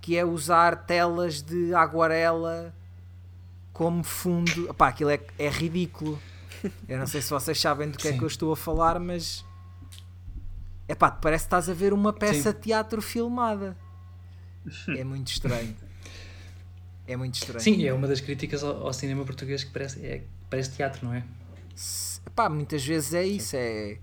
[0.00, 2.74] que é usar telas de aguarela
[3.72, 4.72] como fundo.
[4.74, 6.18] Pá, aquilo é, é ridículo.
[6.88, 8.18] Eu não sei se vocês sabem do que é Sim.
[8.18, 9.44] que eu estou a falar, mas
[10.88, 12.56] é pá, parece que estás a ver uma peça Sim.
[12.56, 13.76] de teatro filmada.
[14.96, 15.74] É muito estranho.
[17.06, 17.60] É muito estranho.
[17.60, 21.14] Sim, é uma das críticas ao, ao cinema português que parece, é, parece teatro, não
[21.14, 21.24] é?
[21.74, 23.56] Se- Pá, muitas vezes é isso.
[23.56, 23.98] É,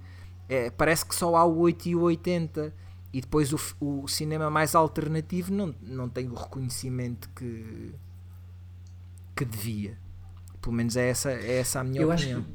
[0.49, 2.73] é- parece que só há o 8 e o 80
[3.13, 7.93] e depois o, o cinema mais alternativo não, não tem o reconhecimento que,
[9.39, 9.97] que devia.
[10.61, 12.45] Pelo menos é essa, é essa a minha eu acho opinião.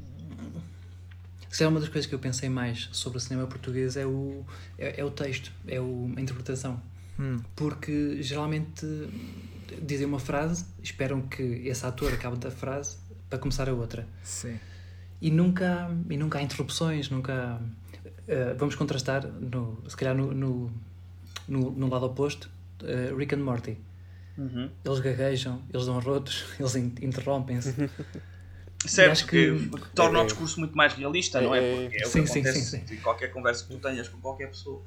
[1.49, 4.05] que se é uma das coisas que eu pensei mais sobre o cinema português é
[4.05, 4.43] o,
[4.77, 6.81] é, é o texto, é o, a interpretação.
[7.19, 8.85] Hum, Porque geralmente
[9.81, 12.97] dizem uma frase, esperam que esse ator acabe da frase
[13.29, 14.07] para começar a outra.
[14.23, 14.59] sim.
[15.21, 17.59] E nunca, há- e nunca há interrupções, nunca há-
[18.27, 20.71] eh, vamos contrastar, no, se calhar no, no,
[21.47, 22.49] no, no lado oposto,
[22.83, 23.77] eh, Rick and Morty.
[24.37, 24.69] Uhum.
[24.83, 27.73] Eles gaguejam, eles dão rotos, eles in- interrompem-se.
[28.85, 31.59] Certo, acho que, que- torna é- o discurso muito mais realista, não é?
[31.59, 32.93] é- Porque é o Sim, que sim, acontece sim, sim.
[32.93, 34.83] em qualquer conversa que tu tenhas com qualquer pessoa.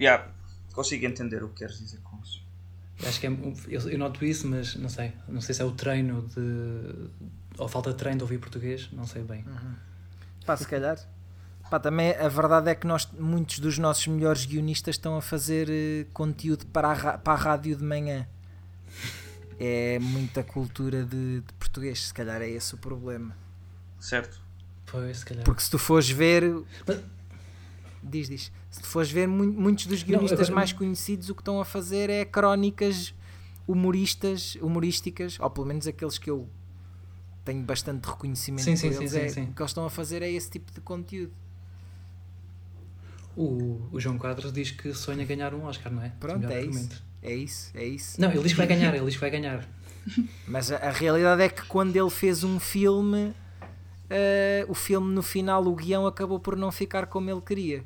[0.00, 0.30] Yeah,
[0.72, 2.42] consigo entender o que queres dizer com isso.
[3.06, 3.30] Acho que é,
[3.68, 5.12] eu, eu noto isso, mas não sei.
[5.28, 7.10] Não sei se é o treino de.
[7.58, 9.44] ou falta de treino de ouvir português, não sei bem.
[10.46, 10.96] Pá, se calhar.
[11.72, 15.70] Pá, também a verdade é que nós, muitos dos nossos melhores guionistas estão a fazer
[15.70, 18.28] eh, conteúdo para a, ra- para a rádio de manhã.
[19.58, 23.34] É muita cultura de, de português, se calhar é esse o problema.
[23.98, 24.38] Certo?
[24.84, 25.44] Pois, se calhar.
[25.46, 26.42] Porque se tu fores ver.
[26.86, 27.00] Mas-
[28.02, 28.52] Diz, diz.
[28.70, 31.64] Se tu fores ver, mu- muitos dos guionistas agora- mais conhecidos o que estão a
[31.64, 33.14] fazer é crónicas
[33.66, 36.46] humoristas, humorísticas, ou pelo menos aqueles que eu
[37.46, 39.10] tenho bastante reconhecimento Sim, por sim, sim, eles.
[39.12, 39.42] sim, é, sim.
[39.44, 41.32] O que eles estão a fazer é esse tipo de conteúdo.
[43.36, 46.12] O, o João Quadros diz que sonha ganhar um Oscar, não é?
[46.20, 47.02] Pronto, é isso.
[47.22, 48.20] É isso, é isso.
[48.20, 49.66] Não, ele diz que vai ganhar, ele diz que vai ganhar.
[50.46, 53.32] Mas a, a realidade é que quando ele fez um filme,
[54.10, 57.84] eh, o filme no final, o guião acabou por não ficar como ele queria.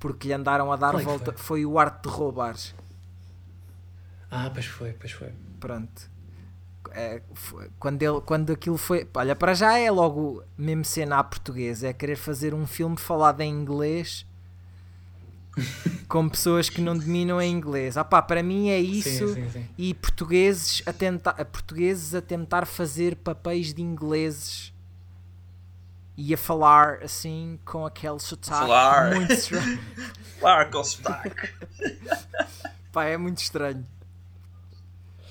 [0.00, 1.32] Porque lhe andaram a dar Qual é volta.
[1.36, 1.66] Foi?
[1.66, 2.56] o Arte de Roubar.
[4.30, 5.32] Ah, pois foi, pois foi.
[5.60, 6.10] Pronto.
[6.92, 9.06] É, foi- quando, ele, quando aquilo foi.
[9.14, 11.88] Olha, para já é logo mesmo cena à portuguesa.
[11.88, 14.26] É querer fazer um filme falado em inglês
[16.08, 17.96] com pessoas que não dominam em inglês.
[17.96, 19.28] Ah pá, para mim é isso.
[19.28, 19.68] Sim, sim, sim.
[19.76, 24.72] e portugueses a tentar a portugueses a tentar fazer papéis de ingleses
[26.16, 29.14] e a falar assim com aquele sotaque Falar.
[29.14, 29.78] muito estranho.
[30.40, 31.52] Claro, com sotaque.
[32.92, 33.84] Pá, é muito estranho.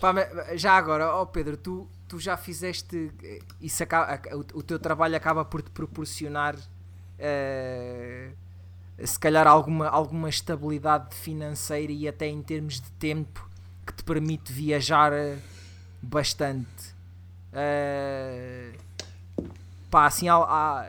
[0.01, 0.13] Pá,
[0.55, 3.11] já agora, ó Pedro, tu, tu já fizeste
[3.61, 6.55] isso acaba, o, o teu trabalho acaba por te proporcionar
[7.17, 8.31] eh,
[9.05, 13.47] se calhar alguma, alguma estabilidade financeira e até em termos de tempo
[13.85, 15.37] que te permite viajar eh,
[16.01, 16.95] bastante.
[17.53, 18.73] Eh,
[19.91, 20.87] pá, assim, há, há-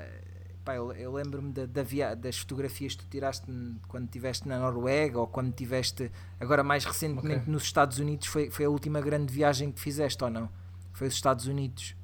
[0.64, 3.46] pá, eu, eu lembro-me da, da via- das fotografias que tu tiraste
[3.86, 7.52] quando estiveste na Noruega ou quando estiveste agora mais recentemente Ok.
[7.52, 8.26] nos Estados Unidos.
[8.26, 10.48] Foi, foi a última grande viagem que fizeste ou não?
[10.92, 11.94] Foi os Estados Unidos.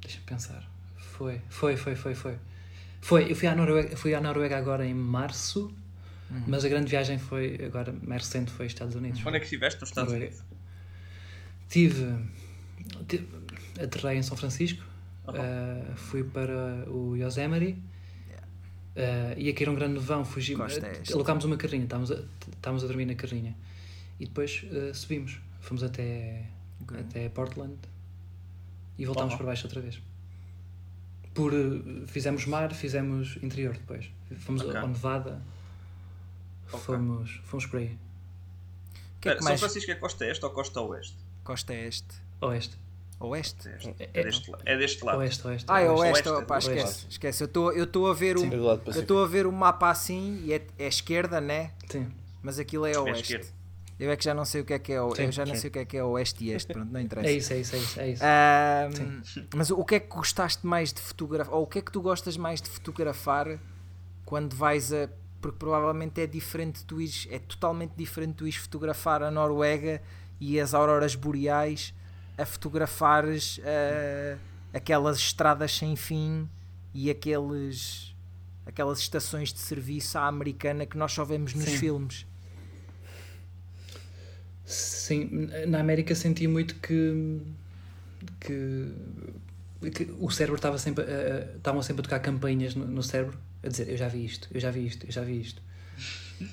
[0.00, 0.68] Deixa-me pensar.
[0.96, 2.38] Foi, foi, foi, foi, foi.
[3.08, 5.72] Foi, eu fui à Noruega, fui à Noruega agora em março,
[6.28, 6.42] Uhum.
[6.48, 9.20] mas a grande viagem foi agora mais recente foi Estados Unidos.
[9.24, 10.12] Onde é que estiveste nos Estados.
[10.12, 10.42] Unidos?
[11.68, 12.04] Tive,
[13.06, 13.28] tive
[13.80, 14.82] aterrei em São Francisco,
[15.28, 15.34] Uhum.
[15.36, 17.78] ah, fui para o Yosemite,
[18.96, 21.12] ah, ia cair um grande nevão, fugi, Costa este.
[21.14, 22.24] alocámos uma carrinha, estávamos a,
[22.56, 23.56] estávamos a dormir na carrinha
[24.18, 26.42] e depois ah, subimos, fomos até,
[26.84, 27.00] Good.
[27.02, 27.76] até Portland
[28.98, 29.38] e voltámos Uhum.
[29.38, 30.00] para baixo outra vez.
[31.36, 31.52] Por.
[31.54, 34.10] eh, Fizemos mar, fizemos interior depois.
[34.40, 34.76] Fomos Ok.
[34.76, 35.40] ao Nevada.
[36.72, 36.80] Ok.
[36.80, 37.96] Fomos, fomos por aí.
[39.20, 39.60] Que é que São mais?
[39.60, 41.16] Francisco é costa este ou costa oeste?
[41.44, 42.08] Costa este.
[42.40, 42.76] Oeste.
[43.18, 43.68] Oeste?
[43.70, 43.94] Este.
[43.98, 45.18] É- É, deste, la- é deste lado.
[45.18, 45.64] Oeste, oeste.
[45.68, 46.28] Ah, é oeste.
[46.28, 46.70] oeste, opá, oeste.
[46.70, 47.42] esquece, esquece.
[47.42, 48.50] Eu estou eu estou a ver o Sim.
[48.52, 48.56] É
[48.96, 51.70] eu estou a ver o mapa assim e é, é esquerda, né?
[51.88, 52.08] Sim.
[52.42, 53.40] Mas aquilo é É oeste.
[53.98, 55.46] Eu é que já não sei o que é que é, o- Sim, eu já
[55.46, 55.60] não sim.
[55.62, 57.28] sei o que é que é oeste e este, pronto, não interessa.
[57.28, 58.00] É isso, é isso, é isso.
[58.00, 58.22] É isso.
[58.24, 59.22] Ahm,
[59.54, 61.54] mas o que é que gostaste mais de fotografar?
[61.54, 63.58] Ou o que é que tu gostas mais de fotografar
[64.24, 65.08] quando vais a.
[65.40, 70.02] Porque provavelmente é diferente, tu ires, é totalmente diferente tu ires fotografar a Noruega
[70.40, 71.94] e as auroras boreais
[72.36, 74.36] a fotografares ah,
[74.74, 76.48] aquelas estradas sem fim
[76.92, 78.14] e aqueles
[78.66, 81.76] aquelas estações de serviço à americana que nós só vemos nos Sim.
[81.78, 82.26] filmes.
[84.66, 87.40] Sim, na América senti muito que,
[88.40, 88.90] que,
[89.94, 91.06] que o cérebro estava sempre, a-
[91.52, 94.48] a- estavam sempre a tocar campainhas no, no cérebro, a dizer eu já vi isto,
[94.52, 95.62] eu já vi isto, eu já vi isto.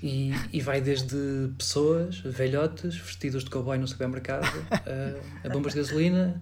[0.01, 1.15] E, e vai desde
[1.57, 6.41] pessoas, velhotes, vestidos de cowboy no supermercado, a, a bombas de gasolina.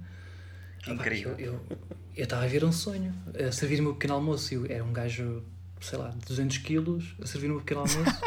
[0.85, 1.35] Ah, incrível.
[1.39, 1.59] Eu
[2.15, 3.13] eu- estava a ver um sonho,
[3.47, 4.53] a servir o meu pequeno almoço.
[4.53, 5.41] Eu era um gajo,
[5.79, 8.21] sei lá, de 200 quilos, a servir o meu pequeno almoço.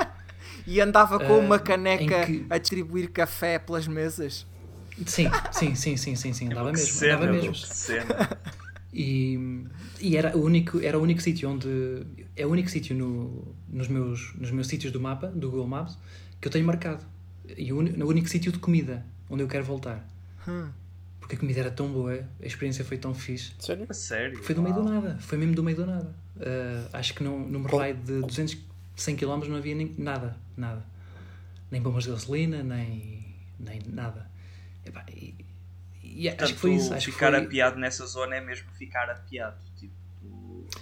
[0.67, 4.47] E andava com Ah, uma caneca em que- a distribuir café pelas mesas.
[5.07, 7.53] Sim, sim, sim, sim, sim, sim, andava Que mesmo, cena, andava mesmo.
[7.53, 8.07] que cena.
[8.97, 9.65] E,
[10.01, 12.07] e era o único, era o único sítio onde
[12.37, 15.99] é o único sítio no, nos meus nos meus sítios do mapa, do Google Maps,
[16.41, 17.05] que eu tenho marcado.
[17.59, 20.09] E o, único sítio de comida onde eu quero voltar.
[20.47, 20.69] Hum.
[21.19, 23.51] Porque a comida era tão boa, a experiência foi tão fixe.
[23.59, 23.87] Sério?
[23.93, 24.41] Sério.
[24.45, 26.15] Foi do meio do nada, foi mesmo do meio do nada.
[26.41, 28.57] Ah, acho que num, num raio de 200,
[28.95, 30.85] 100 km não havia nem, nada, nada.
[31.71, 33.25] Nem bombas de gasolina, nem,
[33.59, 34.31] nem nada.
[34.85, 35.35] Epá, e,
[36.03, 36.95] e acho Portanto, que foi isso.
[36.95, 37.45] Acho que ficar foi...
[37.45, 39.57] apiado nessa zona é mesmo ficar apiado.
[39.77, 39.95] Tipo.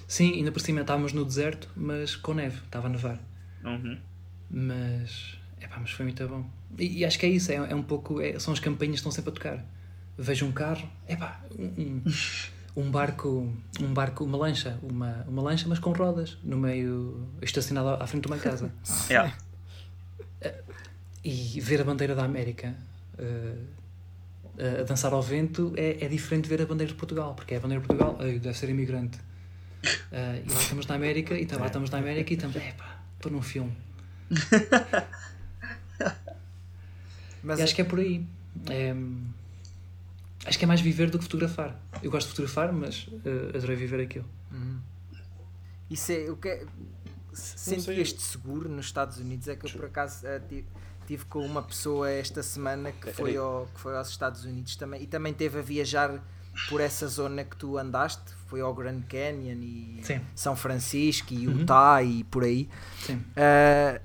[0.06, 3.18] Sim, ainda por cima estávamos no deserto, mas com neve, estava a nevar.
[3.64, 3.98] Uhum.
[4.50, 6.48] Mas, epá, mas foi muito bom.
[6.78, 8.20] E, e acho que é isso, é, é um pouco.
[8.20, 9.64] é- são as campainhas que estão sempre a tocar.
[10.18, 12.02] Vejo um carro, epá, um, um,
[12.76, 18.02] um barco, um barco, uma lancha, uma, uma lancha, mas com rodas, no meio, estacionado
[18.02, 18.72] à frente de uma casa.
[19.08, 19.34] Yeah.
[21.24, 22.74] E ver a bandeira da América
[23.18, 23.54] eh,
[24.80, 27.56] a dançar ao vento é, é diferente de ver a bandeira de Portugal, porque é
[27.56, 29.18] a bandeira de Portugal, ei, deve ser imigrante.
[30.12, 33.00] Eh, e lá estamos na América, e tá- lá estamos na América e estamos, epá,
[33.16, 33.72] estou num filme.
[37.42, 38.24] Mas E acho que é por aí.
[38.70, 38.94] É,
[40.46, 41.80] acho que é mais viver do que fotografar.
[42.02, 44.24] Eu gosto de fotografar, mas eh, adorei viver aquilo.
[45.90, 46.64] isso é o que é,
[47.32, 47.80] sei.
[47.80, 50.64] sentiste seguro nos Estados Unidos é que eu por acaso ti-
[51.06, 55.02] tive com uma pessoa esta semana que foi, ao, que foi aos Estados Unidos também
[55.02, 56.22] e também teve a viajar
[56.68, 60.20] por essa zona que tu andaste, foi ao Grand Canyon e Sim.
[60.34, 61.60] São Francisco e Uhum.
[61.60, 62.68] Utah e por aí.
[63.36, 64.00] Ah,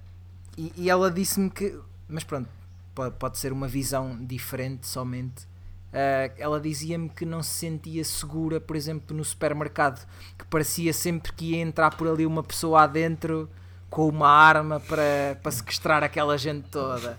[0.58, 1.78] e, e ela disse-me que,
[2.08, 2.50] mas pronto,
[2.96, 5.46] po- pode ser uma visão diferente somente.
[5.94, 10.06] Ah, ela dizia-me que não se sentia segura, por exemplo, no supermercado,
[10.38, 13.50] que parecia sempre que ia entrar por ali uma pessoa adentro
[13.90, 17.18] com uma arma para, para sequestrar aquela gente toda.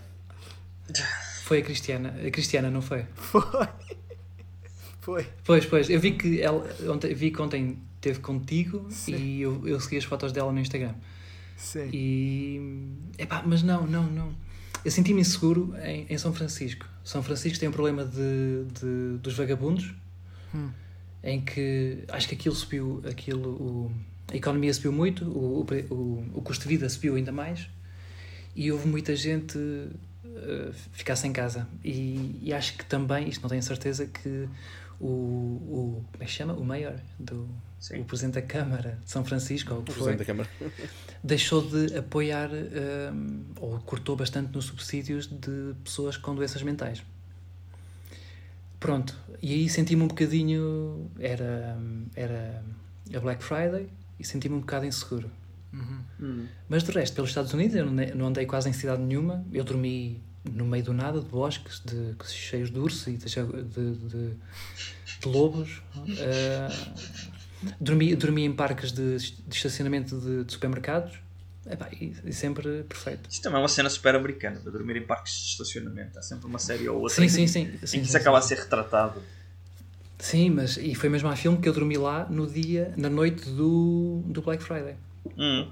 [1.43, 2.15] Foi a Cristiana.
[2.25, 3.05] A Cristiana, não foi?
[3.15, 3.41] Foi.
[5.01, 5.27] Foi.
[5.43, 5.89] Pois, pois.
[5.89, 9.15] Eu vi que ela ontem, vi que ontem esteve contigo Sim.
[9.15, 10.93] e eu, eu segui as fotos dela no Instagram.
[11.57, 11.89] Sim.
[11.91, 12.91] E.
[13.17, 14.33] Epá, mas não, não, não.
[14.85, 16.85] Eu senti-me inseguro em, em São Francisco.
[17.03, 19.93] São Francisco tem um problema de, de- dos vagabundos,
[20.53, 20.69] Hum.
[21.23, 23.91] em que acho que aquilo subiu, aquilo, o-
[24.31, 27.67] a economia subiu muito, o, o, o, custo de vida subiu ainda mais
[28.55, 31.67] e houve muita gente uh, ficar sem casa.
[31.83, 34.47] E, e acho que também, isto não tenho certeza, que
[34.99, 36.53] o, o como é que se chama?
[36.53, 37.47] O mayor, do,
[37.79, 38.01] Sim.
[38.01, 40.49] o presidente da Câmara de São Francisco, ou o que foi, presidente da Câmara.
[41.23, 47.03] deixou de apoiar hum, ou cortou bastante nos subsídios de pessoas com doenças mentais.
[48.79, 51.09] Pronto, e aí senti-me um bocadinho.
[51.19, 51.77] Era,
[52.15, 52.63] era
[53.13, 53.89] a Black Friday
[54.19, 55.29] e senti-me um bocado inseguro.
[55.71, 56.47] Uhum.
[56.67, 59.45] Mas de resto, pelos Estados Unidos, eu não andei, quase em cidade nenhuma.
[59.51, 63.95] Eu dormi no meio do nada, de bosques, de, cheios de urso e de, de,
[63.95, 64.33] de-
[65.21, 65.81] de lobos.
[65.95, 66.69] Ah,
[67.79, 71.19] dormi, dormi em parques de, de estacionamento de, de supermercados.
[71.69, 73.29] Epá, e, e sempre perfeito.
[73.29, 76.17] Isto também é uma cena super americana, de dormir em parques de estacionamento.
[76.17, 77.59] Há sempre uma série ou outra Sim, em, sim, sim.
[77.61, 78.17] em sim, que sim, isso sim.
[78.17, 79.21] acaba a ser retratado.
[80.19, 83.49] Sim, mas e foi mesmo a filme que eu dormi lá no dia, na noite
[83.49, 84.95] do, do Black Friday.
[85.37, 85.71] Hum.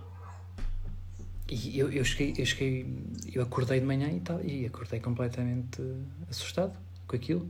[1.50, 2.86] E eu, eu cheguei, eu cheguei,
[3.34, 5.82] eu acordei de manhã e tal, e acordei completamente
[6.30, 6.74] assustado
[7.06, 7.50] com aquilo.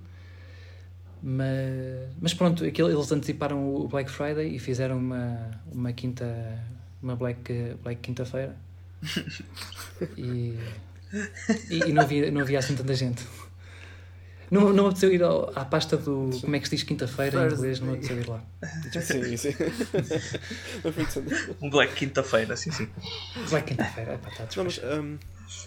[1.22, 6.26] Mas, mas pronto, aquilo, eles anteciparam o Black Friday e fizeram uma, uma quinta
[7.02, 8.56] uma Black, Black quinta-feira
[10.18, 10.58] e,
[11.70, 13.24] e, e, não, havia, não havia assim tanta gente.
[14.50, 16.30] Não, não apeteceu ir ao, à pasta do.
[16.42, 17.80] Como é que se diz quinta-feira em inglês?
[17.80, 18.44] Não apeteceu ir lá.
[19.02, 19.52] Sim, sim.
[21.62, 22.88] um Black quinta-feira, sim, sim.
[23.50, 25.18] Black quinta-feira, é pá, não, mas, um,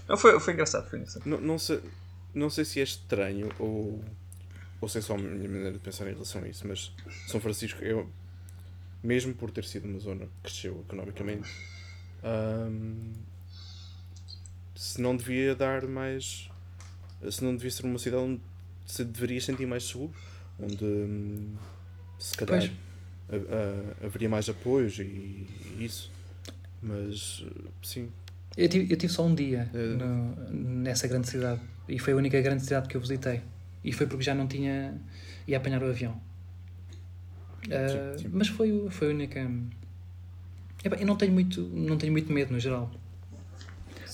[0.09, 1.27] não, foi, foi engraçado, foi engraçado.
[1.27, 1.81] Não, não, sei,
[2.35, 4.03] não sei se é estranho ou,
[4.81, 6.93] ou se é só a minha maneira de pensar em relação a isso, mas
[7.27, 8.09] São Francisco, eu,
[9.03, 11.51] mesmo por ter sido uma zona que cresceu economicamente,
[12.25, 13.13] um,
[14.75, 16.49] se não devia dar mais.
[17.31, 18.41] Se não devia ser uma cidade onde
[18.91, 20.13] se deveria sentir mais seguro,
[20.59, 21.55] onde hum,
[22.19, 22.71] se calhar
[23.29, 26.11] a, a, haveria mais apoios e, e, isso.
[26.83, 27.45] Mas
[27.83, 28.09] sim.
[28.57, 29.79] Eu tive, eu tive só um dia é.
[29.79, 33.43] no, nessa grande cidade e foi a única grande cidade que eu visitei.
[33.85, 34.95] E foi porque já não tinha.
[35.47, 36.21] ia apanhar o avião.
[37.67, 38.31] Uh, sim, sim.
[38.33, 39.51] Mas foi, foi a única.
[40.85, 42.91] eu não tenho, muito, não tenho muito medo no geral.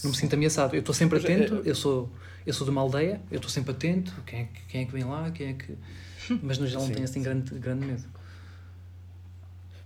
[0.04, 0.74] Não me sinto ameaçado.
[0.74, 1.62] Eu estou sempre atento.
[1.64, 2.12] É, eu sou
[2.46, 4.92] eu sou de uma aldeia, eu estou sempre atento, quem é, que, quem é que
[4.92, 5.76] vem lá, quem é que.
[6.42, 8.04] Mas no geral sim, não tenho assim grande, grande medo.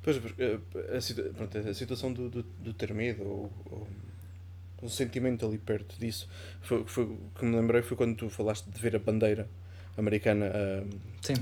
[0.03, 0.59] Pois, eh,
[0.97, 3.89] a, pronto, a situação do, do, do ter medo, ou, ou,
[4.83, 6.29] o sentimento ali perto disso,
[6.63, 9.49] foi, foi, o que me lembrei foi quando tu falaste de ver a bandeira
[9.97, 11.35] americana uh, Sim.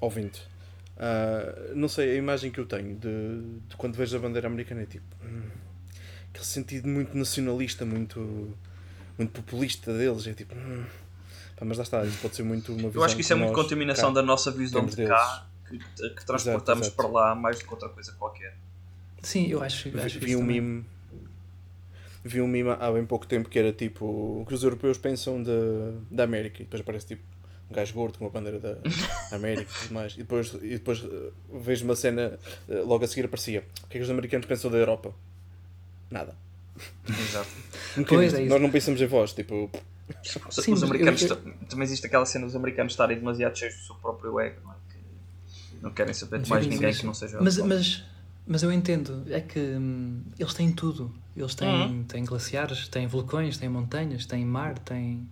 [0.00, 0.48] ao vento.
[0.96, 4.82] Uh, não sei, a imagem que eu tenho de, de quando vejo a bandeira americana
[4.82, 5.04] é tipo.
[5.24, 5.48] Hum,
[6.30, 8.56] aquele sentido muito nacionalista, muito
[9.18, 10.26] muito populista deles.
[10.26, 10.54] É tipo.
[10.54, 10.84] Hum,
[11.56, 13.00] pá, mas lá está, isso pode ser muito uma visão.
[13.00, 15.78] Eu acho que isso é muito contaminação cá, da nossa visão de cá que,
[16.10, 16.96] que transportamos exato, exato.
[16.96, 18.56] para lá mais do que outra coisa qualquer.
[19.22, 20.84] Sim, eu acho, eu acho vi um mime
[22.24, 25.42] vi um mime há bem pouco tempo que era tipo o que os europeus pensam
[25.42, 25.50] de,
[26.10, 27.22] da América e depois aparece tipo
[27.70, 28.78] um gajo gordo com uma bandeira da
[29.32, 32.38] América e tudo mais e depois, e depois uh, vejo uma cena
[32.68, 35.14] uh, logo a seguir aparecia o que é que os americanos pensam da Europa?
[36.10, 36.34] Nada
[37.08, 37.48] Exato.
[38.08, 39.70] pois é Nós não pensamos em voz, tipo.
[40.50, 41.36] Sim, os americanos eu,
[41.68, 44.74] também existe aquela cena dos americanos estarem demasiado cheios do seu próprio ego, não é?
[44.90, 47.38] Que não querem saber de mais ninguém que não seja.
[47.40, 48.04] Mas, mas,
[48.46, 51.14] mas eu entendo, é que hum, eles têm tudo.
[51.36, 52.04] Eles têm, uhum.
[52.04, 55.28] têm glaciares, têm vulcões, têm montanhas, têm mar, têm,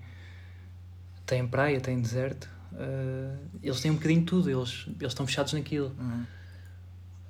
[1.26, 2.48] têm praia, têm deserto.
[2.72, 5.94] Uh, eles têm um bocadinho de tudo, eles, eles estão fechados naquilo.
[5.98, 6.24] Uhum.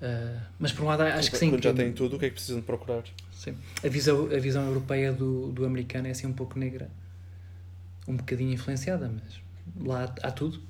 [0.00, 1.50] Uh, mas por um lado acho que sim.
[1.50, 3.02] Quando já têm tudo, o que é que precisam de procurar?
[3.42, 3.56] Sim.
[3.82, 6.88] A visão, a visão europeia do, do americano é assim um pouco negra.
[8.06, 9.40] Um bocadinho influenciada, mas
[9.84, 10.60] lá há, há tudo.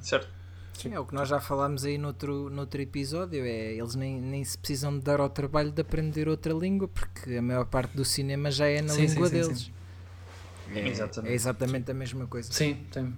[0.00, 0.26] Certo.
[0.72, 3.44] Sim, é o que nós já falámos aí noutro, noutro episódio.
[3.44, 7.34] É, eles nem, nem se precisam de dar ao trabalho de aprender outra língua, porque
[7.34, 9.58] a maior parte do cinema já é na sim, língua sim, deles.
[9.58, 9.72] Sim,
[10.74, 11.30] é, exatamente.
[11.30, 12.50] é, exatamente a mesma coisa.
[12.50, 13.12] Sim, tem.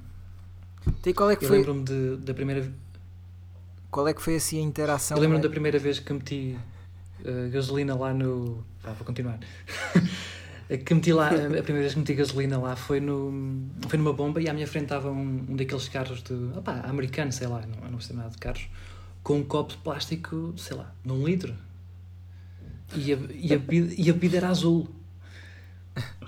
[1.07, 1.59] E qual é que Eu foi...
[1.59, 2.73] lembro-me da primeira
[3.89, 5.17] Qual é que foi assim a interação?
[5.17, 6.59] Eu lembro-me da primeira vez que meti
[7.25, 8.65] uh, gasolina lá no.
[8.85, 9.39] Ah, vou continuar.
[10.85, 14.41] que meti lá, a primeira vez que meti gasolina lá foi, no, foi numa bomba
[14.41, 16.35] e à minha frente estava um, um daqueles carros de.
[16.57, 18.69] Opá, americano, sei lá, não, não sei nada de carros,
[19.23, 21.55] com um copo de plástico, sei lá, de um litro.
[22.95, 24.89] E a, e a, bebida, e a bebida era azul.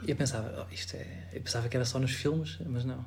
[0.07, 1.28] E eu pensava, oh, isto é.
[1.32, 3.05] Eu pensava que era só nos filmes, mas não.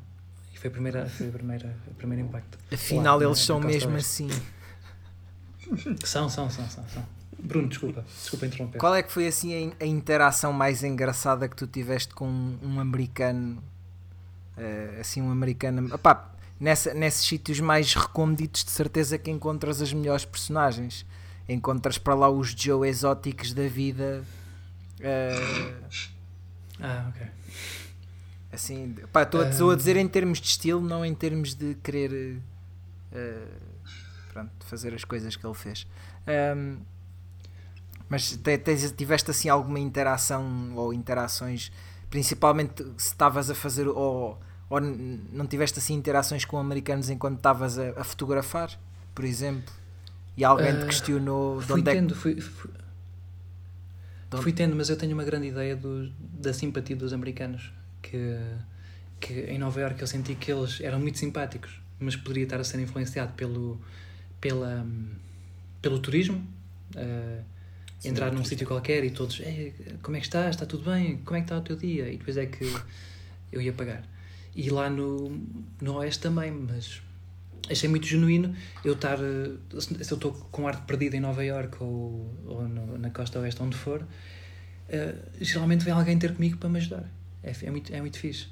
[0.53, 2.57] E foi, a primeira, foi a primeira, o primeiro impacto.
[2.71, 4.29] Afinal, lá, eles são mesmo assim.
[6.03, 6.87] São, são, são, são.
[6.87, 7.05] são.
[7.39, 8.79] Bruno, desculpa, desculpa interromper.
[8.79, 12.57] Qual é que foi assim a, a interação mais engraçada que tu tiveste com um,
[12.63, 13.61] um americano?
[14.57, 15.93] Uh, assim, um americano.
[15.93, 21.05] Opá, nessa, nesses sítios mais recônditos, de certeza que encontras as melhores personagens.
[21.47, 24.23] Encontras para lá os Joe exóticos da vida.
[24.99, 25.75] Uh,
[26.79, 27.27] ah, ok.
[28.51, 29.69] Assim, pá, estou um...
[29.69, 32.37] a dizer em termos de estilo, não em termos de querer
[33.11, 33.75] uh,
[34.31, 35.85] pronto, fazer as coisas que ele fez.
[36.55, 36.77] Um,
[38.09, 41.71] mas tens, tiveste assim alguma interação ou interações,
[42.09, 44.39] principalmente se estavas a fazer ou,
[44.69, 48.79] ou não tiveste assim interações com americanos enquanto estavas a, a, fotografar,
[49.13, 49.73] por exemplo?
[50.37, 52.21] E alguém uh, te questionou de onde tendo, é que...
[52.21, 52.71] fui, fui,
[54.41, 57.71] fui, tendo, mas eu tenho uma grande ideia do, da simpatia dos americanos.
[58.01, 58.37] Que,
[59.19, 62.63] que em Nova Iorque eu senti que eles eram muito simpáticos, mas poderia estar a
[62.63, 63.81] ser influenciado pelo,
[64.39, 64.85] pela,
[65.81, 66.45] pelo turismo.
[66.95, 67.54] Uh,
[68.05, 69.41] entrar num sítio qualquer e todos,
[70.01, 70.55] como é que estás?
[70.55, 71.17] Está tudo bem?
[71.17, 72.07] Como é que está o teu dia?
[72.09, 72.71] E depois é que
[73.51, 74.03] eu ia pagar.
[74.55, 75.37] E lá no,
[75.81, 77.01] no Oeste também, mas
[77.69, 82.33] achei muito genuíno eu estar, se eu estou com arte perdida em Nova York ou,
[82.45, 84.07] ou no, na costa oeste, onde for, uh,
[85.41, 87.09] geralmente vem alguém ter comigo para me ajudar.
[87.43, 88.47] É, é, muito, é muito fixe.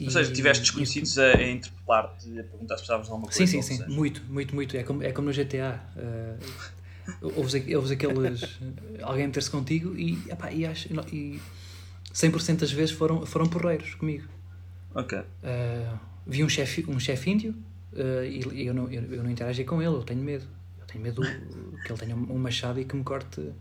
[0.00, 3.46] Ou seja, tiveste desconhecidos a, a interpelar-te, a perguntar se precisavas de alguma coisa.
[3.46, 4.76] Sim, sim, sim, muito, muito, muito.
[4.76, 5.80] É como, é como no GTA.
[5.96, 6.77] Uh,
[7.22, 8.58] ouves, ouves aqueles.
[9.02, 11.40] alguém meter-se contigo e, epá, e, acho, e
[12.12, 14.28] 100% das vezes foram, foram porreiros comigo.
[14.94, 15.18] Ok.
[15.18, 17.54] Uh, vi um chefe um chefe índio
[17.92, 20.46] uh, e, e eu, não, eu, eu não interagi com ele, eu tenho medo.
[20.80, 21.22] Eu tenho medo
[21.84, 23.54] que ele tenha um machado e que me corte uh,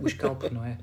[0.00, 0.78] o scalp, não é?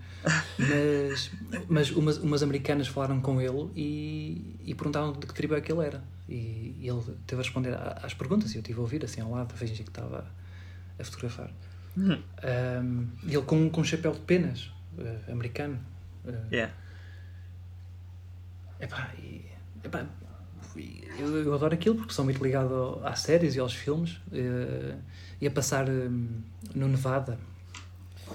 [0.58, 1.32] Mas,
[1.68, 5.72] mas umas, umas americanas falaram com ele e, e perguntaram de que tribo é que
[5.72, 6.04] ele era.
[6.28, 9.32] E, e ele teve a responder às perguntas e eu estive a ouvir assim ao
[9.32, 10.30] lado, a fingir que estava
[11.00, 11.52] a fotografar.
[11.98, 12.22] Uhum.
[12.84, 15.80] Um, e ele com, com um chapéu de penas, uh, americano.
[16.26, 16.74] Uh, Yeah.
[18.80, 19.46] Epá, e,
[19.84, 20.06] epá,
[21.18, 24.22] eu, eu adoro aquilo porque sou muito ligado ao- às séries e aos filmes.
[24.32, 24.96] eh,
[25.42, 26.42] e a passar hum,
[26.76, 27.38] no Nevada,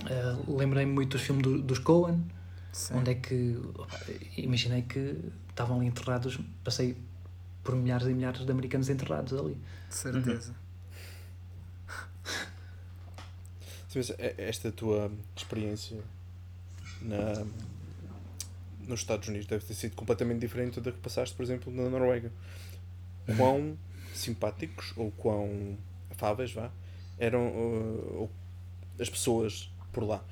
[0.07, 2.23] eh, lembrei-me muito dos filmes do- dos Coen,
[2.93, 3.59] onde é que
[4.37, 6.39] imaginei que estavam ali enterrados.
[6.63, 6.97] Passei
[7.63, 9.57] por milhares e milhares de americanos enterrados ali.
[9.89, 10.53] De certeza.
[10.53, 10.53] Sim, mas
[13.71, 13.84] é-
[14.39, 15.99] esta tua experiência
[17.01, 17.45] na,
[18.87, 22.31] nos Estados Unidos deve ter sido completamente diferente da que passaste, por exemplo, na Noruega.
[23.37, 23.77] Quão
[24.15, 25.77] simpáticos ou quão
[26.11, 26.71] afáveis, vá,
[27.19, 28.31] eram uh,
[28.99, 30.23] as pessoas por lá?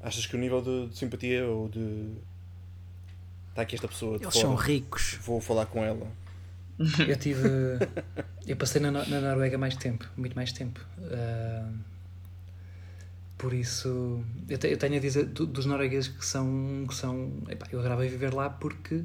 [0.00, 2.12] Achas que o nível de, de simpatia ou de.
[3.50, 5.18] Está aqui esta pessoa de Eles fora, são ricos.
[5.22, 6.06] vou falar com ela.
[7.06, 7.48] Eu tive.
[8.46, 10.80] eu passei na, na Noruega mais tempo, muito mais tempo.
[11.10, 11.68] Ah,
[13.38, 16.84] por isso, eu, te- eu tenho a dizer do- dos noruegueses que são.
[16.88, 19.02] Que são epá, eu agravei viver lá porque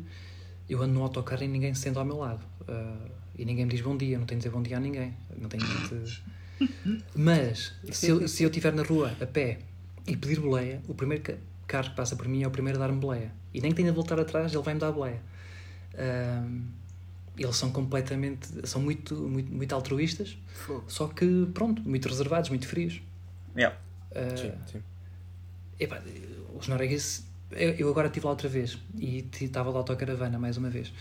[0.69, 2.43] eu ando no autocarro e ninguém se senta ao meu lado.
[2.67, 2.97] Ah,
[3.37, 5.13] e ninguém me diz bom dia, não tenho de dizer bom dia a ninguém.
[5.39, 6.21] Não tenho de...
[7.15, 9.59] Mas, se eu, se eu estiver na rua a pé
[10.07, 11.35] e pedir boleia, o primeiro ca-
[11.67, 13.31] carro que passa por mim é o primeiro a dar-me boleia.
[13.53, 15.21] E nem que tenha de voltar atrás, ele vai-me dar boleia.
[15.95, 16.47] Ah,
[17.37, 20.83] eles são completamente são muito muito, muito altruístas Fogo.
[20.87, 23.01] só que pronto muito reservados muito frios
[23.55, 23.75] Yeah.
[24.15, 24.81] Ah, Sim, sim.
[25.79, 26.01] epá,
[26.59, 30.69] os noruegueses eu, agora estive lá outra vez e estava lá a autocaravana mais uma
[30.69, 30.91] vez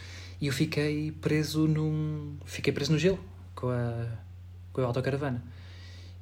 [0.41, 3.19] e eu fiquei preso num fiquei preso no gelo
[3.55, 4.07] com a
[4.73, 5.43] com a autocaravana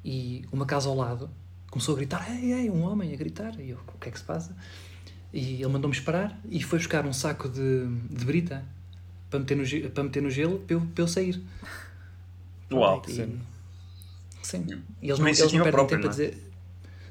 [0.03, 1.29] e uma casa ao lado
[1.69, 4.19] começou a gritar ei, ei, um homem a gritar e eu, o que é que
[4.19, 4.55] se passa?
[5.33, 8.63] e ele mandou-me esperar e foi buscar um saco de, de brita
[9.29, 11.41] para meter no, para meter no gelo para eu, para eu sair
[12.71, 13.03] Uau.
[13.07, 13.39] e- Sim.
[14.41, 14.65] Sim.
[15.01, 16.09] E eles não, eles não perdem própria, tempo a não é?
[16.09, 16.50] dizer.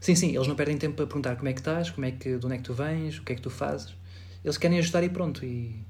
[0.00, 2.38] Sim, sim, eles não perdem tempo a perguntar como é que estás, como é que,
[2.38, 3.94] de onde é que tu vens, o que é que tu fazes.
[4.42, 5.44] Eles querem ajudar e pronto.
[5.44, 5.84] E,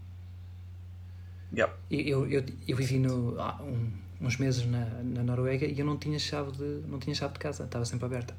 [1.52, 1.74] Yeah.
[1.90, 3.90] eu, eu, eu vivi no, há um-
[4.20, 7.40] uns meses na, na Noruega e eu não tinha chave de, não tinha chave de
[7.40, 8.34] casa, estava sempre aberta.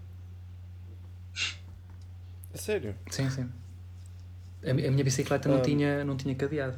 [2.53, 2.95] A sério?
[3.09, 3.49] Sim, sim.
[4.65, 5.61] A, a minha bicicleta não, Ah.
[5.61, 6.77] tinha, não tinha cadeado.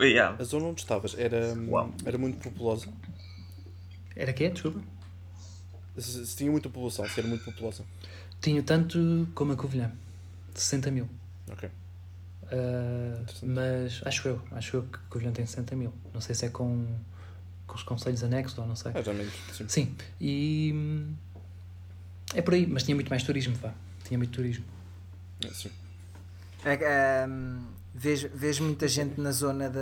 [0.00, 0.36] Yeah.
[0.40, 1.92] A zona onde estavas era, Uau.
[2.04, 2.86] era muito populosa?
[4.14, 4.48] Era quê?
[4.50, 4.80] Desculpa?
[5.96, 7.84] Se, se tinha muita população, se era muito populosa.
[8.40, 9.90] Tinha tanto como a Covilhã.
[10.54, 11.08] 60 mil.
[11.50, 11.68] Ok.
[12.44, 15.92] Uh, mas acho eu, acho eu que Covilhã tem 60 mil.
[16.12, 16.86] Não sei se é com,
[17.66, 18.92] com os conselhos anexos ou não sei.
[18.94, 19.32] Ah, já menos.
[19.52, 19.68] Sim.
[19.68, 21.14] Sim, e hum,
[22.34, 23.72] é por aí, mas tinha muito mais turismo, vá.
[24.04, 24.64] Tinha muito turismo.
[25.44, 25.70] É, sim.
[26.64, 27.26] É,
[27.94, 29.80] vejo, vejo muita gente na zona da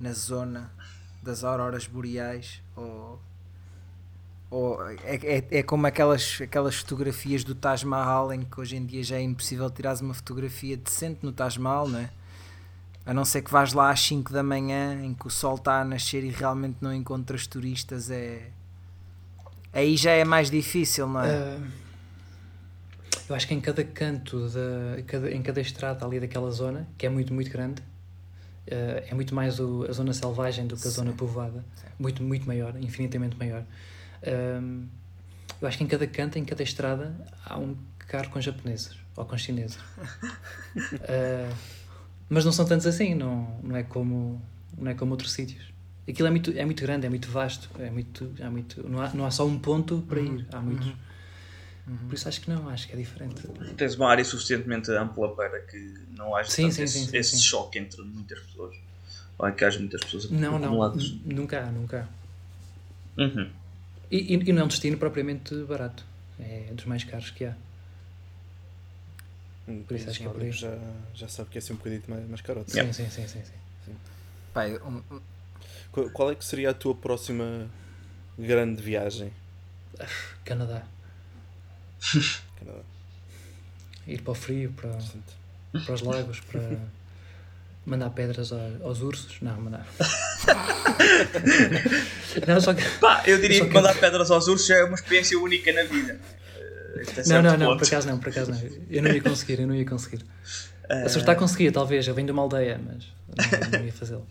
[0.00, 0.72] na zona
[1.22, 3.20] das auroras boreais ou,
[4.52, 8.84] ou é, é, é como aquelas, aquelas fotografias do Taj Mahal em que hoje em
[8.84, 12.10] dia já é impossível tirares uma fotografia decente no Taj Mahal, não é?
[13.06, 15.80] A não ser que vais lá às 5 da manhã em que o sol está
[15.80, 18.50] a nascer e realmente não encontras turistas, é
[19.72, 21.56] aí já é mais difícil, não é?
[21.56, 21.66] Uh,
[23.30, 27.06] eu acho que em cada canto, da, cada, em cada estrada ali daquela zona, que
[27.06, 30.90] é muito, muito grande, uh, é muito mais o, a zona selvagem do que a
[30.90, 30.96] Sim.
[30.96, 31.64] zona povoada.
[31.98, 33.64] Muito, muito maior, infinitamente maior.
[34.26, 34.86] Um,
[35.60, 37.14] eu acho que em cada canto, em cada estrada,
[37.44, 39.76] há um carro com japoneses ou com chineses.
[40.76, 41.54] Uh,
[42.28, 44.40] mas não são tantos assim, não, não, é como,
[44.76, 45.72] não é como outros sítios.
[46.08, 49.10] Aquilo é muito, é muito grande, é muito vasto, é muito, há muito, não, há,
[49.14, 50.92] não há só um ponto para ir, há muitos.
[52.08, 53.42] Por isso acho que não, acho que é diferente.
[53.76, 57.36] Tens uma área suficientemente ampla para que não haja Sim, sim, esse, sim, sim, esse
[57.36, 57.42] sim.
[57.42, 58.76] choque entre muitas pessoas.
[59.38, 63.20] Ou é que haja muitas pessoas Não, não, nunca há, nunca há.
[63.20, 63.50] Uhum.
[64.12, 66.04] E, e, e não é um destino propriamente barato,
[66.38, 67.56] é dos mais caros que há.
[69.66, 70.52] Um Por isso acho que é por aí.
[70.52, 70.76] já,
[71.14, 72.72] já sabe que é ser um bocadinho mais, mais carote.
[72.72, 73.42] Sim, sim, sim, sim,
[73.86, 73.94] sim.
[74.52, 75.02] Pai, um-
[75.90, 77.70] Qual- Qual é que seria a tua próxima
[78.38, 79.32] grande viagem?
[80.44, 80.84] Canadá.
[82.58, 82.80] Canadá.
[84.06, 84.98] Ir para o frio, para,
[85.84, 86.78] para os lagos, para,
[87.84, 89.40] Mandar pedras ao- aos ursos?
[89.40, 89.84] Não, mandar.
[92.46, 92.82] não, só que.
[92.98, 95.82] Pá, eu diria Só que que- mandar pedras aos ursos é uma experiência única na
[95.84, 96.20] vida.
[96.94, 97.78] Eh, Não, não, não, ponto.
[97.80, 98.60] por acaso não, por acaso não.
[98.88, 100.24] Eu não ia conseguir, eu não ia conseguir.
[100.88, 102.06] Eh, Acertar conseguia, talvez.
[102.06, 103.06] Eu venho de uma aldeia, mas
[103.72, 104.26] não, não ia fazê-lo.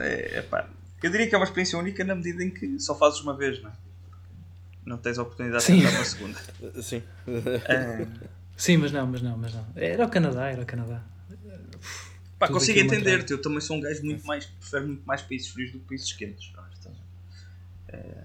[0.00, 0.68] É, epá,
[1.02, 3.62] eu diria que é uma experiência única na medida em que só fazes uma vez,
[3.62, 3.72] não é?
[4.84, 5.76] Não tens a oportunidade Sim.
[5.78, 6.38] de tentar uma segunda.
[6.82, 7.02] Sim.
[7.28, 8.06] Eh,
[8.56, 9.64] Sim, mas não, mas não, mas não.
[9.76, 11.00] Era o Canadá, era o Canadá.
[12.46, 13.32] Pá, consigo entender-te.
[13.32, 14.46] Eu também sou um gajo muito mais.
[14.46, 16.52] Prefiro muito mais países frios do que países quentes.
[16.56, 17.02] honestamente.
[17.88, 18.24] Eh,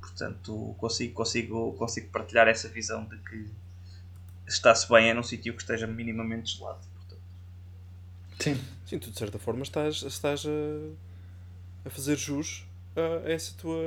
[0.00, 3.46] portanto, consigo, consigo, consigo partilhar essa visão de que
[4.46, 6.80] está-se bem é num sítio que esteja minimamente gelado.
[6.94, 7.20] Portanto,
[8.38, 8.60] Sim.
[8.86, 13.80] Sim, tu de certa forma estás, estás a, a fazer jus a essa tua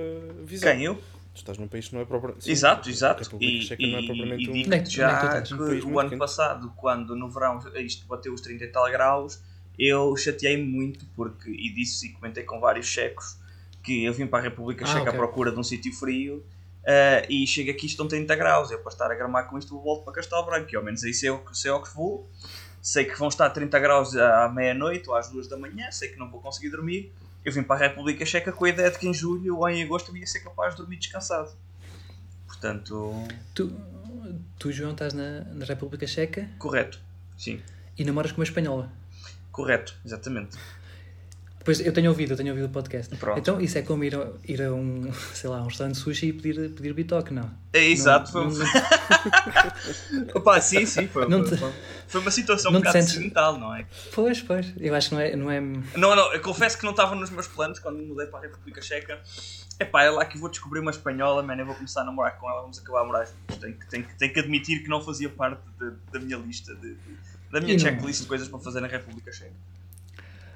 [0.43, 0.71] visão.
[0.71, 0.95] quem eu?
[0.95, 2.49] Tu estás num país que não é propriamente.
[2.51, 3.37] Exato, exato.
[3.39, 4.53] E, Checa não é e, propriamente e um.
[4.53, 6.19] digo é que- já é que que o ano quente.
[6.19, 9.39] passado, quando no verão isto bateu os 30 e tal graus,
[9.79, 13.37] eu chateei-me muito porque, e disse e comentei com vários checos
[13.81, 15.13] que eu vim para a República Ah, Checa ok.
[15.13, 16.43] à procura de um sítio frio
[16.85, 18.69] eh, e chego aqui estão 30 graus.
[18.71, 21.13] Eu para estar a gramar com isto volto para Castelo Branco e ao menos aí
[21.13, 22.27] sei, o que- sei ao que vou.
[22.81, 25.89] Sei que vão estar a 30 graus à à meia-noite ou às duas da manhã,
[25.91, 27.11] sei que não vou conseguir dormir.
[27.43, 29.81] Eu vim para a República Checa com a ideia de que em julho ou em
[29.83, 31.51] agosto eu ia ser capaz de dormir descansado.
[32.47, 33.13] Portanto,
[33.53, 33.71] Tu,
[34.57, 36.99] tu João, estás na, na República Checa correto.
[37.37, 37.61] Sim,
[37.97, 38.91] e namoras com uma espanhola.
[39.59, 40.57] Correto, exatamente.
[41.57, 43.13] Depois eu tenho ouvido, eu tenho ouvido o podcast.
[43.17, 43.37] Pronto.
[43.37, 46.27] Então isso é como ir a, ir a um, sei lá, um restaurante de sushi
[46.27, 47.51] e pedir, pedir bitoque, não?
[47.73, 48.65] É exato, Não- foi,
[50.13, 51.57] não- Opa, sim, sim, foi, Não te-
[52.07, 53.85] foi- uma situação um não te bocado sentes- acidental, não é?
[54.13, 54.73] Pois, pois.
[54.79, 55.35] Eu acho que não é.
[55.35, 55.59] Não é...
[55.59, 58.41] Não, não, eu confesso que não estava nos meus planos quando me mudei para a
[58.43, 59.19] República Checa.
[59.79, 62.49] Epá, é lá que vou descobrir uma espanhola, man, eu vou começar a namorar com
[62.49, 63.57] ela, vamos acabar a morar juntos.
[63.57, 66.73] Tenho que, tenho, que- tenho que admitir que não fazia parte de- da minha lista,
[66.75, 67.19] de, de-
[67.51, 69.51] da minha E não- checklist de coisas para fazer na República Checa.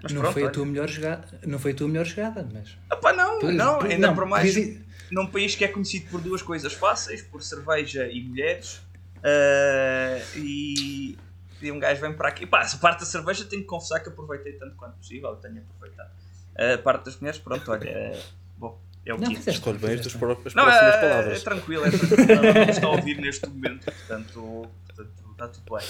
[0.02, 0.54] Mas não, pronto, foi a olha.
[0.54, 2.78] tua melhor jogada, não foi a tua melhor jogada, mas.
[2.92, 4.80] Epá, não, Pois, não, pois, ainda não, para mais pois-
[5.10, 8.82] num país que é conhecido por duas coisas fáceis, por cerveja e mulheres.
[9.24, 11.18] ah, e,
[11.62, 12.46] e um gajo vem para aqui.
[12.46, 16.12] Pá, essa parte da cerveja tenho que confessar que aproveitei tanto quanto possível, tenho aproveitado.
[16.58, 18.22] A parte das mulheres, pronto, olha, é,
[18.58, 19.38] bom, é o Não, que é.
[19.38, 21.44] fizeste Escolhe bem as tuas Não, próximas é, é palavras.
[21.44, 22.36] tranquilo, é tranquilo.
[22.44, 25.88] Não me está a ouvir neste momento, portanto, portanto está tudo bem.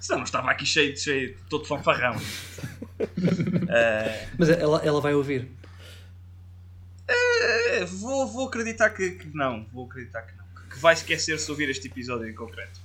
[0.00, 2.14] Senão não estava aqui cheio, de- cheio todo fanfarrão.
[3.68, 5.50] Ah, Mas ela, ela vai ouvir.
[7.08, 9.66] É, vou, vou acreditar que, que não.
[9.72, 10.44] Vou acreditar que não.
[10.70, 12.80] Que vai esquecer se ouvir este episódio em concreto.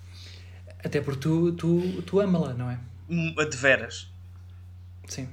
[0.83, 2.77] Até porque tu, tu, tu ama-la, não é?
[3.09, 4.09] Hum, De veras.
[5.07, 5.29] Sim.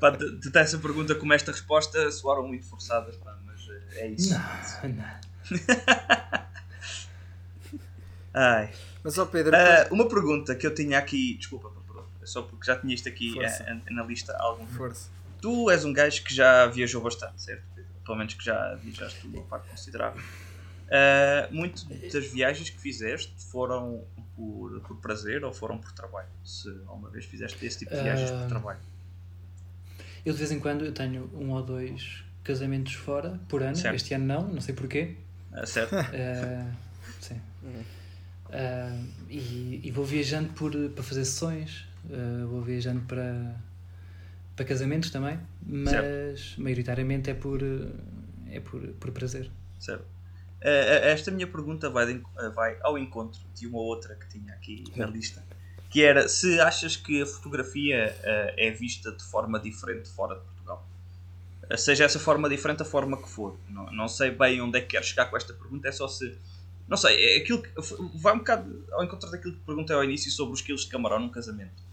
[0.00, 4.00] Pá, de, de ter essa pergunta como esta resposta soaram muito forçadas, pá, mas eh,
[4.00, 4.32] é isso.
[4.32, 5.20] Não, não.
[8.32, 8.70] Ai.
[9.02, 11.70] Mas ó Pedro, Ah, uma pergunta que eu tinha aqui, desculpa,
[12.22, 13.62] é só porque já tinha isto aqui Força.
[13.64, 14.76] eh, na lista há algum tempo.
[14.76, 15.08] força.
[15.40, 17.62] Tu és um gajo que já viajou bastante, certo?
[17.74, 17.90] Pedro?
[18.04, 20.22] Pelo menos que já viajaste uma parte considerável.
[20.90, 24.04] Ah, muito das viagens que fizeste foram
[24.36, 26.28] por, por prazer ou foram por trabalho?
[26.44, 28.80] Se alguma vez fizeste esse tipo de viagens por Ah, trabalho.
[30.26, 33.76] Eu de vez em quando eu tenho um ou dois casamentos fora por ano.
[33.76, 33.94] Certo.
[33.96, 35.16] Este ano não, não sei porquê.
[35.52, 35.94] Ah, certo?
[37.20, 37.40] Sim.
[38.52, 38.96] Ah,
[39.28, 43.54] e, e vou viajando por, para fazer sessões, ah, vou viajando para,
[44.56, 47.60] para casamentos também, mas maioritariamente é por,
[48.50, 49.50] é por, por prazer.
[49.78, 50.04] certo.
[50.62, 52.22] Ah, esta minha pergunta vai, de
[52.54, 55.42] vai ao encontro de uma outra que tinha aqui na lista.
[55.88, 58.14] Que era se achas que a fotografia
[58.56, 60.86] é vista de forma diferente fora de Portugal.
[61.76, 63.58] Seja essa forma diferente a forma que for.
[63.68, 66.36] Não, não sei bem onde é que quero chegar com esta pergunta, é só se.
[66.90, 67.70] Não sei, é aquilo que,
[68.16, 71.20] vai um bocado ao encontro daquilo que perguntei ao início sobre os quilos de camarão
[71.20, 71.88] num casamento.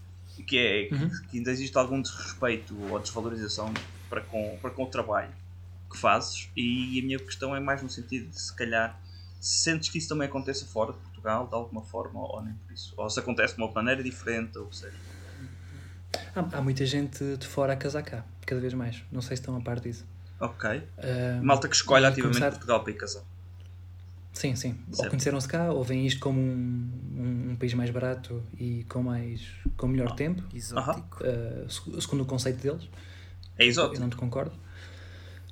[0.46, 1.08] Que é Uhum.
[1.30, 3.72] que ainda existe algum desrespeito ou desvalorização
[4.10, 5.30] para com, para com o trabalho
[5.90, 6.48] que fazes.
[6.56, 9.00] E a minha questão é mais no sentido de se calhar
[9.40, 12.72] se sentes que isso também aconteça fora de Portugal, de alguma forma, ou nem por
[12.72, 12.92] isso.
[12.96, 14.96] Ou se acontece de uma maneira diferente, ou que seja.
[16.34, 19.02] Há, há muita gente de fora a casar cá, cada vez mais.
[19.12, 20.04] Não sei se estão a par disso.
[20.40, 20.82] Ok.
[20.98, 23.22] Ah, Malta que escolhe ativamente começar- Portugal para ir casar.
[24.38, 24.76] Sim, sim.
[24.90, 25.10] Ou Certo.
[25.10, 29.40] conheceram-se cá, ou veem isto como um, um, um país mais barato e com, mais,
[29.76, 29.88] com Ah.
[29.88, 31.24] melhor tempo, Exótico.
[31.24, 32.88] ah, seg- segundo o conceito deles.
[33.58, 34.00] É Eu exótico.
[34.00, 34.52] não te concordo.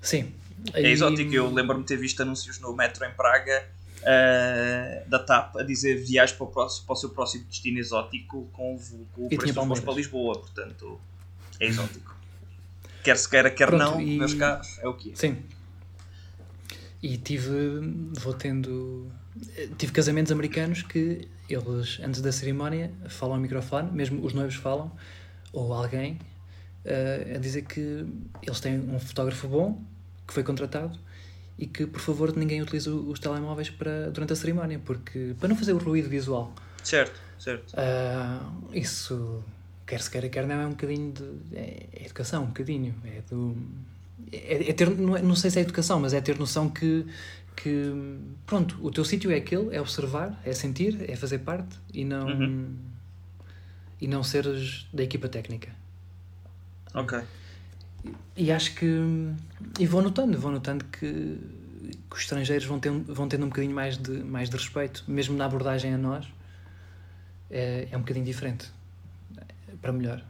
[0.01, 0.32] Sim.
[0.72, 1.34] É E- exótico.
[1.34, 3.66] Eu lembro-me de ter visto anúncios no metro em Praga
[4.09, 8.45] eh, da TAP a dizer viaje para o, próximo, para o seu próximo destino exótico
[8.53, 8.78] com, o-
[9.12, 10.39] com o tinha preço dos voos para Lisboa.
[10.39, 11.01] Portanto,
[11.59, 12.14] é exótico.
[13.03, 15.16] Quer se queira, quer Pronto, não, e- meus caros, é o que é.
[15.16, 15.39] Sim.
[17.07, 17.80] E tive.
[18.20, 19.11] Vou tendo
[19.78, 24.90] tive casamentos americanos que eles, antes da cerimónia, falam ao microfone, mesmo os noivos falam,
[25.52, 26.18] ou alguém,
[26.84, 28.07] uh, a dizer que
[28.42, 29.82] eles têm um fotógrafo bom,
[30.26, 30.98] que foi contratado,
[31.59, 35.57] e que, por favor, ninguém utilize os telemóveis para, durante a cerimónia, porque para não
[35.57, 36.52] fazer o ruído visual.
[36.82, 37.74] Certo, certo.
[37.74, 39.42] Uh, isso,
[39.86, 41.57] quer se queira, quer não, é um bocadinho de.
[41.57, 42.94] É, é educação, um bocadinho.
[43.04, 43.57] É do.
[44.33, 47.07] É, é ter, não, é, não sei se é educação, mas é ter noção que,
[47.55, 47.93] que
[48.47, 52.27] pronto, o teu sítio é aquele, é observar, é sentir, é fazer parte e não
[52.27, 52.77] uhum.
[54.01, 55.71] e não seres da equipa técnica.
[56.95, 57.19] Ok.
[58.37, 58.87] E, e acho que
[59.79, 61.39] e vou notando, vou notando que,
[62.11, 65.37] que os estrangeiros vão, ter, vão tendo um bocadinho mais de, mais de respeito, mesmo
[65.37, 66.27] na abordagem a nós,
[67.51, 68.71] é, é um bocadinho diferente
[69.81, 70.25] para melhor.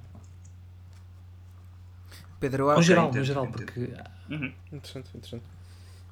[2.38, 3.92] Pedro, no okay, geral, no geral, porque
[4.30, 4.52] uhum.
[4.72, 5.44] interessante, interessante.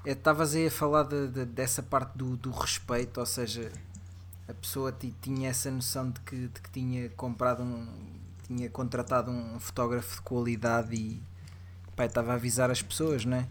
[0.04, 3.70] Estavas aí a falar de, de, dessa parte do, do respeito, ou seja,
[4.48, 7.86] a pessoa tinha essa noção de que, de que tinha comprado um.
[8.46, 11.22] tinha contratado um fotógrafo de qualidade e
[11.96, 13.46] pá, estava a avisar as pessoas, não é?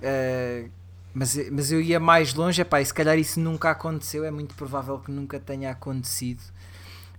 [0.00, 0.70] Uh,
[1.14, 4.54] mas, mas eu ia mais longe, epá, e se calhar isso nunca aconteceu, é muito
[4.54, 6.42] provável que nunca tenha acontecido.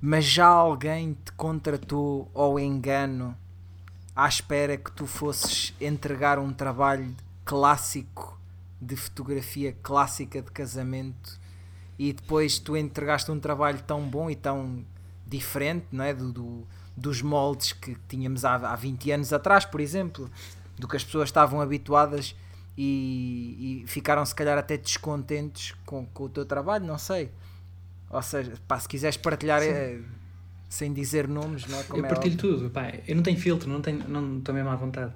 [0.01, 3.37] Mas já alguém te contratou ao engano
[4.15, 8.39] à espera que tu fosses entregar um trabalho clássico
[8.81, 11.39] de fotografia clássica de casamento
[11.97, 14.85] e depois tu entregaste um trabalho tão bom e tão
[15.25, 16.13] diferente não é?
[16.13, 20.29] do, do dos moldes que tínhamos há, há 20 anos atrás, por exemplo,
[20.77, 22.35] do que as pessoas estavam habituadas
[22.77, 27.31] e, e ficaram se calhar até descontentes com, com, o teu trabalho, não sei.
[28.09, 29.99] Ou seja, pá, se quiseres partilhar é,
[30.73, 31.83] sem dizer nomes, não é?
[31.83, 34.71] Como eu é partilho tudo, pá, eu não tenho filtro, não tenho, não estou mesmo
[34.71, 35.13] à vontade.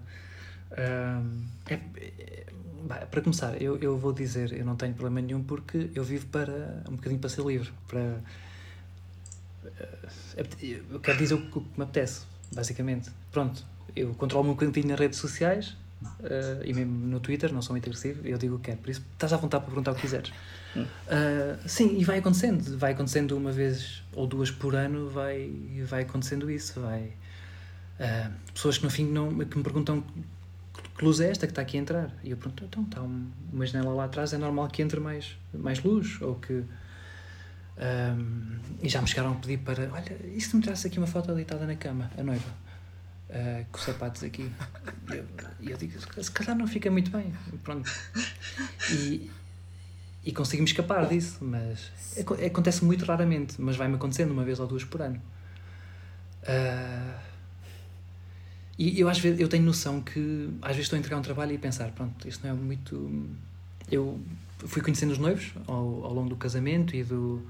[0.72, 5.90] Uh, é, é, para começar, eu, eu vou dizer, eu não tenho problema nenhum porque
[5.96, 8.20] eu vivo para um bocadinho para ser livre, para
[9.66, 12.22] eh, eu quero dizer o que me apetece,
[12.54, 13.10] basicamente.
[13.32, 17.74] Pronto, eu controlo-me um bocadinho nas redes sociais uh, e mesmo no Twitter, não sou
[17.74, 19.96] muito agressivo, eu digo o que quero, por isso estás à vontade para perguntar o
[19.96, 20.32] que quiseres.
[20.84, 25.52] Uh, sim, e vai acontecendo, vai acontecendo uma vez ou duas por ano, vai,
[25.86, 27.14] vai acontecendo isso, vai.
[28.00, 30.04] Uh, pessoas que no fim não, que me perguntam
[30.98, 32.12] que luz é esta que está aqui a entrar?
[32.24, 35.82] E eu pergunto, então está uma janela lá atrás, é normal que entre mais, mais
[35.84, 36.20] luz?
[36.22, 36.64] Ou que.
[37.80, 41.06] Um, e já me chegaram a pedir para, olha, e se me traz aqui uma
[41.06, 42.50] foto deitada na cama, a noiva,
[43.30, 44.52] uh, com os sapatos aqui?
[45.12, 45.26] E eu,
[45.62, 47.32] eu digo, se calhar não fica muito bem,
[47.64, 47.88] pronto.
[48.92, 49.30] E,
[50.28, 51.90] e consigo-me escapar disso, mas
[52.46, 55.22] acontece muito raramente, mas vai-me acontecendo uma vez ou duas por ano.
[56.44, 57.18] Uh,
[58.78, 61.54] e eu às vezes eu tenho noção que às vezes estou a entregar um trabalho
[61.54, 63.30] e pensar, pronto, isto não é muito.
[63.90, 64.20] Eu
[64.60, 67.42] fui conhecendo os noivos ao, ao longo do casamento e do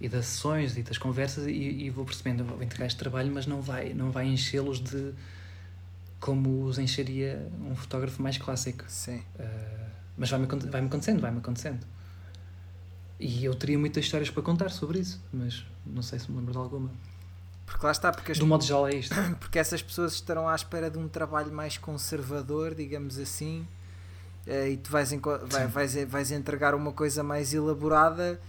[0.00, 3.46] e das sessões e das conversas e, e vou percebendo, vou entregar este trabalho, mas
[3.46, 5.12] não vai não vai enchê-los de
[6.20, 8.84] como os encheria um fotógrafo mais clássico.
[8.86, 9.22] Sim.
[9.40, 11.84] Uh, mas vai-me vai -me acontecendo, vai-me acontecendo.
[13.24, 16.50] E eu teria muitas histórias para contar sobre isso, mas não sei se me lembro
[16.50, 16.90] de alguma.
[17.64, 19.14] Porque lá está, porque as, do modo geral é isto.
[19.38, 23.64] Porque essas pessoas estarão à espera de um trabalho mais conservador, digamos assim,
[24.44, 25.10] eh, e tu vais,
[25.48, 28.40] vai, vais, vais entregar uma coisa mais elaborada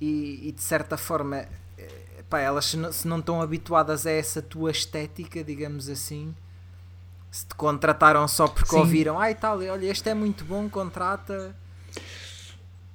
[0.00, 1.46] e, e de certa forma
[1.78, 6.34] eh, pá, elas se não, se não estão habituadas a essa tua estética, digamos assim,
[7.30, 8.80] se te contrataram só porque Sim.
[8.80, 11.54] ouviram, ai ah, tal, olha, este é muito bom, contrata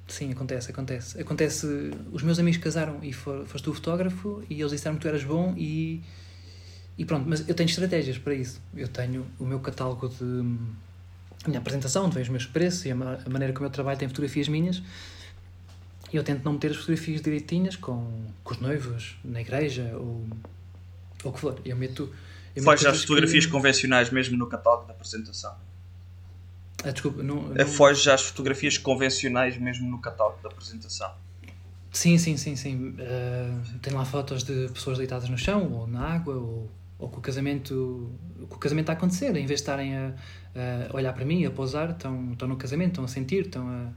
[0.06, 1.20] Sim, acontece, acontece.
[1.20, 1.66] Acontece,
[2.12, 5.24] os meus amigos casaram e for, foste tu fotógrafo e eles disseram que tu eras
[5.24, 6.02] bom e,
[6.98, 8.60] e pronto, mas eu tenho estratégias para isso.
[8.76, 10.24] Eu tenho o meu catálogo de
[11.44, 13.98] a minha apresentação, onde vejo os meus preços e a, a maneira como eu trabalho
[13.98, 14.82] tem fotografias minhas
[16.14, 20.24] e eu tento não meter as fotografias direitinhas com, com os noivos na igreja ou,
[21.24, 21.60] ou o que for.
[21.64, 22.08] Eu meto.
[22.54, 23.50] Eu Faz já as fotografias que...
[23.50, 25.56] convencionais mesmo no catálogo da apresentação.
[26.84, 27.66] Ah, desculpa, não, não...
[27.66, 31.10] Foge as fotografias convencionais mesmo no catálogo da apresentação.
[31.92, 32.88] Sim, sim, sim, sim.
[32.90, 37.18] Uh, tem lá fotos de pessoas deitadas no chão ou na água ou, ou com
[37.18, 38.10] o casamento
[38.48, 40.12] com o casamento a acontecer, em vez de estarem a,
[40.90, 43.88] a olhar para mim, a pousar, estão, estão no casamento, estão a sentir, estão a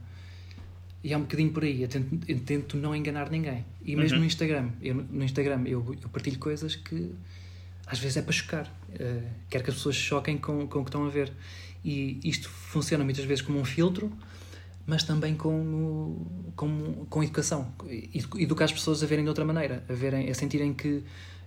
[1.02, 3.64] e é um bocadinho por aí, eu tento, eu tento não enganar ninguém.
[3.84, 4.22] E mesmo uhum.
[4.22, 7.14] no Instagram, eu, no Instagram eu, eu partilho coisas que
[7.86, 8.66] às vezes é para chocar.
[8.90, 11.32] Uh, quero que as pessoas choquem com, com o que estão a ver.
[11.84, 14.12] E isto funciona muitas vezes como um filtro,
[14.86, 17.72] mas também como, como, com educação.
[18.36, 21.02] Educar as pessoas a verem de outra maneira, a, verem, a sentirem que,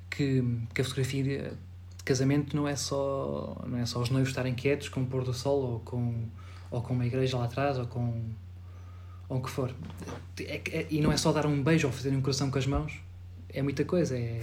[0.09, 0.43] que,
[0.73, 4.89] que a fotografia de casamento não é só não é só os noivos estarem quietos
[4.89, 6.25] com o pôr do sol ou com
[6.71, 8.23] ou com uma igreja lá atrás ou com
[9.29, 9.73] ou o que for.
[10.39, 12.67] É, é, e não é só dar um beijo ou fazer um coração com as
[12.67, 12.99] mãos,
[13.49, 14.17] é muita coisa.
[14.17, 14.41] É,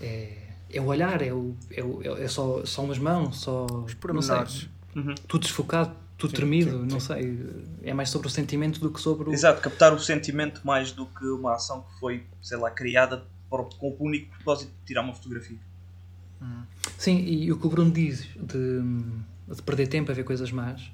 [0.00, 0.39] é,
[0.72, 3.66] é o olhar, é, o, é, o, é só, só umas mãos, só.
[3.66, 4.68] Os pormenores.
[4.94, 5.14] Uhum.
[5.28, 7.38] Tudo desfocado, tudo Sim, tremido, sim, não sei.
[7.82, 9.32] É mais sobre o sentimento do que sobre o.
[9.32, 13.62] Exato, captar o sentimento mais do que uma ação que foi, sei lá, criada para,
[13.64, 15.58] com o único propósito de tirar uma fotografia.
[16.96, 18.82] Sim, e o que o Bruno diz de,
[19.54, 20.90] de perder tempo a ver coisas más,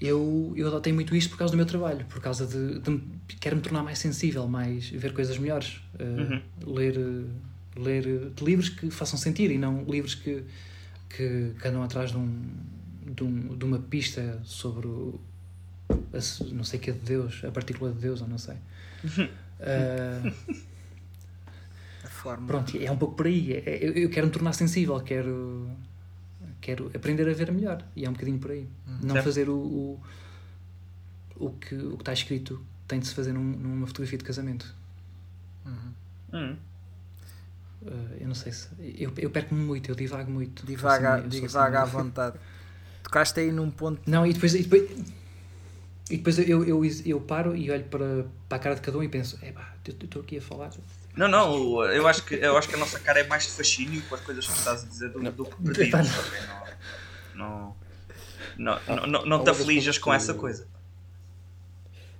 [0.00, 3.02] eu, eu adotei muito isto por causa do meu trabalho, por causa de, de me-
[3.40, 6.74] quero me tornar mais sensível, mais ver coisas melhores, eh, Uhum.
[6.74, 7.24] ler,
[7.76, 10.42] ler eh, livros que façam sentido e não livros que,
[11.10, 12.42] que, que andam atrás de, um,
[13.14, 15.20] de, um- de uma pista sobre o,
[15.90, 18.56] a não sei que é de Deus, a partícula de Deus, ou não sei.
[19.60, 20.32] Eh,
[22.04, 22.46] A forma.
[22.46, 23.52] Pronto, é um pouco por aí.
[23.52, 25.68] É- Eu, eu quero me tornar sensível, quero,
[26.60, 27.84] quero aprender a ver melhor.
[27.94, 28.66] E é um bocadinho por aí.
[29.02, 29.24] Não Certo.
[29.24, 30.00] fazer o, o,
[31.36, 34.74] o, que, o que está escrito tem de se fazer num- numa fotografia de casamento.
[35.66, 35.92] Hum.
[36.32, 36.56] Uh,
[38.20, 38.68] eu não sei se.
[38.98, 40.64] Eu, eu perco-me muito, eu divago muito.
[40.66, 42.36] Divaga, assim- sou divaga à assim- vontade.
[43.02, 44.00] Tocaste aí num ponto.
[44.06, 44.82] Não, e depois, e depois,
[46.10, 49.02] e depois eu, eu, eu paro e olho para, para a cara de cada um
[49.02, 50.70] e penso: é pá, eu estou aqui a falar.
[51.16, 54.02] Não, não, eu acho, que, eu acho que a nossa cara é mais de fascínio
[54.02, 56.00] com as coisas que estás a dizer do, do que não.
[57.36, 57.76] Não,
[58.58, 60.66] não, não, não, não, não há te aflijas com essa coisa.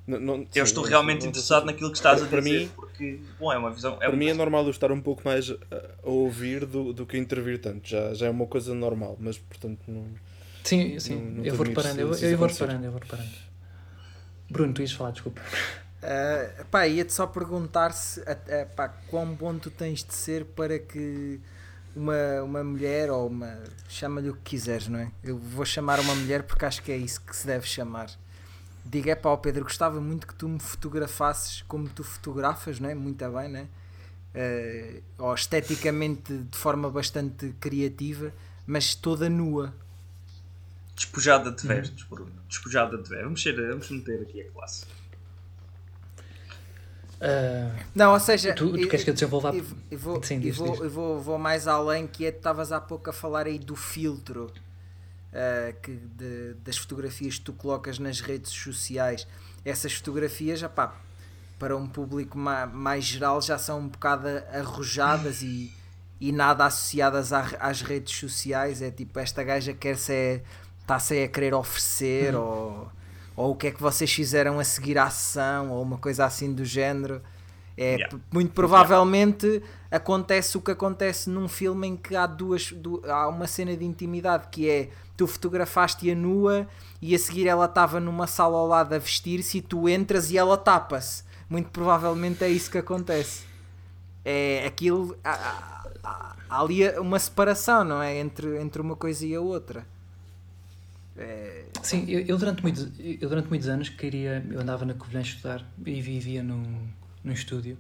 [0.07, 2.41] Não- não- Eu sim, estou não- realmente não- interessado não- naquilo que estás a Para
[2.41, 3.95] dizer, mim- porque, bom, é uma visão...
[3.95, 5.55] É Para uma mim é normal eu estar um pouco mais a,
[6.05, 7.89] a ouvir do, do que a intervir tanto.
[7.89, 10.07] Já, já é uma coisa normal, mas portanto não.
[10.62, 13.01] Sim, sim, Não- não eu vou reparando, se- eu, se eu vou reparando, eu vou
[13.01, 13.31] reparando.
[14.51, 15.41] Bruno, tu ias falar, desculpa.
[16.03, 18.24] Uh, pá, ia-te só perguntar se uh,
[18.77, 21.41] pá, quão bom tu tens de ser para que
[21.97, 23.59] uma, uma mulher ou uma.
[23.89, 25.11] chama-lhe o que quiseres, não é?
[25.24, 28.09] Eu vou chamar uma mulher porque acho que é isso que se deve chamar.
[28.89, 32.89] Diga, é pá, ó Pedro, gostava muito que tu me fotografasses como tu fotografas, não
[32.89, 32.95] é?
[32.95, 33.67] Muito bem, não é?
[34.39, 38.33] Uh, ou esteticamente de forma bastante criativa,
[38.67, 39.75] mas toda nua.
[40.95, 41.57] Despojada Uhum.
[41.57, 42.33] de vestes, Bruno.
[42.49, 43.23] Despojada de vestes.
[43.25, 44.87] Vamos, ser, vamos meter aqui a classe.
[47.21, 49.55] Ah, Não, ou seja, tu, tu eu- queres que eu desenvolva?
[49.55, 50.81] E, e vou, Sim, diz, vou, diz.
[50.85, 53.75] e vou, vou mais além que é tu estavas há pouco a falar aí do
[53.75, 54.53] filtro
[55.37, 59.27] ah, que de- das fotografias que tu colocas nas redes sociais
[59.65, 60.63] essas fotografias
[61.59, 65.73] para um público ma- mais geral já são um bocado arrojadas e,
[66.21, 70.41] e nada associadas à- às redes sociais é tipo esta gaja quer se
[70.81, 72.41] está-se a querer oferecer Uhum.
[72.43, 72.93] ou,
[73.37, 76.53] ou o que é que vocês fizeram a seguir a ação ou uma coisa assim
[76.53, 77.21] do género
[77.79, 78.19] é, Yeah.
[78.33, 83.47] muito provavelmente acontece o que acontece num filme em que há duas du- há uma
[83.47, 86.67] cena de intimidade que é tu fotografaste-a nua
[87.01, 90.39] e a seguir ela estava numa sala ao lado a vestir-se e tu entras e
[90.39, 91.25] ela tapa-se.
[91.49, 93.45] Muito provavelmente é isso que acontece.
[94.25, 98.17] É aquilo há, há- há- ali uma separação não é?
[98.19, 99.87] Entre, entre uma coisa e a outra.
[101.17, 105.21] É, Sim, eu, eu durante muitos, eu durante muitos anos queria, eu andava na Covilhã
[105.21, 106.63] a estudar e vivia num,
[107.25, 107.79] num estúdio.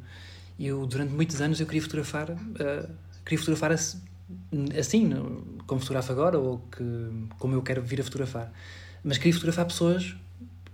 [0.58, 2.88] E eu durante muitos anos eu queria fotografar, ah,
[3.24, 3.72] queria fotografar
[4.78, 5.10] assim,
[5.66, 6.84] como fotografo agora ou que,
[7.38, 8.52] como eu quero vir a fotografar,
[9.02, 10.16] mas queria fotografar pessoas,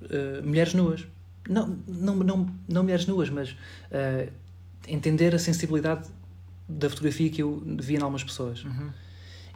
[0.04, 1.06] ah, mulheres nuas,
[1.48, 3.56] não, não, não, não mulheres nuas, mas
[3.90, 4.28] ah,
[4.88, 6.08] entender a sensibilidade
[6.68, 8.64] da fotografia que eu via em algumas pessoas.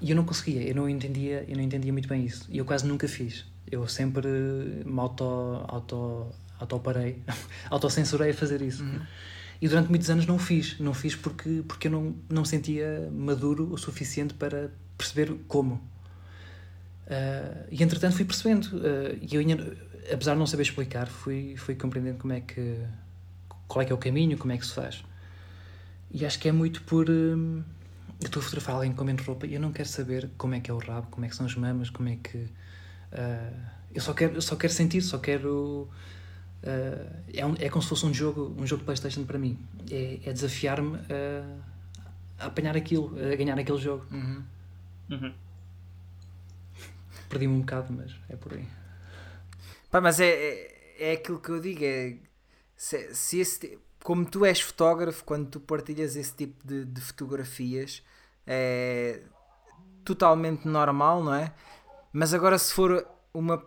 [0.00, 2.46] E eu não conseguia, eu não entendia, eu não entendia muito bem isso.
[2.50, 3.46] E eu quase nunca fiz.
[3.70, 4.28] Eu sempre
[4.84, 5.24] me auto,
[5.66, 6.26] auto,
[6.60, 7.22] auto parei,
[7.70, 8.84] autocensurei a fazer isso.
[9.60, 10.78] E durante muitos anos não fiz.
[10.78, 15.80] Não fiz porque, porque eu não, não sentia maduro o suficiente para perceber como.
[17.06, 18.68] Ah, e entretanto fui percebendo.
[18.84, 19.42] ah, e eu,
[20.12, 22.78] apesar de não saber explicar, fui, fui compreendendo como é que,
[23.68, 25.04] qual é que é o caminho, como é que se faz.
[26.10, 27.08] E acho que é muito por.
[27.08, 27.62] hum,
[28.20, 30.60] eu estou a fotografar alguém com menos roupa e eu não quero saber como é
[30.60, 32.46] que é o rabo, como é que são as mamas, como é que.
[33.12, 33.52] ah,
[33.94, 35.88] eu, só quero, eu só quero sentir, só quero.
[36.64, 39.58] Ah, é, um- é como se fosse um jogo, um jogo de Playstation para mim.
[39.90, 44.04] É, é desafiar-me a, a apanhar aquilo, a ganhar aquele jogo.
[44.10, 45.32] Uhum.
[47.28, 48.66] Perdi-me um bocado, mas é por aí.
[49.90, 52.16] Pá, mas é, é, é aquilo que eu digo, é
[52.76, 58.02] se, se esse, como tu és fotógrafo, quando tu partilhas esse tipo de, de fotografias,
[58.46, 59.22] é
[60.04, 61.52] totalmente normal, não é?
[62.12, 63.58] Mas agora se for uma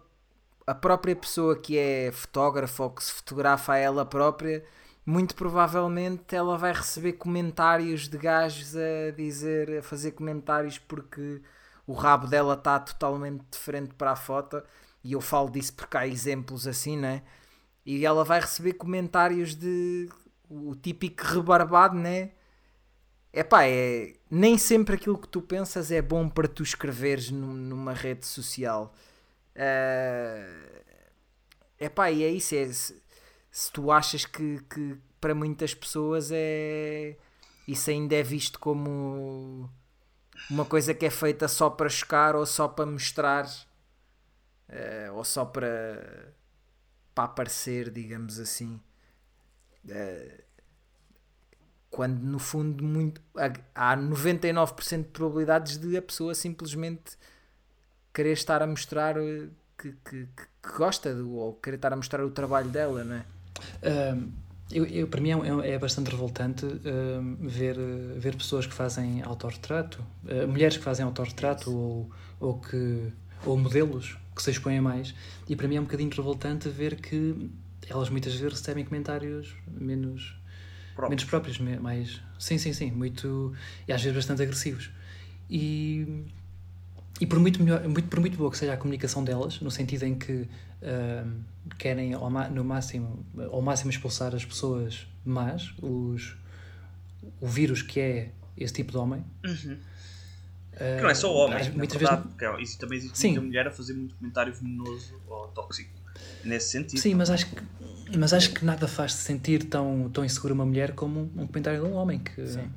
[0.72, 4.64] a própria pessoa que é fotógrafa ou que se fotografa a ela própria,
[5.06, 11.42] muito provavelmente ela vai receber comentários de gajos a dizer, a fazer comentários porque
[11.88, 14.62] o rabo dela está totalmente diferente para a foto
[15.04, 17.24] e eu falo disso porque há exemplos assim, né?
[17.86, 20.10] E ela vai receber comentários de
[20.50, 22.32] o típico rebarbado, né?
[23.32, 27.94] Epá, é nem sempre aquilo que tu pensas é bom para tu escreveres num- numa
[27.94, 28.94] rede social.
[29.56, 30.80] É
[31.80, 32.56] epá, e é isso.
[32.56, 33.02] É, se,
[33.52, 37.18] se tu achas que, que para muitas pessoas é
[37.68, 39.70] isso ainda é visto como
[40.50, 43.48] uma coisa que é feita só para chocar ou só para mostrar
[44.68, 46.34] eh, ou só para
[47.14, 48.80] para aparecer, digamos assim.
[49.88, 50.44] Eh,
[51.90, 53.22] quando no fundo muito,
[53.76, 57.18] há 99% de probabilidades de a pessoa simplesmente
[58.20, 59.48] querer estar a mostrar eh,
[59.78, 63.24] que, que, que gosta do, ou querer estar a mostrar o trabalho dela, não é?
[64.14, 64.30] Um,
[64.70, 68.74] eu, eu- para mim é, um- é bastante revoltante um, ver, uh, ver pessoas que
[68.74, 72.10] fazem autorretrato, uh, mulheres que fazem autorretrato ou,
[72.42, 73.08] ou, que,
[73.46, 75.16] ou modelos que se expõem mais.
[75.48, 77.50] E para mim é um bocadinho revoltante ver que
[77.90, 80.36] elas muitas vezes recebem comentários menos,
[80.94, 81.10] Próprios.
[81.10, 82.22] menos próprios, mais.
[82.38, 83.54] Sim, sim, sim, muito.
[83.88, 84.92] e às vezes bastante agressivos.
[85.50, 86.26] E,
[87.20, 90.04] e por, muito melhor, muito, por muito boa que seja a comunicação delas, no sentido
[90.04, 90.48] em que
[90.82, 91.42] ahm,
[91.78, 96.36] querem ao, no máximo, ao máximo expulsar as pessoas más, os,
[97.42, 99.24] o vírus que é esse tipo de homem.
[99.46, 99.78] Uhum.
[100.74, 102.32] ah, Que não é só homens, às- na muitas verdade, vezes.
[102.38, 103.28] porque é- isso também existe Sim.
[103.32, 105.92] muita mulher a fazer muito comentário venenoso ou tóxico
[106.44, 107.00] nesse sentido.
[107.00, 107.62] Sim, mas acho que.
[108.18, 111.48] Mas acho que nada faz se sentir tão, tão insegura uma mulher como um, um
[111.48, 112.68] comentário de um homem que Sim.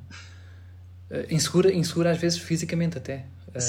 [1.09, 3.25] ah, insegura, insegura às vezes fisicamente até.
[3.55, 3.59] Ah,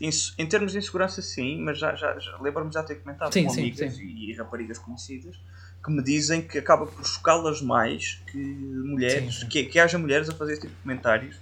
[0.00, 3.44] Inse- Em termos de insegurança, sim, mas já, já, já lembro-me já ter comentado Sim,
[3.44, 4.02] com sim, amigas sim.
[4.02, 5.36] E, e raparigas conhecidas
[5.84, 9.44] que me dizem que acaba por chocá-las mais que mulheres.
[9.44, 11.36] Que, que haja mulheres a fazer esse tipo de comentários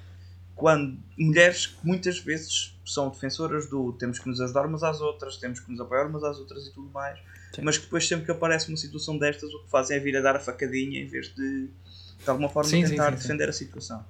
[0.55, 5.37] quando mulheres que muitas vezes são defensoras do temos que nos ajudar umas às outras,
[5.37, 7.17] temos que nos apoiar umas às outras e tudo mais,
[7.55, 7.63] Sim.
[7.63, 10.21] mas que depois sempre que aparece uma situação destas o que fazem é vir a
[10.21, 11.69] dar a facadinha em vez de
[12.25, 13.23] de alguma forma sim, tentar sim, sim.
[13.23, 14.05] defender a situação.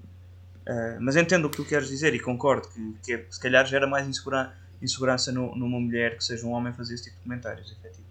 [0.69, 3.65] Uh, mas entendo o que tu queres dizer e concordo que, que é- se calhar
[3.67, 7.23] gera mais insegura- insegurança no- numa mulher que seja um homem fazer esse tipo de
[7.23, 8.09] comentários, efetivamente.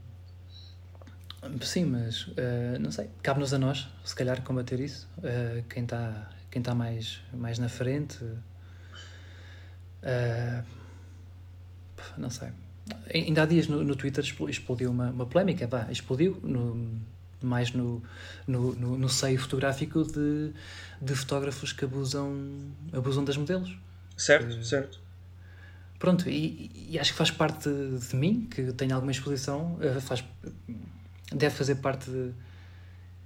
[1.65, 3.09] Sim, mas ah, não sei.
[3.21, 5.07] Cabe-nos a nós, se calhar, combater isso.
[5.23, 8.17] Ah, quem está quem tá mais, mais na frente.
[12.17, 12.49] não sei.
[13.13, 15.67] Ainda há dias no, no Twitter expl- explodiu uma, uma polémica.
[15.67, 16.99] Pá, explodiu no,
[17.41, 18.01] mais no,
[18.47, 20.51] no, no, no seio fotográfico de,
[21.01, 22.35] de fotógrafos que abusam,
[22.91, 23.77] abusam das modelos.
[24.17, 24.99] Certo, certo.
[25.99, 30.23] Pronto, e, e acho que faz parte de mim, que tenho alguma exposição, eh, faz,
[31.31, 32.31] deve fazer parte de.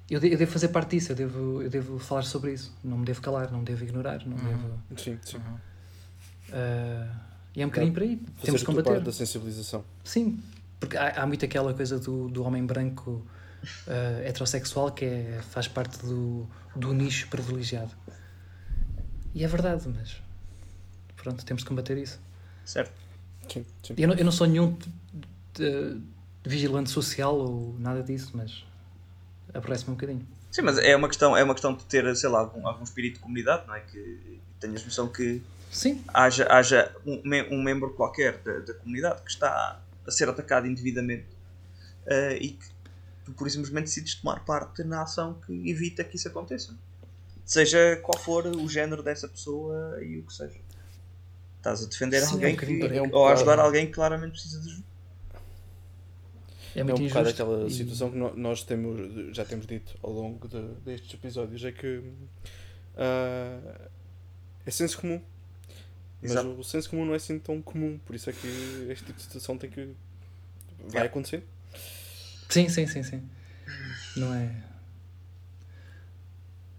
[0.09, 2.73] Eu, de- eu devo fazer parte disso, eu devo, eu devo falar sobre isso.
[2.83, 4.79] Não me devo calar, não me devo ignorar, não devo.
[4.97, 5.37] Sim, sim.
[6.51, 7.07] eh,
[7.55, 8.21] e é um bocadinho por aí.
[8.43, 8.89] Temos que combater.
[8.91, 9.83] parte da sensibilização.
[10.03, 10.39] Sim,
[10.79, 13.25] porque há, há muito aquela coisa do, do homem branco
[13.87, 17.91] eh, heterossexual que é, faz parte do, do nicho privilegiado.
[19.33, 20.21] E é verdade, mas
[21.15, 22.19] pronto, temos de combater isso.
[22.65, 22.91] certo.
[23.51, 23.93] Sim, sim.
[23.97, 24.77] Eu não, eu não sou nenhum
[25.53, 25.99] de-
[26.43, 28.65] de vigilante social ou nada disso, mas
[29.53, 30.27] aborrece-me um bocadinho.
[30.51, 33.15] Sim, mas é uma questão, é uma questão de ter, sei lá, algum, algum espírito
[33.15, 33.79] de comunidade, não é?
[33.81, 37.21] Que tenhas noção que Sim, haja, haja um,
[37.51, 41.25] um membro qualquer da, da comunidade que está a ser atacado indevidamente
[42.05, 42.65] eh, e que
[43.25, 46.75] tu, por simplesmente, decides tomar parte na ação que evita que isso aconteça.
[47.45, 50.59] Seja qual for o género dessa pessoa e o que seja.
[51.57, 52.95] Estás a defender Sim, é um alguém que.
[52.97, 54.83] É um ou a ajudar alguém que claramente precisa de ajuda.
[56.75, 57.43] é É muito um bocado injusto.
[57.43, 61.71] aquela e- situação que nós temos, já temos dito ao longo de- destes episódios, é
[61.71, 62.01] que
[62.95, 63.89] ah,
[64.65, 65.21] é senso comum.
[66.21, 66.49] Mas Exato.
[66.49, 68.47] o senso comum não é assim tão comum, por isso é que
[68.89, 69.93] este tipo de situação tem que.
[70.87, 71.05] vai É.
[71.07, 71.43] acontecer.
[72.51, 73.23] Sim, sim, sim, sim.
[74.17, 74.51] Não é.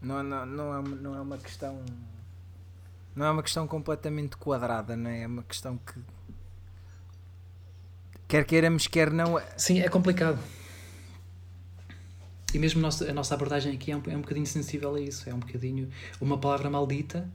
[0.01, 1.83] Não, não, não, é, uma- não é uma questão.
[3.15, 5.23] Não é uma questão completamente quadrada, não é?
[5.23, 5.95] É uma questão que.
[8.29, 9.41] Quer queiramos, quer não.
[9.57, 10.39] Sim, é complicado.
[12.55, 15.01] E mesmo a nossa, a nossa abordagem aqui é um, é um bocadinho sensível a
[15.01, 15.29] isso.
[15.29, 15.89] É um bocadinho.
[16.21, 17.29] Uma palavra maldita.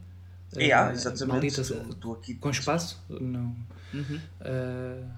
[0.55, 1.27] Há, eh, exatamente.
[1.27, 3.03] Maldita Tu- tu aqui- com espaço.
[3.09, 3.55] Não.
[3.93, 4.19] Uhum.
[4.41, 5.09] Uh,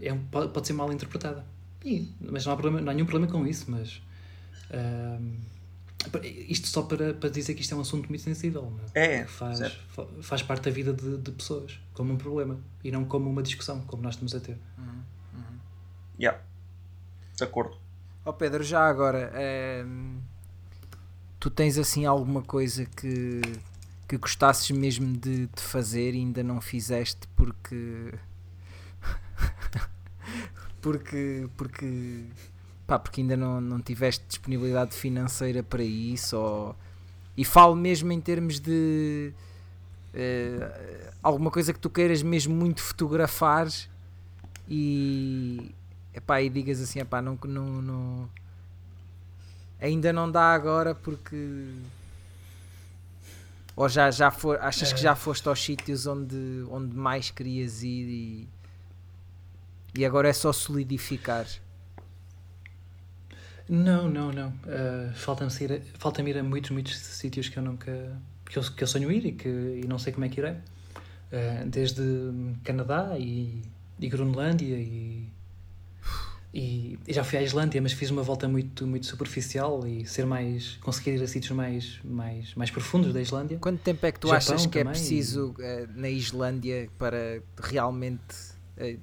[0.00, 1.44] é pode, pode ser mal interpretada.
[1.84, 3.70] E- mas não há, problema, não há nenhum problema com isso.
[3.70, 4.00] Mas
[5.18, 5.36] um,
[6.48, 8.62] isto só para, para dizer que isto é um assunto muito sensível.
[8.62, 12.90] não É, faz, fa- faz parte da vida de, de pessoas como um problema e
[12.90, 14.56] não como uma discussão, como nós estamos a ter.
[16.18, 16.40] Yeah.
[17.36, 17.76] De acordo.
[18.24, 19.32] Ó Pedro, já agora.
[21.40, 23.40] tu tens assim alguma coisa que.
[24.06, 28.12] que gostasses mesmo de, de fazer e ainda não fizeste porque.
[30.82, 31.48] Porque.
[31.56, 32.24] porque.
[32.86, 36.76] pá, porque ainda não, não tiveste disponibilidade financeira para isso, ou...
[37.36, 39.32] e falo mesmo em termos de
[40.12, 43.68] uh, alguma coisa que tu queiras mesmo muito fotografar
[44.68, 45.72] e,
[46.12, 48.30] epá, e digas assim, epá, não, não, não,
[49.80, 51.66] ainda não dá agora porque
[53.74, 56.36] ou já, já for, achas que já foste aos sítios onde,
[56.70, 58.48] onde mais querias ir e,
[59.94, 61.46] e agora é só solidificar?
[63.68, 64.48] Não, não, não.
[64.48, 68.20] Uh, Falta-me ir, falta ir a muitos, muitos sítios que eu nunca.
[68.44, 70.52] que eu, que eu sonho ir e, que, e não sei como é que irei.
[70.52, 72.02] Uh, desde
[72.64, 73.62] Canadá e,
[73.98, 75.26] e Groenlândia e,
[76.52, 80.26] e, e, já fui à Islândia, mas fiz uma volta muito, muito superficial e ser
[80.26, 80.76] mais.
[80.82, 83.58] conseguir ir a sítios mais, mais, mais profundos da Islândia.
[83.58, 85.62] Quanto tempo é que tu Japão achas que é preciso e...
[85.62, 88.51] uh, na Islândia para realmente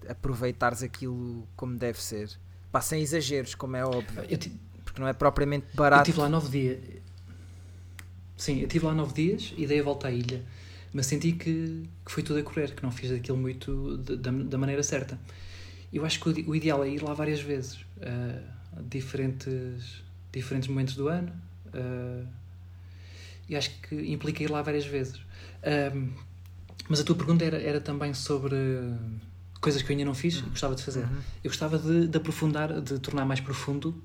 [0.07, 2.29] aproveitares aquilo como deve ser?
[2.71, 4.23] Pá, sem exageros, como é óbvio.
[4.83, 6.01] Porque não é propriamente barato.
[6.01, 6.79] Eu estive lá nove dias.
[8.37, 10.43] Sim, eu estive lá nove dias e dei a volta à ilha.
[10.93, 14.31] Mas senti que, que foi tudo a correr, que não fiz aquilo muito de, da,
[14.31, 15.19] da maneira certa.
[15.91, 20.95] Eu acho que o, o, ideal é ir lá várias vezes, uh, diferentes, diferentes momentos
[20.95, 21.31] do ano.
[21.67, 22.27] Uh,
[23.47, 25.17] e acho que implica ir lá várias vezes.
[25.17, 26.09] Uh,
[26.87, 28.55] mas a tua pergunta era, era também sobre
[29.59, 30.49] coisas que eu ainda não fiz e uhum.
[30.49, 31.01] gostava de fazer.
[31.01, 31.19] Uhum.
[31.43, 34.01] Eu gostava de, de, aprofundar, de tornar mais profundo,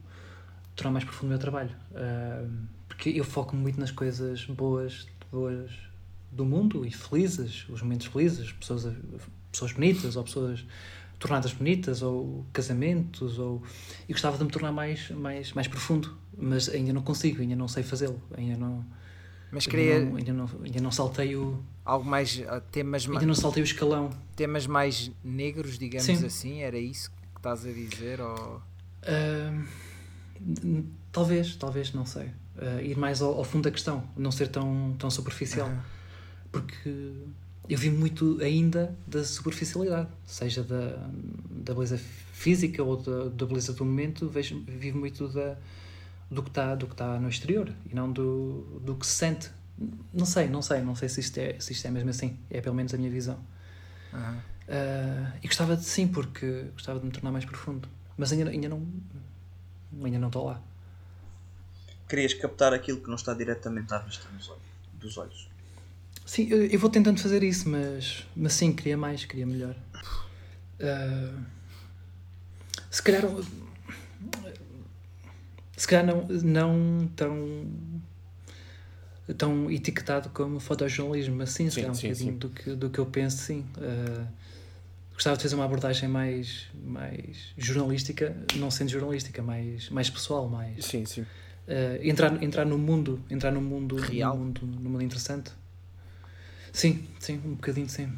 [0.75, 1.71] tornar mais profundo o meu trabalho.
[1.93, 2.51] Uh,
[2.89, 5.71] porque eu foco muito nas coisas boas, boas
[6.31, 8.95] do mundo e felizes, os momentos felizes, pessoas,
[9.51, 10.65] pessoas bonitas ou pessoas
[11.19, 13.63] tornadas bonitas ou casamentos ou
[14.09, 17.69] e gostava de me tornar mais mais mais profundo mas ainda não consigo ainda não
[17.69, 18.85] sei fazê-lo ainda não
[19.55, 23.25] mas queria ainda não, ainda não, ainda não saltei o algo mais uh, temas ainda
[23.25, 24.11] não saltei o escalão.
[24.35, 26.27] temas mais negros digamos Sim.
[26.27, 26.63] assim?
[26.63, 28.61] Era isso que estás a dizer ou?
[29.03, 32.27] Uh, talvez talvez não sei.
[32.57, 35.71] Uh, ir mais ao, ao, fundo da questão não ser tão tão superficial.
[36.51, 37.13] Porque
[37.69, 41.09] eu vivo muito ainda da superficialidade, seja da,
[41.51, 41.99] da beleza
[42.33, 45.57] física ou da, da beleza do momento, vejo, vivo muito da,
[46.35, 49.51] do que está do que está no exterior e não do, do que se sente.
[50.13, 52.61] Não sei, não sei, não sei se isto é, se isto é mesmo assim, é
[52.61, 53.39] pelo menos a minha visão.
[54.13, 54.39] Uhum.
[54.69, 58.69] Uh, e gostava de sim, porque gostava de me tornar mais profundo, mas ainda, ainda
[58.69, 58.87] não
[60.03, 60.61] ainda não estou lá.
[62.09, 64.29] Querias captar aquilo que não está diretamente à vista
[64.95, 65.49] dos olhos.
[66.25, 69.75] Sim, eu, eu, vou tentando fazer isso, mas, mas sim, queria mais, queria melhor.
[70.81, 71.45] Uh,
[72.91, 73.23] se calhar.
[75.77, 77.67] Se calhar não, não tão.
[79.37, 82.39] tão etiquetado como fotojornalismo, mas sim, se calhar um sim, bocadinho sim.
[82.39, 83.65] Do, que, do que eu penso, sim.
[83.77, 84.27] Uh,
[85.13, 90.85] gostava de fazer uma abordagem mais, mais jornalística, não sendo jornalística, mais, mais pessoal, mais.
[90.85, 91.23] Sim, sim.
[91.23, 91.27] Uh,
[92.03, 95.51] entrar, entrar no mundo, entrar no mundo real, no mundo, no mundo interessante.
[96.73, 98.13] Sim, sim, um bocadinho sim.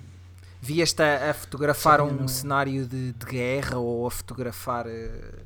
[0.61, 2.28] Vieste a, a fotografar sim, um não...
[2.28, 5.41] cenário de, de, guerra ou a fotografar, uh,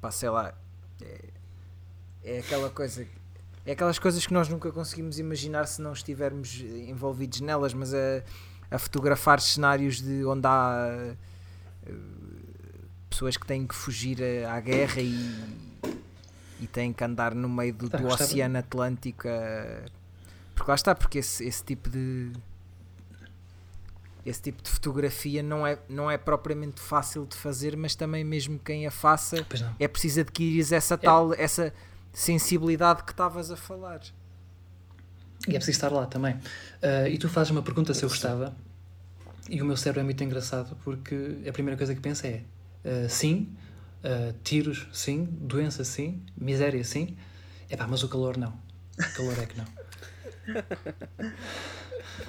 [0.00, 0.54] pá, sei lá,
[2.24, 3.06] é, é aquela coisa
[3.66, 8.22] é aquelas coisas que nós nunca conseguimos imaginar se não estivermos envolvidos nelas, mas a,
[8.70, 11.14] a fotografar cenários de onde há
[11.86, 11.92] uh,
[13.10, 15.58] pessoas que têm que fugir à, guerra e,
[16.60, 19.28] e têm que andar no meio do, tá, do Oceano Atlântico
[20.58, 22.32] porque lá está, porque esse, esse tipo de
[24.26, 28.58] esse tipo de fotografia não é, não é propriamente fácil de fazer, mas também mesmo
[28.58, 29.46] quem a faça
[29.78, 30.96] é preciso adquirir essa é.
[30.96, 31.72] tal essa
[32.12, 34.00] sensibilidade que estavas a falar.
[35.46, 36.34] E é preciso estar lá também.
[36.34, 38.54] Uh, e tu fazes uma pergunta se eu gostava,
[39.48, 42.42] e o meu cérebro é muito engraçado porque a primeira coisa que penso é
[42.84, 43.48] uh, sim,
[44.04, 47.16] uh, tiros sim, doença sim, miséria sim,
[47.70, 48.52] é pá, mas o calor não.
[48.98, 49.66] O calor é que não.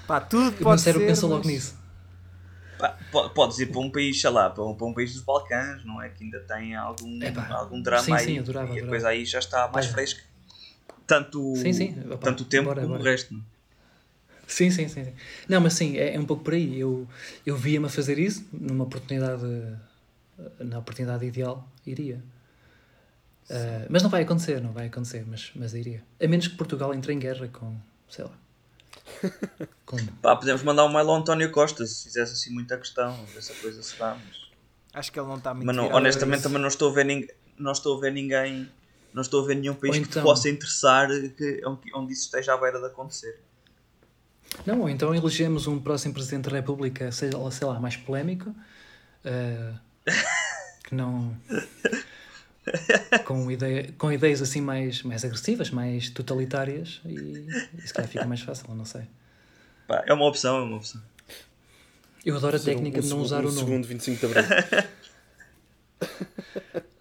[0.06, 1.32] Pá, tudo pode o meu cérebro pensa mas...
[1.32, 1.76] logo nisso.
[2.80, 2.98] Pá,
[3.36, 6.02] podes ir para um país, sei lá, para um, para um país dos Balcãs, não
[6.02, 6.08] é?
[6.08, 7.20] Que ainda tem algum,
[7.52, 8.26] algum drama sim, aí.
[8.26, 8.90] Sim, adorava, e a adorava.
[8.90, 9.90] coisa aí já está mais é.
[9.90, 10.24] fresca.
[11.06, 11.96] Tanto, sim, sim.
[12.06, 13.02] Opa, tanto o tempo bora, como bora.
[13.02, 13.36] o resto.
[13.36, 13.38] É?
[14.48, 15.14] Sim, sim, sim, sim.
[15.48, 16.80] Não, mas sim, é, é um pouco por aí.
[16.80, 17.06] Eu,
[17.46, 19.44] eu via-me a fazer isso numa oportunidade,
[20.60, 22.24] na oportunidade ideal, iria.
[23.50, 26.02] Uh, mas não vai acontecer, não vai acontecer, mas, mas iria.
[26.24, 27.76] A menos que Portugal entre em guerra com,
[28.08, 28.32] sei lá.
[29.86, 30.11] Como?
[30.22, 33.81] Pá, podemos mandar um mail ao António Costa se fizesse assim muita questão, essa coisa
[33.81, 34.49] se dá, mas...
[34.94, 37.30] Acho que ele não está muito Mas não, honestamente também não estou a ver ninguém,
[37.57, 38.72] não estou a ver ninguém,
[39.14, 41.07] não estou a ver nenhum país então, que te possa interessar
[41.38, 41.61] que,
[41.94, 43.40] onde isso esteja à beira de acontecer.
[44.65, 49.80] Não, ou então elegemos um próximo Presidente da República, seja sei lá, mais polémico, uh,
[50.84, 51.36] que não...
[53.26, 57.48] com, ideia, com ideias assim mais, mais agressivas, mais totalitárias e,
[57.78, 59.04] e se calhar fica mais fácil, não sei.
[59.88, 61.02] Pá, é uma opção, é uma opção.
[62.26, 63.58] Eu adoro a técnica Um de não usar um o nome.
[63.60, 64.44] segundo 25 de Abril.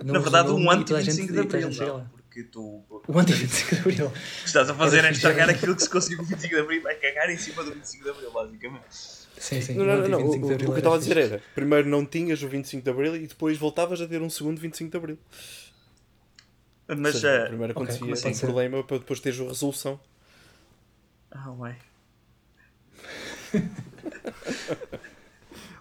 [0.05, 3.19] Não Na verdade, um e toda a gente- anti-25 de Abril, não, porque tu O
[3.19, 4.07] anti-25 de Abril.
[4.07, 6.61] o que estás a fazer é estragar aquilo que se conseguiu com o 25 de
[6.61, 9.18] Abril, vai cagar em cima do 25 de Abril, basicamente.
[9.39, 9.75] Sim, sim.
[9.75, 10.19] Não, o não, não, não.
[10.27, 12.83] O, anti-25 de o que eu estava a dizer era: primeiro não tinhas o 25
[12.83, 15.19] de Abril e depois voltavas a ter um segundo 25 de Abril.
[16.97, 20.01] Mas, eh, primeiro acontecia pode sem problema para depois teres a resolução.
[21.31, 21.77] ah, ué.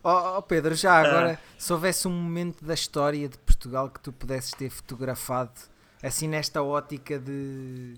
[0.04, 4.12] Ó ó, Pedro, já agora, se houvesse um momento da história de Portugal que tu
[4.12, 5.60] pudesses ter fotografado,
[6.04, 7.96] assim nesta ótica de.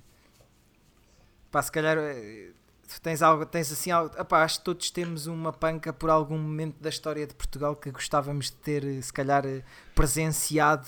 [1.52, 1.98] Pá, se calhar.
[3.02, 4.16] Tens, algo, tens assim algo.
[4.20, 7.92] Epá, acho que todos temos uma panca por algum momento da história de Portugal que
[7.92, 9.64] gostávamos de ter, eh, se calhar, eh,
[9.94, 10.88] presenciado.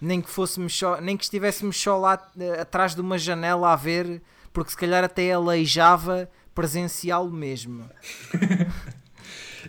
[0.00, 3.76] Nem que fôssemos só, nem que estivéssemos só lá eh, atrás de uma janela a
[3.76, 7.88] ver, porque se calhar até aleijava presenciá-lo mesmo.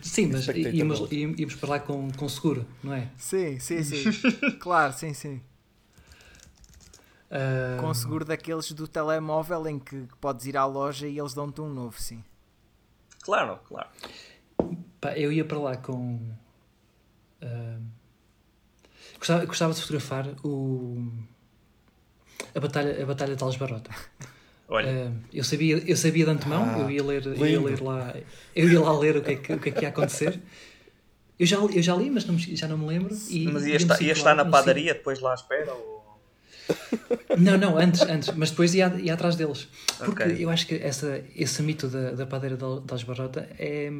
[0.02, 3.08] Sim, mas íamos, íamos para lá com, com seguro, não é?
[3.16, 4.04] Sim, sim, sim.
[4.60, 5.40] claro, sim, sim.
[7.30, 11.60] Ah, Com seguro daqueles do telemóvel em que podes ir à loja e eles dão-te
[11.60, 12.22] um novo, sim.
[13.22, 13.88] Claro, claro.
[15.00, 16.20] Pá, eu ia para lá com.
[17.42, 17.78] ah,
[19.18, 21.10] gostava, gostava de fotografar o.
[22.54, 23.90] A Batalha, a batalha de Algesbarrota.
[24.68, 27.80] Olha, Ah, eu, sabia, eu sabia de antemão, Ah, eu, ia ler, eu, ia ler
[27.80, 28.14] lá,
[28.54, 30.40] eu ia lá ler o que é que, o que, é que ia acontecer.
[31.38, 33.14] Eu já, eu já li, mas não já não me lembro.
[33.28, 35.72] E, mas ia estar, ia estar na padaria depois lá à espera?
[35.72, 35.95] Ou...
[37.38, 39.68] Não, não, antes, antes, mas depois ia, ia atrás deles.
[39.98, 40.36] Porque Ok.
[40.38, 43.90] eu acho que essa, esse mito da, da padeira de Al- de Algesbarrota é,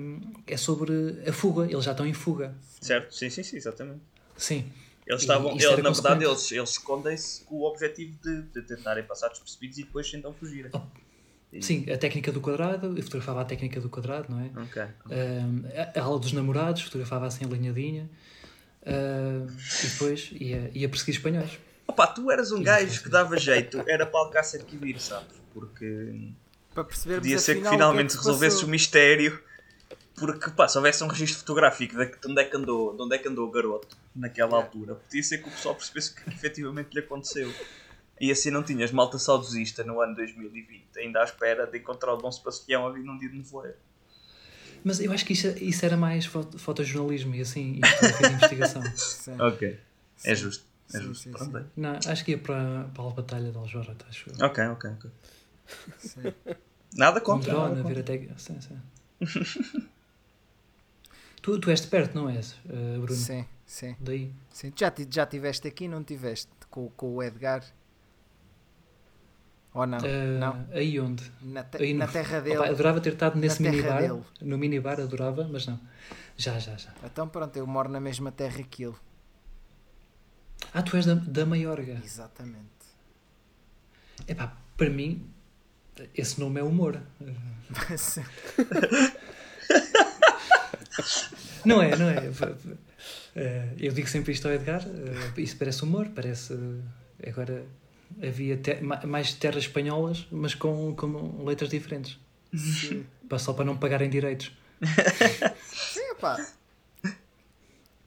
[0.46, 0.92] é sobre
[1.26, 1.64] a fuga.
[1.70, 2.54] Eles já estão em fuga.
[2.80, 3.14] Certo?
[3.14, 4.00] Sim, sim, sim, exatamente.
[4.36, 4.64] Sim.
[5.06, 9.78] Eles estavam, na verdade, eles, eles escondem-se com o objetivo de, de tentarem passar despercebidos
[9.78, 10.70] e depois então fugirem.
[10.74, 10.80] Oh,
[11.60, 14.50] Sim, a técnica do quadrado, eu fotografava a técnica do quadrado, não é?
[14.62, 14.82] Ok.
[15.10, 15.62] Ahm,
[15.94, 18.10] a, a aula dos namorados, fotografava assim alinhadinha.
[18.84, 19.46] Ahm,
[19.84, 21.50] e depois ia, ia perseguir espanhóis.
[21.88, 25.36] Opa, tu eras um gajo que dava jeito, era para Alcácer Quibir, sabes?
[25.54, 26.30] Porque
[26.74, 28.68] Para percebermos podia ser que afinal, o finalmente é que se resolvesse passou.
[28.68, 29.42] o mistério.
[30.16, 33.14] Porque, pá, se houvesse um registro fotográfico de, de onde, é que andou, de onde
[33.14, 36.30] é que andou o garoto naquela altura, podia ser que o pessoal percebesse o que
[36.30, 37.52] efetivamente lhe aconteceu.
[38.18, 42.16] E assim não tinhas malta saudosista no ano 2020, ainda à espera de encontrar o
[42.16, 43.76] Dom Sebastião a vir num dia de nevoeiro.
[44.82, 48.34] Mas eu acho que isso, isso era mais foto, fotojornalismo e assim, e fotografia de
[48.34, 48.82] investigação.
[48.96, 49.38] Sim.
[49.38, 49.78] Ok.
[50.24, 50.64] É justo.
[50.94, 51.22] É Sim, justo.
[51.24, 51.64] sim, Pronto, sim.
[51.64, 51.66] é.
[51.76, 54.46] Não, acho que ia para, para a Batalha de Aljuarata, acho eu.
[54.46, 55.10] Ok, ok, ok.
[55.98, 56.32] Sim.
[56.94, 57.52] Nada Com um contra.
[57.52, 58.00] drone, nada contra.
[58.00, 58.34] até.
[58.38, 58.78] Sim, sim.
[61.42, 63.20] tu, tu és de perto, não és, eh, Bruno?
[63.20, 64.32] Sim, sim, Daí.
[64.50, 64.72] sim.
[64.76, 66.50] Já, já tiveste aqui, não tiveste?
[66.70, 67.64] Com, com o Edgar?
[69.74, 69.98] Ou não?
[70.04, 70.66] Eh, não?
[70.72, 71.30] Aí onde?
[71.42, 72.56] Na, te- aí na terra dele.
[72.56, 74.00] Opa, adorava ter estado nesse minibar.
[74.00, 74.22] dele.
[74.40, 75.78] No minibar adorava, mas não.
[76.36, 76.92] Já, já, já.
[77.04, 78.94] Então pronto, eu moro na mesma terra que ele.
[80.74, 82.00] Ah, tu és da, da Maiorga.
[82.04, 82.64] Exatamente.
[84.28, 85.28] Epá, para mim,
[86.14, 87.00] esse nome é humor.
[91.64, 92.30] Não é, não é?
[93.34, 96.54] Eh, Eu digo sempre isto ao Edgar, eh, isso parece humor, parece.
[96.54, 97.64] eh, Agora
[98.22, 102.18] havia te- ma- mais terras espanholas, mas com, com letras diferentes.
[102.54, 103.04] Sim.
[103.28, 104.52] Pá, Só para não pagarem direitos.
[105.64, 106.36] Sim, pá.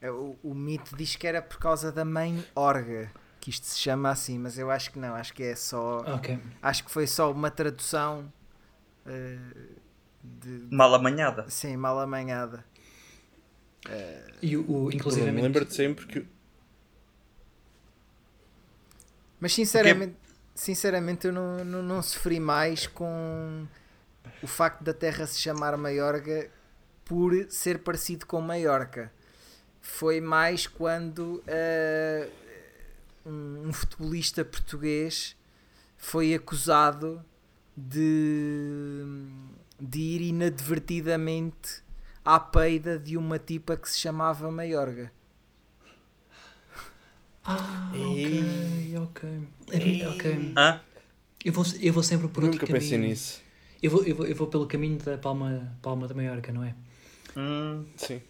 [0.01, 3.79] É, O, o mito diz que era por causa da mãe Orga, que isto se
[3.79, 5.97] chama assim, mas eu acho que não, acho que é só.
[6.15, 6.39] Ok.
[6.61, 8.31] Acho que foi só uma tradução
[9.05, 9.37] eh,
[10.23, 11.45] de, Mal amanhada.
[11.49, 12.63] sim, mal amanhada.
[14.41, 15.29] E o, o inclusive.
[15.31, 16.27] Lembra-te sempre que.
[19.39, 20.15] Mas sinceramente,
[20.53, 23.65] sinceramente eu não, não, não sofri mais com
[24.43, 26.49] o facto da terra se chamar Maiorga
[27.05, 29.11] por ser parecido com Maiorca.
[29.81, 32.29] Foi mais quando eh,
[33.25, 35.35] um, um futebolista português
[35.97, 37.23] foi acusado
[37.75, 39.03] de,
[39.79, 41.81] de ir inadvertidamente
[42.23, 45.11] à peida de uma tipa que se chamava Maiorga.
[47.43, 49.47] Ah, ok, ok.
[50.07, 50.53] Ok.
[50.57, 50.81] Hã?
[51.43, 53.09] Eu vou, eu vou sempre por Nunca outro pensei caminho.
[53.09, 53.41] nisso.
[53.81, 56.75] Eu vou, eu, vou, eu vou pelo caminho da Palma, Palma da Maiorca, não é?
[57.37, 58.21] Hum, Sim.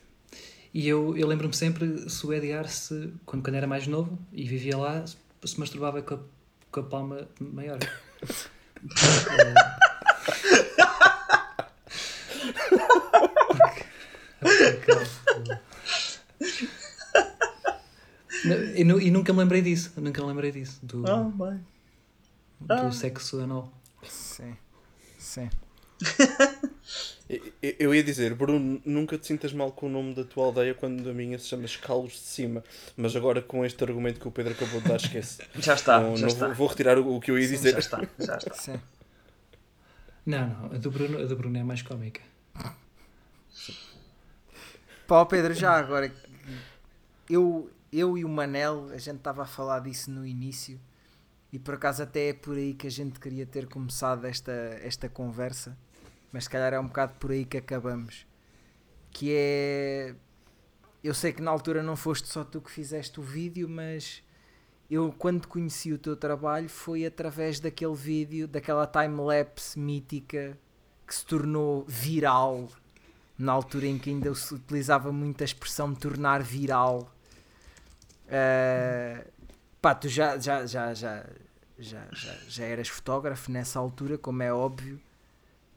[0.73, 4.47] E eu, eu lembro-me sempre se o Edgar, se, quando, quando era mais novo e
[4.47, 6.19] vivia lá, se, se masturbava com a,
[6.71, 7.79] com a palma maior.
[14.39, 15.59] Porque- porque-
[18.75, 19.91] E, e nunca me lembrei disso.
[19.97, 20.79] Nunca me lembrei disso.
[20.81, 21.59] Do, Ah, bem.
[22.61, 22.91] do ah.
[22.91, 23.71] sexo anal.
[24.07, 24.55] Sim.
[25.17, 25.49] Sim.
[27.77, 31.07] Eu- ia dizer, Bruno, nunca te sintas mal com o nome da tua aldeia quando
[31.09, 32.63] a minha se chama Escalos de Cima.
[32.97, 35.41] Mas agora com este argumento que o Pedro acabou de dar, esquece.
[35.59, 36.47] Já está, não, já não está.
[36.47, 37.71] vou, vou retirar o, o que eu ia Sim, dizer.
[37.73, 38.53] já está, já está.
[38.55, 38.79] Sim.
[40.25, 40.65] Não, não.
[40.73, 42.21] A do Bruno, a do Bruno é mais cómica.
[45.07, 46.11] Pá, Pedro, já agora,
[47.29, 50.79] eu, eu e o Manel, a gente estava a falar disso no início
[51.51, 54.51] e por acaso até é por aí que a gente queria ter começado esta,
[54.83, 55.75] esta conversa,
[56.31, 58.25] mas se calhar é um bocado por aí que acabamos.
[59.11, 60.15] Que é.
[61.03, 64.21] Eu sei que na altura não foste só tu que fizeste o vídeo, mas
[64.89, 70.57] eu quando conheci o teu trabalho foi através daquele vídeo, daquela time-lapse mítica
[71.07, 72.69] que se tornou viral
[73.37, 77.15] na altura em que ainda se utilizava muito a expressão tornar viral.
[78.25, 79.25] Uh,
[79.81, 81.25] pá, tu já, já, já, já,
[81.77, 84.99] já, já, já eras fotógrafo nessa altura, como é óbvio.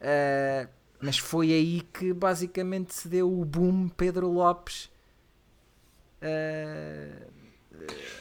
[0.02, 0.68] Uh,
[1.00, 4.90] mas foi aí que basicamente se deu o boom Pedro Lopes.
[6.20, 7.30] Uh,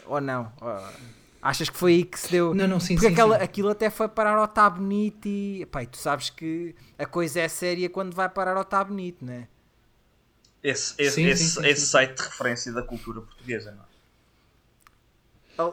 [0.06, 0.52] ou não?
[0.62, 2.54] Ou- achas que foi aí que se deu?
[2.54, 3.44] Não, não, sim, Porque sim, aquela, sim.
[3.44, 7.48] aquilo até foi parar ao Tá Bonito e, e tu sabes que a coisa é
[7.48, 9.48] séria quando vai parar ao Tá Bonito, não é?
[10.64, 11.88] Esse, esse, Sim, esse, sim, esse sim.
[11.88, 13.92] site de referência da cultura portuguesa, não é?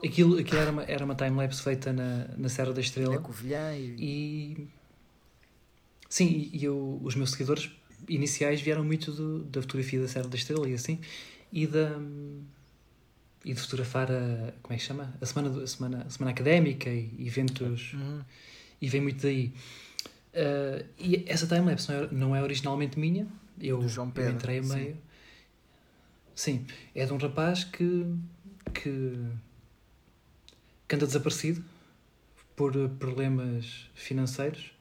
[0.06, 3.14] Aquilo, aquilo era uma, era uma time-lapse feita na, na Serra da Estrela.
[3.14, 3.96] Na Covilhã e...
[3.98, 4.68] E
[6.08, 7.70] sim, e, eu, os meus seguidores
[8.08, 11.00] iniciais vieram muito do- da fotografia da Serra da Estrela e assim,
[11.52, 11.98] e da
[13.44, 15.14] e de fotografar a como é que chama?
[15.20, 18.20] A semana, a semana, a semana académica e eventos Uhum.
[18.80, 19.52] e vem muito daí.
[20.34, 23.26] Ah, e essa timelapse não é, não é originalmente minha,
[23.60, 24.74] eu, João eu Pedro, entrei a sim.
[24.74, 24.96] meio.
[26.34, 28.06] Sim, é de um rapaz que,
[28.72, 29.18] que,
[30.86, 31.64] que anda desaparecido
[32.54, 34.72] por problemas financeiros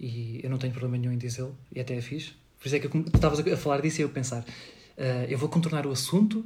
[0.00, 2.32] e eu não tenho problema nenhum em dizê-lo e até é fixe.
[2.58, 4.44] Por isso é que eu, estavas a falar disso e eu pensar,
[4.98, 6.44] ah, eu vou contornar o assunto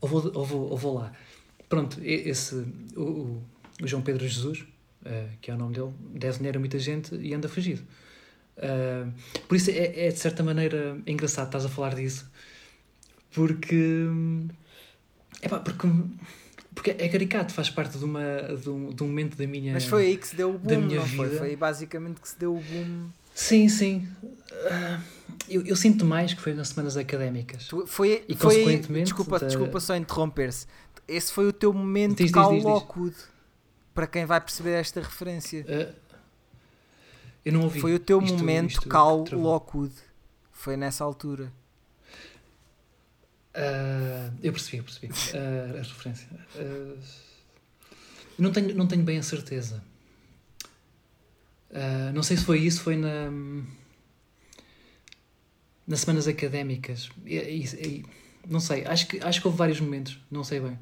[0.00, 1.12] ou vou, ou vou, ou vou lá.
[1.68, 2.54] Pronto, esse,
[2.96, 3.42] o, o,
[3.82, 4.64] o João Pedro Jesus,
[5.04, 7.82] ah, que é o nome dele, deve dinheiro a muita gente e anda fugido.
[8.58, 9.08] Ah,
[9.48, 12.28] por isso é, é de certa maneira engraçado estás a falar disso
[13.36, 14.06] porque
[15.42, 15.86] epá, porque
[16.76, 18.22] porque é caricato, faz parte de, uma,
[18.62, 19.72] de, um, de um momento da minha.
[19.72, 21.26] Mas foi aí que se deu o da boom, minha não foi?
[21.26, 21.38] vida.
[21.38, 23.08] Foi aí basicamente que se deu o boom.
[23.34, 24.06] Sim, sim.
[24.70, 25.00] Ah,
[25.48, 27.66] eu, eu sinto mais que foi nas semanas académicas.
[27.66, 30.66] Tu- Foi, E, foi consequentemente, desculpa, da- desculpa só interromper-se.
[31.08, 32.64] Esse foi o teu momento Diz, Cal diz, diz.
[32.64, 33.16] Lockwood.
[33.94, 35.64] Para quem vai perceber esta referência.
[35.68, 35.92] Ah,
[37.44, 37.80] eu não ouvi.
[37.80, 39.24] Foi o teu Isto- momento isto Cal.
[39.32, 39.94] Lockwood.
[40.52, 41.52] Foi nessa altura.
[43.56, 46.28] Ah, eu percebi, eu percebi ah, a referência.
[46.56, 46.96] Ah,
[48.38, 49.82] não, tenho, não tenho bem a certeza.
[52.14, 53.30] Não sei se foi isso, foi na.
[55.86, 57.10] nas semanas académicas.
[57.24, 58.04] E- e-
[58.48, 60.78] não sei, acho que, acho que houve vários momentos, não sei bem.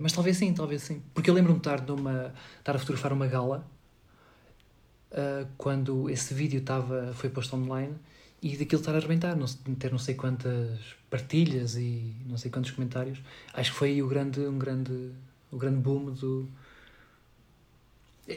[0.00, 1.02] Mas talvez sim, talvez sim.
[1.14, 3.66] Porque eu lembro-me de estar, numa, estar a fotografar uma gala
[5.56, 7.94] quando esse vídeo estava, foi posto online
[8.42, 10.78] e daquilo estar a arrebentar, não, ter não sei quantas
[11.10, 13.18] partilhas e não sei quantos comentários.
[13.52, 15.10] Acho que foi aí o grande, um grande,
[15.50, 16.48] o grande boom do.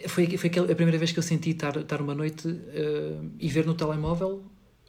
[0.07, 3.47] Foi, foi aquela- a primeira vez que eu senti estar, estar uma noite ah, e
[3.49, 4.41] ver no telemóvel.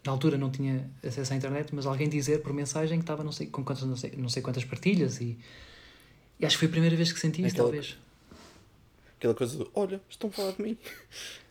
[0.05, 3.31] Na altura não tinha acesso à internet, mas alguém dizer por mensagem que estava não
[3.33, 5.39] sei, com quantas, não, sei, não sei quantas partilhas e,
[6.41, 7.97] e acho que foi a primeira vez que senti isso, Aquela- talvez.
[9.23, 10.77] Aquela coisa do, olha, estão a falar de mim.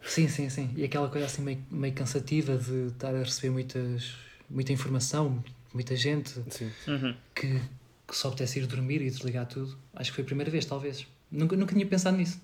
[0.03, 0.73] Sim, sim, sim.
[0.75, 4.13] E aquela coisa assim meio, meio cansativa de estar a receber muitas,
[4.49, 5.41] muita informação,
[5.73, 6.69] muita gente Sim.
[6.85, 7.15] Uhum.
[7.33, 7.61] que,
[8.05, 9.77] que só apetece ir dormir e desligar tudo.
[9.93, 11.07] Acho que foi a primeira vez, talvez.
[11.31, 12.41] Nunca, nunca tinha pensado nisso.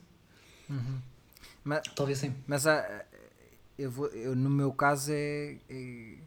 [1.61, 2.33] Mas, Talvez sim.
[2.47, 3.05] mas ah,
[3.77, 6.19] eu vou, eu, no meu caso é, é-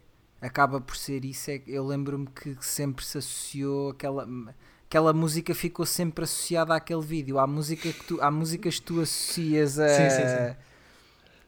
[0.43, 1.51] acaba por ser isso.
[1.51, 4.29] É, eu lembro-me que sempre se associou aquela.
[4.91, 7.39] Aquela música ficou sempre associada àquele vídeo.
[7.39, 10.57] Há, música que tu, há músicas que tu associas a, Sim, sim, sim.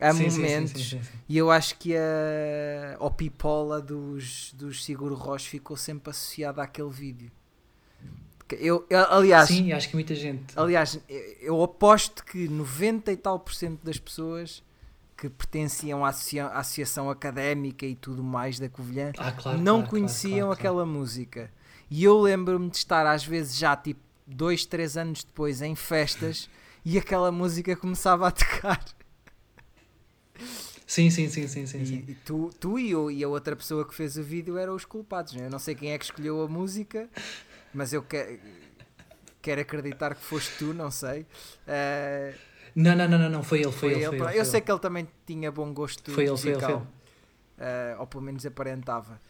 [0.00, 0.96] a momentos.
[1.28, 6.88] E eu acho que a, ao Pipola dos, dos Seguro Rocha ficou sempre associada àquele
[6.90, 7.32] vídeo.
[8.52, 10.56] Eu, eu- aliás, Sim, acho que muita gente.
[10.56, 11.00] aliás,
[11.40, 14.62] eu- aposto que 90 e tal por cento das pessoas
[15.16, 19.78] que pertenciam à, associa- à associação académica e tudo mais da Covilhã Ah, claro, não
[19.78, 21.50] claro, conheciam claro, aquela música.
[21.94, 26.48] E eu lembro-me de estar às vezes já tipo dois, três anos depois em festas
[26.82, 28.82] e aquela música começava a tocar.
[30.86, 31.84] Sim, sim, sim, sim, sim.
[31.84, 32.04] sim.
[32.08, 34.74] E, e tu, tu e, eu, e a outra pessoa que fez o vídeo eram
[34.74, 35.34] os culpados.
[35.34, 35.44] né?
[35.44, 37.10] Eu não sei quem é que escolheu a música,
[37.74, 38.40] mas eu, que,
[39.42, 41.26] quero acreditar que foste tu, não sei.
[41.66, 42.34] Uh,
[42.74, 44.04] não, não, não, não, não, foi ele, foi, foi ele.
[44.06, 44.18] ele.
[44.18, 46.58] Foi eu ele, sei que ele também tinha bom gosto foi ele, musical.
[46.58, 46.86] Foi ele,
[47.58, 47.96] foi ele.
[47.96, 49.20] Uh, ou pelo menos aparentava.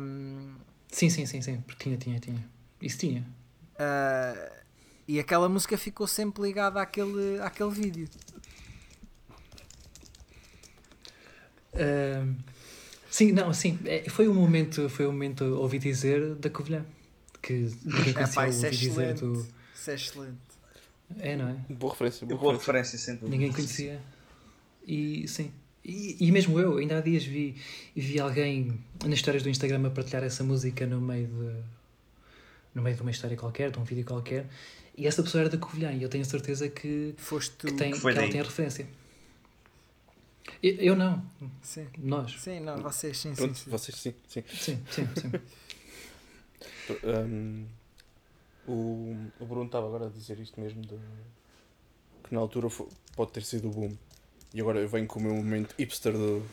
[0.00, 0.54] Um,
[0.94, 2.48] sim, sim, sim, sim, porque tinha, tinha, tinha.
[2.80, 3.26] Isso tinha.
[3.74, 4.54] Uh,
[5.06, 8.08] e aquela música ficou sempre ligada àquele, àquele vídeo.
[11.74, 12.34] Uh,
[13.10, 16.84] sim, não, sim, é, foi um momento, foi um momento, ouvi dizer, da Covilhã.
[17.42, 19.46] Que ninguém conhecia é ouvi dizer do.
[19.74, 20.38] Isso é excelente.
[21.18, 21.56] É, não é?
[21.68, 22.92] Boa referência, boa, Boa referência.
[22.92, 23.30] referência, sem dúvida.
[23.30, 24.00] Ninguém conhecia.
[24.86, 25.52] E sim.
[25.84, 27.54] E, e mesmo eu, ainda há dias vi,
[27.94, 31.62] vi alguém nas histórias do Instagram a partilhar essa música no meio de,
[32.74, 34.46] no meio de uma história qualquer, de um vídeo qualquer,
[34.96, 37.96] e essa pessoa era da Covilhã, e eu tenho certeza que, Foste que, tem, Que
[37.96, 38.86] que foi ela tem a referência.
[40.62, 41.22] Eu, eu não,
[41.62, 41.86] Sim.
[41.98, 42.40] nós.
[42.40, 43.70] Sim, não, vocês sim, sim, Pronto, sim.
[43.70, 44.44] vocês sim, sim.
[44.54, 45.30] Sim, sim, sim.
[47.02, 47.66] Um,
[48.66, 50.96] o, o Bruno estava agora a dizer isto mesmo de,
[52.24, 53.96] que na altura fo- pode ter sido o boom.
[54.54, 56.46] E agora eu venho com o meu momento hipster do,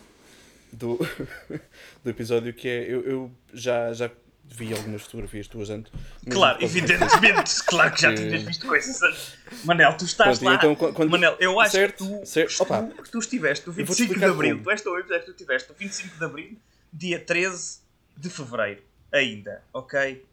[0.74, 0.98] do,
[2.04, 4.10] do episódio que é eu, eu já, já
[4.44, 5.92] vi algumas fotografias tuas antes.
[6.30, 7.64] Claro, evidentemente.
[7.66, 9.34] Claro que já Que- tinhas visto coisas antes.
[9.64, 10.56] Manel, tu estás Pronto, lá.
[10.56, 12.58] então, qu- quando- Manel, eu acho certo, que tu, certo.
[12.58, 14.52] tu, Opa, tu estiveste no eu vou-te 25 de Abril.
[14.56, 14.64] como.
[14.64, 16.58] Tu episódio que tu estiveste no 25 de Abril,
[16.92, 17.80] dia 13
[18.18, 18.82] de Fevereiro.
[19.14, 20.26] Ainda, ok?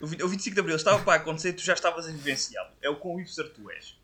[0.00, 2.70] O vi- o 25 de Abril estava para acontecer e tu já estavas a vivenciá-lo.
[2.82, 3.97] É o quão hipster tu és.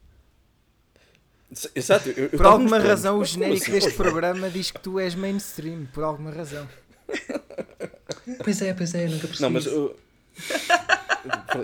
[1.74, 3.72] Exato, eu, eu Por alguma razão, o genérico assim?
[3.72, 5.86] deste programa diz que tu és mainstream.
[5.92, 6.68] Por alguma razão.
[8.42, 9.42] Pois é, pois é, nunca percebi.
[9.42, 9.94] Não, mas uh,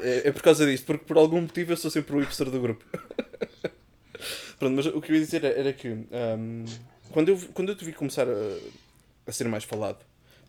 [0.02, 2.60] é, é por causa disto, porque por algum motivo eu sou sempre o hipster do
[2.60, 2.84] grupo.
[4.58, 6.64] Pronto, mas o que eu ia dizer era que um,
[7.10, 8.58] quando, eu, quando eu te vi começar a,
[9.26, 9.98] a ser mais falado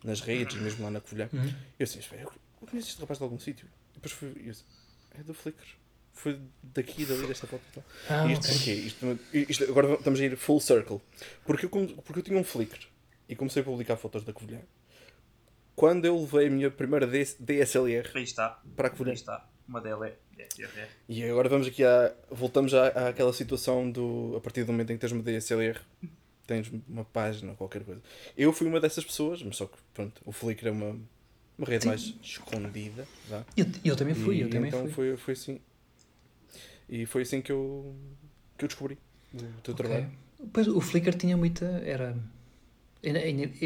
[0.04, 1.54] nas redes, mesmo lá na Covilhã, Uhum.
[1.80, 2.32] eu assim, "Espera, eu
[2.62, 3.66] eu conheço este rapaz de algum sítio.
[3.92, 4.64] E depois fui, eu disse,
[5.20, 5.66] é do Flickr.
[6.14, 7.84] Foi daqui, dali, desta foto e tal.
[8.10, 8.56] Ah, E isto ok.
[8.56, 8.72] porquê?
[8.74, 9.20] Isto,
[9.52, 11.02] isto- agora estamos a ir full circle.
[11.46, 12.80] Porque eu, porque eu tinha um Flickr
[13.28, 14.60] e comecei a publicar fotos da Covilhã.
[15.76, 18.62] Quando eu levei a minha primeira DS DSLR Aí está.
[18.76, 19.14] para a Aí Covilhã.
[19.14, 19.48] está.
[19.68, 20.16] Uma dela é.
[20.38, 20.90] é, é.
[21.08, 22.14] E agora vamos aqui à.
[22.30, 24.36] Voltamos à, àquela situação do.
[24.38, 25.80] A partir do momento em que tens uma DSLR,
[26.46, 28.02] tens uma página ou qualquer coisa.
[28.38, 31.00] Eu fui uma dessas pessoas, mas só que pronto, o Flickr é uma,
[31.58, 31.88] uma rede Sim.
[31.90, 33.08] mais escondida.
[33.30, 33.46] Vá.
[33.56, 34.92] Eu, eu também fui, E eu também então fui.
[34.92, 35.60] Foi, foi assim.
[36.92, 37.96] E foi assim que eu,
[38.58, 38.98] que eu descobri
[39.34, 39.76] o teu Ok.
[39.76, 40.12] trabalho.
[40.52, 41.66] Pois o Flickr tinha muita.
[41.86, 42.18] Era.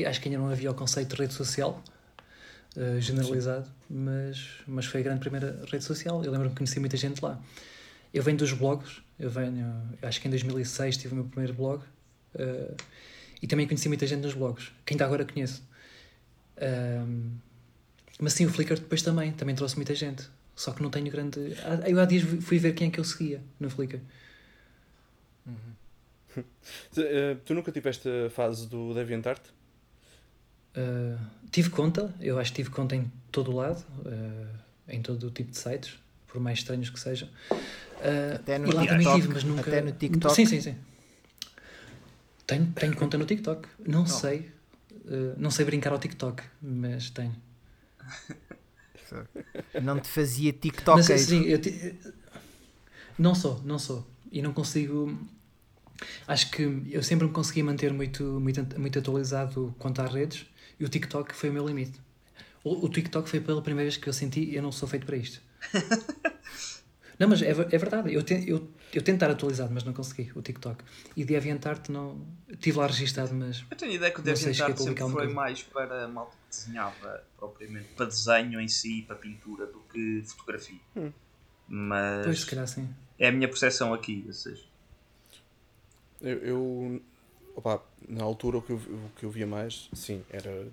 [0.07, 1.84] acho que ainda não havia o conceito de rede social
[2.77, 6.23] eh, generalizado, mas, mas foi a grande primeira rede social.
[6.23, 7.41] Eu lembro-me que conheci muita gente lá.
[8.14, 9.65] Eu venho dos blogs, eu venho.
[10.02, 11.84] Acho que em 2006 tive o meu primeiro blog
[12.35, 12.76] eh,
[13.41, 15.64] e também conheci muita gente nos blogs, que ainda agora conheço.
[16.57, 17.31] Ahm,
[18.19, 20.30] mas sim, o Flickr depois também, também trouxe muita gente.
[20.56, 21.40] Só que não tenho grande.
[21.64, 23.99] há- Eu há dias fui ver quem é que eu seguia no Flickr.
[26.94, 29.41] Tu, eh, tu nunca tiveste a fase do DeviantArt?
[30.76, 31.18] Uh,
[31.49, 34.60] tive conta, eu acho que tive conta em todo o lado, uh,
[34.90, 37.30] em todo o tipo de sites, por mais estranhos que sejam.
[37.52, 39.61] Uh, Até no e lá também TikTok, tive, mas nunca.
[39.61, 40.36] até no TikTok.
[40.36, 40.76] Sim, sim, sim.
[42.45, 43.69] Tenho, tenho conta no TikTok.
[43.88, 44.52] Não sei.
[45.06, 47.34] uh, não sei brincar ao TikTok, mas tenho.
[49.82, 50.98] Não te fazia TikTok.
[50.98, 51.95] Mas assim, eu ti-
[53.18, 54.06] não sou, não sou.
[54.32, 55.18] E não consigo.
[56.27, 60.45] Acho que eu sempre me consegui manter muito, muito, muito atualizado quanto às redes
[60.80, 61.99] e o TikTok foi o meu limite.
[62.64, 65.15] O, o TikTok foi pela primeira vez que eu senti eu não sou feito para
[65.15, 65.40] isto.
[67.18, 68.14] não, mas é, é verdade.
[68.14, 70.84] Eu, te, eu, eu tento estar atualizado, mas não consegui o TikTok.
[71.16, 72.26] E DeviantArt não.
[72.60, 73.66] Tive lá registado, mas.
[73.70, 75.34] Eu tenho a ideia que o DeviantArt sempre foi coisa.
[75.34, 80.24] mais para a malta que desenhava propriamente, para desenho em si, para pintura, do que
[80.26, 80.80] fotografia.
[80.95, 81.12] Hum.
[81.68, 82.88] Mas Pois, se calhar sim.
[83.18, 84.64] é a minha percepção aqui, ou seja,
[86.22, 87.02] Eu, eu
[87.56, 90.68] opá, na altura o que, eu, o que eu via mais, sim, era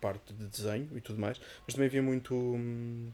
[0.00, 3.10] parte de desenho e tudo mais, mas também havia muito hum,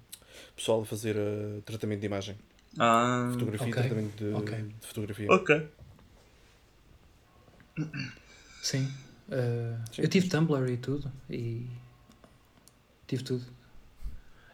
[0.56, 2.36] pessoal a fazer uh, tratamento de imagem,
[2.78, 4.62] Ah, fotografia ok, e tratamento de, ok.
[4.80, 5.30] de fotografia.
[5.32, 5.68] ok.
[8.62, 8.84] Sim.
[9.28, 10.02] Uh, Sim.
[10.02, 11.10] Eu tive Tumblr e tudo.
[11.30, 11.66] E.
[13.06, 13.44] Tive tudo.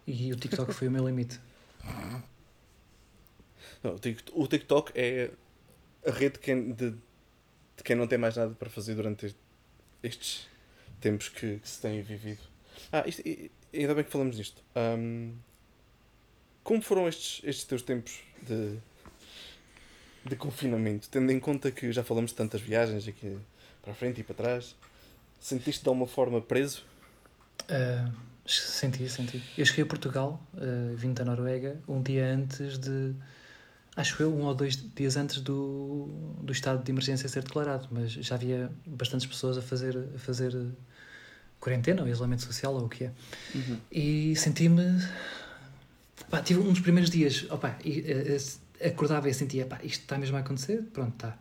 [0.07, 1.39] E o TikTok foi o meu limite.
[3.83, 5.31] Não, o Tik- o TikTok é
[6.07, 9.39] a rede de quem, de, de quem não tem mais nada para fazer durante este-
[10.03, 10.49] estes
[11.01, 12.41] tempos que, que se têm vivido.
[12.93, 13.23] Ah, isto,
[13.73, 14.63] ainda bem que falamos nisto.
[14.77, 15.33] Hum,
[16.63, 18.77] como foram estes, estes teus tempos de,
[20.25, 21.09] de confinamento?
[21.09, 23.39] Tendo em conta que já falamos de tantas viagens aqui
[23.83, 24.75] para a frente e para trás,
[25.41, 26.85] sentiste de alguma forma preso?
[27.63, 29.43] Uh, Senti, senti.
[29.57, 33.15] Eu cheguei a Portugal, uh, vim da Noruega, um dia antes de.
[33.97, 36.09] Acho eu, um ou dois dias antes do,
[36.41, 40.57] do estado de emergência ser declarado, mas já havia bastantes pessoas a fazer, a fazer
[41.61, 43.13] quarentena ou isolamento social ou o que é.
[43.55, 43.79] Uhum.
[43.93, 44.83] E senti-me.
[46.31, 50.37] Pá, tive uns primeiros dias, opa, e, uh, acordava e sentia, pá, isto está mesmo
[50.37, 50.83] a acontecer?
[50.93, 51.39] Pronto, está.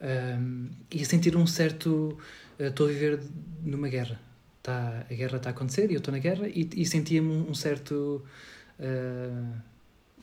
[0.00, 2.18] Um, e a sentir um certo.
[2.58, 3.20] Uh, estou a viver
[3.62, 4.18] numa guerra
[4.62, 7.54] tá, a guerra está a acontecer e eu estou na guerra e, e sentia-me um,
[7.54, 8.22] certo
[8.78, 9.56] uh,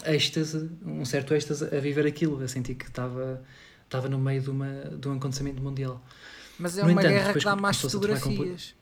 [0.05, 3.43] êxtase, um certo êxtase a viver aquilo, a sentir que estava
[3.83, 6.01] estava no meio de, uma, de um acontecimento mundial.
[6.59, 8.75] Mas é no uma entanto, guerra que dá mais fotografias.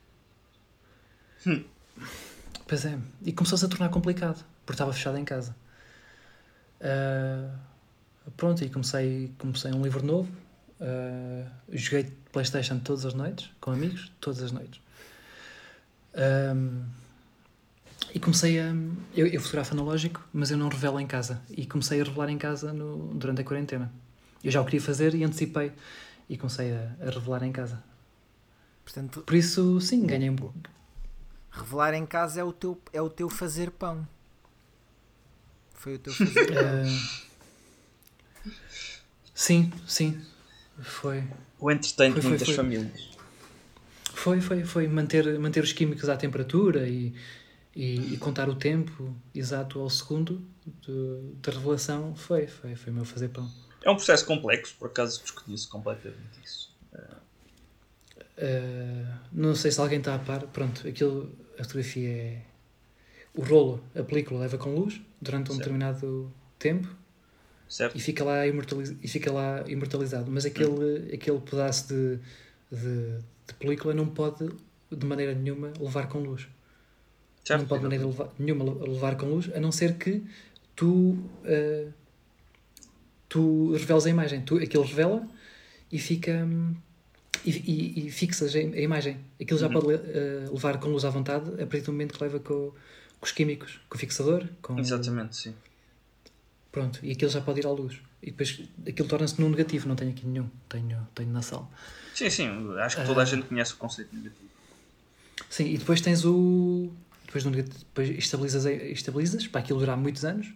[1.46, 1.64] Hum.
[2.68, 5.56] Pois é, e começou-se a tornar complicado, porque estava fechado em casa.
[6.82, 7.50] Uh,
[8.36, 10.30] pronto, e comecei, comecei um livro novo.
[10.80, 14.82] Uh, joguei Playstation todas as noites, com amigos, todas as noites.
[16.54, 16.84] Um,
[18.14, 18.76] e comecei a.
[19.16, 21.42] Eu, eu fotografo analógico, mas eu não revelo em casa.
[21.50, 23.90] E comecei a revelar em casa no, durante a quarentena.
[24.44, 25.72] Eu já o queria fazer e antecipei.
[26.30, 27.82] E comecei a, a revelar em casa.
[28.84, 30.56] Portanto, Por isso, sim, ganhei um pouco.
[31.50, 34.06] Revelar em casa é o teu, é o teu fazer pão.
[35.78, 36.58] Foi o teu fazer pão.
[38.46, 38.52] Uh,
[39.34, 40.22] sim, sim.
[40.82, 41.24] Foi.
[41.60, 42.56] O entretenimento de muitas foi.
[42.56, 43.10] famílias.
[44.14, 47.14] Foi, foi, foi manter, manter os químicos à temperatura e,
[47.76, 50.46] e, e contar o tempo exato ao segundo
[51.42, 52.14] da revelação.
[52.16, 53.50] Foi, foi, foi meu fazer pão.
[53.84, 56.76] É um processo complexo, por acaso desconheço completamente isso.
[58.38, 60.42] Uh, não sei se alguém está a par.
[60.48, 62.42] Pronto, aquilo, a fotografia é.
[63.38, 65.58] O rolo, a película leva com luz durante um certo.
[65.60, 66.88] determinado tempo
[67.68, 67.96] certo.
[67.96, 70.32] E, fica lá e fica lá imortalizado.
[70.32, 71.08] Mas aquele, hum.
[71.14, 72.20] aquele pedaço de,
[72.72, 74.50] de, de película não pode
[74.92, 76.48] de maneira nenhuma levar com luz.
[77.44, 77.62] Certo.
[77.62, 80.24] Não pode de maneira nenhuma levar com luz, a não ser que
[80.76, 81.94] tu, uh,
[83.30, 84.42] tu reveles a imagem.
[84.42, 85.28] Tu, aquilo revela
[85.92, 86.48] e fica.
[87.46, 89.18] E, e, e fixas a, imagem.
[89.40, 89.74] Aquilo já uhum.
[89.74, 92.74] pode uh, levar com luz à vontade a partir do momento que leva com,
[93.20, 94.48] com os químicos, com o fixador.
[94.62, 95.56] Com, Exatamente, sim.
[96.72, 98.00] Pronto, e aquilo já pode ir à luz.
[98.22, 101.68] E depois aquilo torna-se num negativo, não tenho aqui nenhum, tenho, tenho na sala.
[102.14, 102.48] Sim, sim,
[102.80, 103.26] acho que toda a ah.
[103.26, 104.50] gente conhece o conceito negativo.
[105.50, 106.92] Sim, e depois tens o.
[107.26, 110.54] Depois, no negativo, depois estabilizas, estabilizas para aquilo durar muitos anos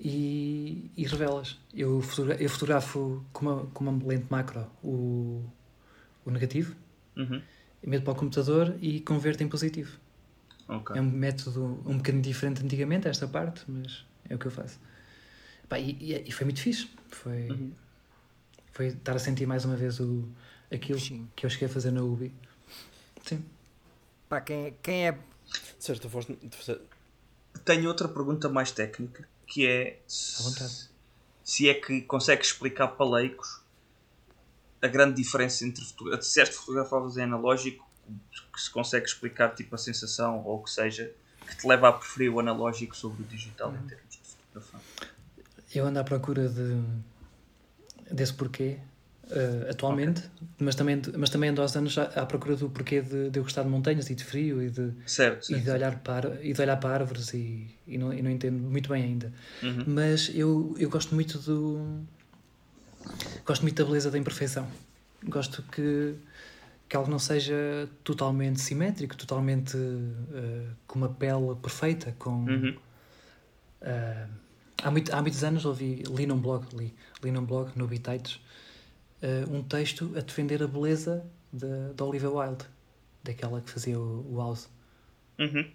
[0.00, 1.58] e, e revelas.
[1.72, 5.42] Eu, fotogra eu fotografo com uma, com uma lente macro o,
[6.24, 6.74] o negativo,
[7.16, 7.40] uhum.
[7.86, 9.98] meto para o computador e converto em positivo.
[10.68, 10.96] Okay.
[10.96, 14.78] É um método um bocadinho diferente antigamente, esta parte, mas é o que eu faço.
[15.68, 16.88] Pá, e, e, e foi muito fixe.
[17.10, 17.48] Foi.
[17.50, 17.72] Uhum
[18.74, 20.28] foi estar a sentir mais uma vez o,
[20.70, 21.28] aquilo Sim.
[21.34, 22.34] que eu cheguei a fazer na UBI.
[23.24, 23.42] Sim.
[24.28, 25.18] Pá, quem, quem é.
[25.78, 26.26] Certo, voz...
[27.64, 30.88] Tenho outra pergunta mais técnica que é se,
[31.44, 33.62] se é que consegue explicar para leigos
[34.82, 35.84] a grande diferença entre
[36.22, 37.88] se és fotografavas em analógico
[38.52, 41.12] que se consegue explicar tipo a sensação ou o que seja
[41.46, 44.80] que te leva a preferir o analógico sobre o digital em termos de fotografia.
[45.74, 46.82] Eu ando à procura de
[48.10, 48.78] desse porquê
[49.24, 50.48] uh, atualmente, okay.
[50.58, 53.62] mas, também, mas também ando aos anos à, procura do porquê de, de, eu gostar
[53.62, 56.60] de montanhas e de frio e de, certo, certo, e de, olhar, para, e de
[56.60, 59.32] olhar para árvores e, e, não, e não entendo muito bem ainda.
[59.62, 59.84] Uhum.
[59.86, 62.02] Mas eu, eu gosto muito do.
[63.44, 64.66] Gosto muito da beleza da imperfeição.
[65.24, 66.14] Gosto que,
[66.94, 72.44] que algo não seja totalmente simétrico, totalmente uh, com uma pele perfeita, com.
[72.44, 72.76] Uhum.
[73.82, 74.30] Uh,
[74.80, 78.40] há, muito, há muitos anos ouvi, li num blog, li, li num blog no Bitites,
[79.20, 81.26] uh, um texto a defender a beleza
[81.96, 82.64] da Olivia Wilde,
[83.24, 84.68] daquela que fazia o, o House.
[85.40, 85.68] Uhum.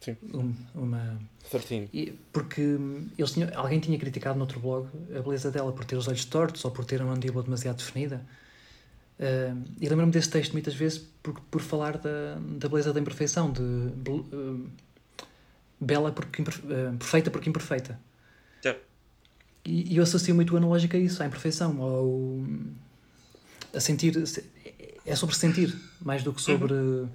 [0.00, 0.16] Sim.
[0.34, 1.16] Um, uma...
[1.48, 1.90] 13.
[1.92, 2.76] E, porque
[3.16, 6.24] eles tinham, alguém tinha criticado no outro blog a beleza dela por ter os olhos
[6.24, 8.26] tortos ou por ter uma mandíbula demasiado definida.
[9.20, 13.52] Uh, e lembro-me desse texto muitas vezes por, por falar da, da beleza da imperfeição,
[13.52, 14.66] de uh,
[15.78, 18.00] bela porque uh, perfeita porque imperfeita.
[19.62, 22.40] E, e eu associo muito o analógico a isso, à imperfeição, ao,
[23.74, 24.16] a sentir.
[25.04, 27.08] É sobre sentir, mais do que sobre, uhum.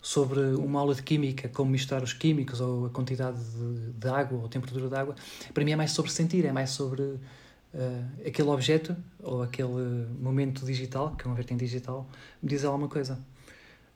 [0.00, 4.38] sobre uma aula de química, como misturar os químicos, ou a quantidade de, de água,
[4.38, 5.14] ou a temperatura da água.
[5.52, 7.16] Para mim é mais sobre sentir, é mais sobre
[7.74, 12.08] uh, aquele objeto, ou aquele momento digital, que é uma vertente digital,
[12.42, 13.18] me diz alguma coisa.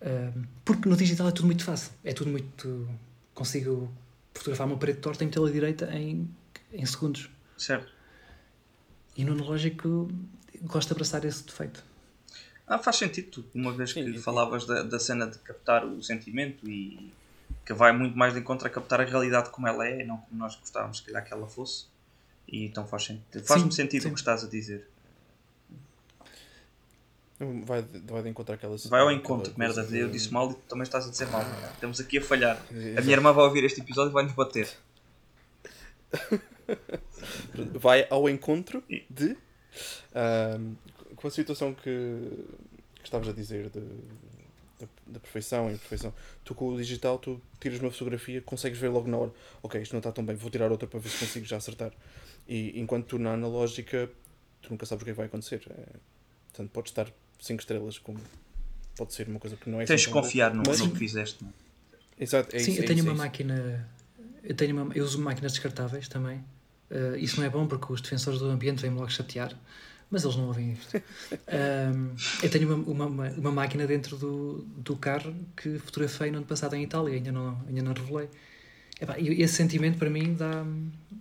[0.01, 2.89] Uh, porque no digital é tudo muito fácil, é tudo muito.
[3.35, 3.91] Consigo
[4.35, 6.29] fotografar uma parede torta e metê-la direita em,
[6.73, 7.31] em segundos.
[7.57, 7.93] Certo.
[9.17, 10.09] E no analógico
[10.63, 11.85] gosto de abraçar esse defeito.
[12.67, 16.69] Ah, faz sentido, uma vez que Sim, falavas da, da cena de captar o sentimento
[16.69, 17.13] e
[17.65, 20.39] que vai muito mais de encontro a captar a realidade como ela é, não como
[20.39, 21.87] nós gostávamos, se calhar, que ela fosse.
[22.49, 23.45] E então faz sentido.
[23.45, 24.09] Faz-me sentido sim.
[24.09, 24.89] o que estás a dizer.
[27.65, 28.87] Vai, vai de encontro àquelas.
[28.87, 31.45] Vai ao encontro, que merda, eu disse mal e tu também estás a dizer mal.
[31.73, 32.61] Estamos aqui a falhar.
[32.97, 34.69] A minha irmã vai ouvir este episódio e vai nos bater.
[37.79, 39.37] vai ao encontro de
[40.15, 40.75] ahm,
[41.15, 41.83] com a situação que,
[42.95, 43.81] que estavas a dizer de,
[44.81, 46.13] da, da perfeição e imperfeição.
[46.45, 49.93] Tu com o digital tu tiras uma fotografia, consegues ver logo na hora, ok, isto
[49.93, 51.93] não está tão bem, vou tirar outra para ver se consigo já acertar.
[52.49, 54.11] E enquanto tu na analógica
[54.63, 55.63] tu nunca sabes o que é que vai acontecer.
[55.71, 55.97] É,
[56.49, 57.07] portanto, pode estar
[57.41, 58.19] 5 estrelas como
[58.97, 61.43] pode ser uma coisa que não é Tens de confiar no, Mas- no que fizeste.
[61.43, 62.23] não é?
[62.23, 63.23] Exato, é Sim, isso, eu é tenho isso, é uma isso.
[63.23, 63.89] máquina.
[64.43, 66.39] Eu, tenho uma, eu uso máquinas descartáveis também.
[66.91, 69.55] Uh, isso não é bom porque os defensores do ambiente vêm-me logo chatear,
[70.11, 70.97] mas eles não ouvem isto.
[70.97, 76.39] Um, eu tenho uma, uma, uma, uma máquina dentro do, do carro que fotografei no
[76.39, 78.29] ano passado em Itália, ainda não, ainda não revelei.
[79.01, 80.65] Epá, e esse sentimento para mim dá,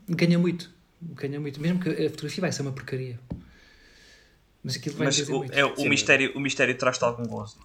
[0.10, 0.72] ganha muito.
[1.02, 1.62] Ganha muito.
[1.62, 3.20] Mesmo que a fotografia vai ser uma porcaria.
[4.64, 5.54] Mas aquilo vai Mas o, muito.
[5.54, 7.58] é, o, Sim, mistério, o mistério traz-te algum gozo.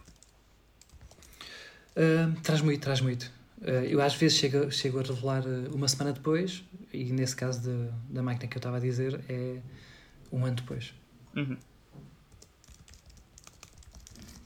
[1.96, 3.30] Uh, traz muito, traz muito.
[3.60, 7.60] Uh, eu às vezes chego, chego a revelar uh, uma semana depois, e nesse caso
[7.60, 9.59] de, da máquina que eu estava a dizer, é
[10.30, 10.94] um ano depois.
[11.34, 11.56] Uhum.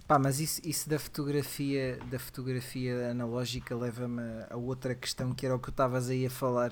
[0.06, 5.54] Pá, mas isso, isso da fotografia da fotografia analógica leva-me a- outra questão que era
[5.54, 6.70] o que tu estavas aí a falar.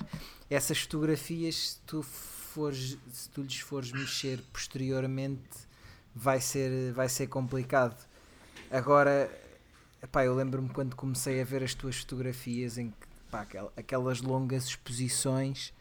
[0.48, 5.43] Essas fotografias, se tu fores, se tu lhes fores mexer posteriormente,
[6.15, 7.97] vai ser, vai ser complicado.
[8.70, 9.28] Agora,
[10.12, 14.20] pá, eu lembro-me quando comecei a ver as tuas fotografias em que pá, aquel- aquelas
[14.20, 15.73] longas exposições.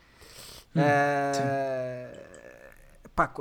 [0.76, 2.12] Hum, ah,
[3.16, 3.32] pá,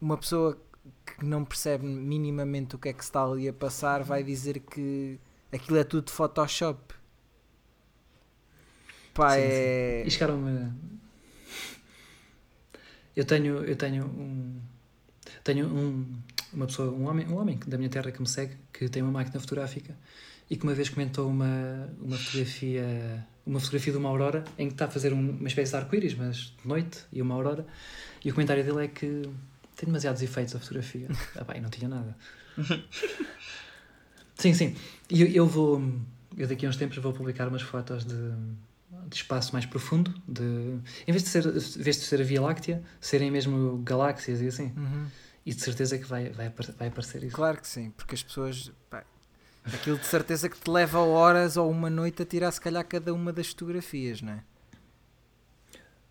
[0.00, 0.60] uma pessoa
[1.06, 5.18] que não percebe minimamente o que é que está ali a passar vai dizer que
[5.52, 6.94] aquilo é tudo Photoshop.
[9.14, 10.02] Pá, Sim, é.
[10.06, 10.72] E chegaram-me.
[13.14, 14.60] Eu tenho, eu tenho um.
[15.44, 16.06] Tenho um,
[16.52, 19.10] uma pessoa, um homem, um homem da minha terra que me segue, que tem uma
[19.12, 19.96] máquina fotográfica
[20.48, 24.74] e que uma vez comentou uma, uma fotografia uma fotografia de uma aurora em que
[24.74, 27.66] está a fazer um- uma espécie de arco-íris, mas de noite e uma aurora.
[28.24, 29.22] E o comentário dele é que
[29.82, 31.08] tem demasiados efeitos a fotografia.
[31.34, 32.16] Ah, pá, e não tinha nada.
[34.36, 34.76] sim, sim.
[35.10, 35.82] E eu, eu vou.
[36.36, 38.30] Eu daqui a uns tempos vou publicar umas fotos de,
[39.08, 40.14] de espaço mais profundo.
[40.28, 40.42] De,
[41.06, 44.46] em, vez de ser, em vez de ser a Via Láctea, serem mesmo galáxias e
[44.46, 44.72] assim.
[44.76, 45.06] Uhum.
[45.44, 46.48] E de certeza que vai, vai,
[46.78, 47.34] vai aparecer isso.
[47.34, 48.70] Claro que sim, porque as pessoas.
[48.88, 49.04] pá,
[49.64, 53.12] aquilo de certeza que te leva horas ou uma noite a tirar, se calhar, cada
[53.12, 54.44] uma das fotografias, não é?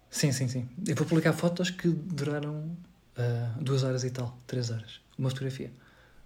[0.10, 0.69] Sim, sim, sim.
[0.85, 2.76] Eu vou publicar fotos que duraram
[3.22, 5.02] ah, duas horas e tal, três horas.
[5.18, 5.72] Uma fotografia.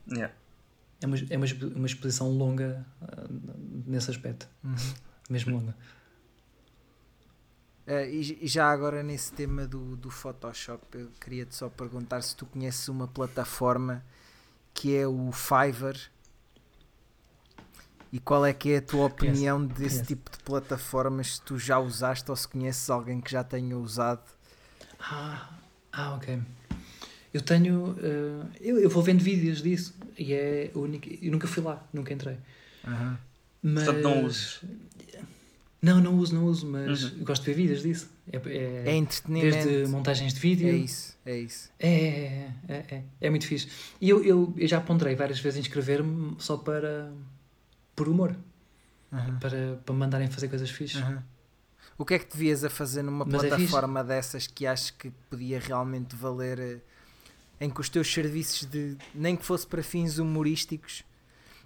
[0.07, 0.33] Yeah.
[1.01, 1.45] É uma, é uma,
[1.75, 3.27] uma exposição longa ah,
[3.85, 4.47] nesse aspecto.
[5.29, 5.75] Mesmo longa.
[7.87, 12.35] Eh, e, e já agora nesse tema do, do Photoshop, eu queria-te só perguntar se
[12.35, 14.03] tu conheces uma plataforma
[14.73, 15.97] que é o Fiverr
[18.11, 20.03] e qual é que é a tua opinião desse conheço.
[20.05, 24.23] tipo de plataformas, se tu já usaste ou se conheces alguém que já tenha usado.
[24.99, 25.49] Ah,
[25.91, 26.41] ah ok.
[27.35, 27.95] Eu tenho.
[28.01, 31.09] ah, eu, eu vou vendo vídeos disso e é a única.
[31.21, 32.37] Eu nunca fui lá, nunca entrei.
[33.61, 33.83] Mas...
[33.83, 34.61] Portanto, não uses.
[35.81, 37.23] Não, não uso, não uso, mas Uhum.
[37.23, 38.09] gosto de ver vídeos disso.
[38.31, 39.67] É, É é, entretenimento.
[39.67, 40.67] desde montagens de vídeo.
[40.69, 41.69] É isso, é isso.
[41.77, 43.67] É, é, é, é, é muito fixe.
[44.01, 47.11] E eu, eu, eu já ponderei várias vezes inscrever-me só para.
[47.95, 48.35] por humor.
[49.11, 49.39] Uhum.
[49.39, 51.01] Para, para me mandarem fazer coisas fixes.
[51.01, 51.19] Uhum.
[51.97, 55.11] O que é que devias a fazer numa Mas é plataforma dessas que achas que
[55.29, 56.77] podia realmente valer eh,
[57.59, 61.03] em que os teus serviços de nem que fosse para fins humorísticos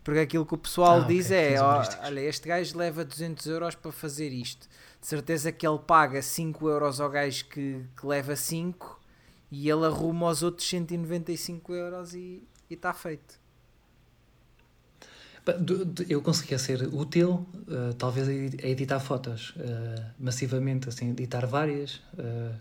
[0.04, 3.46] porque aquilo que o pessoal Ah, diz é fins ó, olha este gajo leva 200
[3.48, 4.68] euros para fazer isto.
[5.00, 9.00] De certeza que ele paga 5 euros ao gajo que, que leva 5
[9.52, 13.38] e ele arruma aos outros 195 euros e está feito.
[16.08, 21.46] Eu conseguia ser útil, eh, talvez a edi- a editar fotos eh, massivamente, assim, editar
[21.48, 22.54] várias, eh,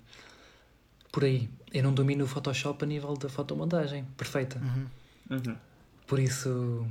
[1.12, 1.50] por aí.
[1.72, 4.60] Eu não domino o Photoshop a nível da fotomontagem perfeita.
[5.30, 5.56] Uhum.
[6.06, 6.86] Por isso,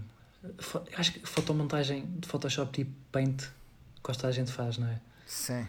[0.95, 3.43] acho que fotomontagem de Photoshop tipo Paint,
[4.03, 4.99] quase toda a gente faz, não é?
[5.25, 5.67] sim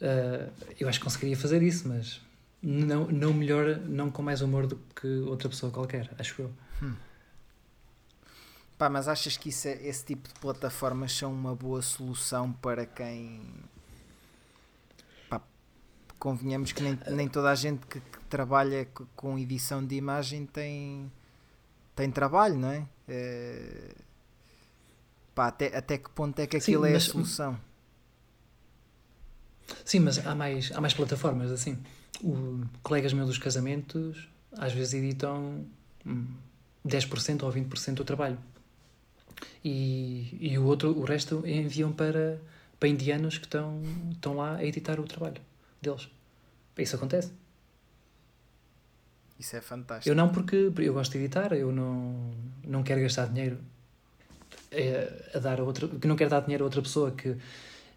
[0.00, 2.20] Uh, eu acho que conseguiria fazer isso, mas
[2.62, 6.52] não, não melhor, não com mais humor do que outra pessoa qualquer, acho eu.
[8.78, 12.86] Pá, mas achas que isso é- esse tipo de plataformas são uma boa solução para
[12.86, 13.42] quem.
[16.18, 20.46] Convenhamos que nem, nem toda a gente que, que trabalha co- com edição de imagem
[20.46, 21.10] tem,
[21.94, 22.86] tem trabalho, não é?
[23.08, 23.94] Eh,
[25.34, 27.58] pá, até, até que ponto é que Sim, aquilo é a solução?
[29.84, 31.78] Sim, mas há mais, há mais plataformas, assim.
[32.22, 35.64] O, colegas meus dos casamentos às vezes editam
[36.06, 36.26] hum,
[36.84, 38.38] 10% ou 20% do trabalho.
[39.64, 42.40] E, e o outro, o resto enviam para,
[42.78, 43.80] para indianos que estão,
[44.12, 45.40] estão lá a editar o trabalho
[45.80, 46.08] deles.
[46.76, 47.32] Isso acontece.
[49.38, 50.08] Isso é fantástico.
[50.08, 52.32] Eu não porque eu gosto de editar, eu não,
[52.64, 53.58] não quero gastar dinheiro
[54.72, 57.36] a, a dar a outra, que não quero dar dinheiro a outra pessoa que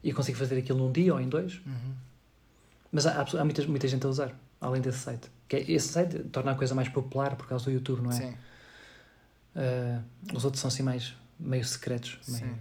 [0.03, 1.59] eu consigo fazer aquilo num dia ou em dois.
[1.65, 1.95] Uhum.
[2.91, 5.29] Mas há, há muita, muita gente a usar, além desse site.
[5.47, 8.15] Que é- esse site torna a coisa mais popular por causa do YouTube, não é?
[8.15, 8.37] Sim.
[9.55, 10.01] Ah,
[10.33, 12.43] os outros são assim mais meio secretos, Sim.
[12.45, 12.57] meio,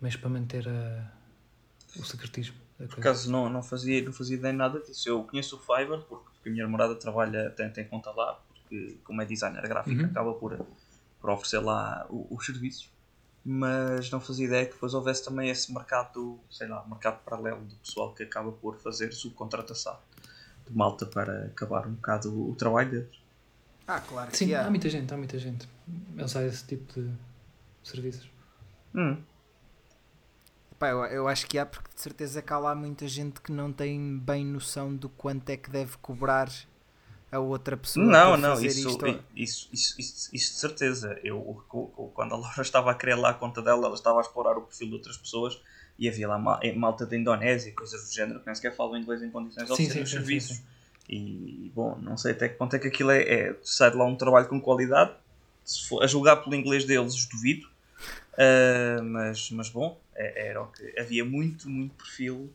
[0.00, 1.12] meios para manter a-
[1.96, 2.56] o secretismo.
[2.78, 5.08] Por acaso não, não, fazia, não fazia ideia nada disso.
[5.08, 8.98] Eu conheço o Fiverr porque, porque a minha namorada trabalha, tem, tem conta lá, porque
[9.04, 10.06] como é designer gráfico Uhum.
[10.06, 10.66] acaba por,
[11.20, 12.90] por oferecer lá o- os serviços.
[13.44, 17.74] Mas não fazia ideia que depois houvesse também esse mercado, sei lá, mercado paralelo do
[17.76, 19.96] pessoal que acaba por fazer subcontratação
[20.68, 23.16] de malta para acabar um bocado o, o trabalho deles.
[23.86, 24.64] Ah, claro que Sim, há.
[24.66, 25.68] há muita gente, há muita gente
[26.18, 27.10] a usar esse tipo de
[27.82, 28.30] serviços.
[28.94, 29.16] Hum.
[30.82, 33.52] Pá, eu, eu acho que há, porque de certeza que há lá muita gente que
[33.52, 36.50] não tem bem noção do quanto é que deve cobrar
[37.30, 39.06] a outra pessoa Não, não, fazer isso, isto.
[39.36, 41.20] isso, isso, isso, isso de certeza.
[41.22, 41.62] Eu,
[42.14, 44.62] quando a Laura estava a criar lá a conta dela, ela estava a explorar o
[44.62, 45.60] perfil de outras pessoas
[45.96, 48.96] e havia lá ma- eh, malta da Indonésia, coisas do género, que nem sequer falam
[48.98, 50.56] inglês em condições de oferecer os sim, serviços.
[50.56, 50.64] sim,
[51.08, 53.22] E, bom, não sei até que ponto é que aquilo é.
[53.22, 55.12] é sai de lá um trabalho com qualidade.
[55.64, 57.70] Se for a julgar pelo inglês deles, duvido.
[58.38, 60.98] Ah, mas, mas bom, é- era o que.
[60.98, 62.52] Havia muito, muito perfil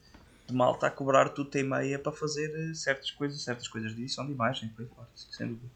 [0.48, 4.02] de malta a cobrar tudo e meia para fazer eh, certas coisas, certas coisas de
[4.02, 5.70] edição de imagem, por aí fora, sem dúvida.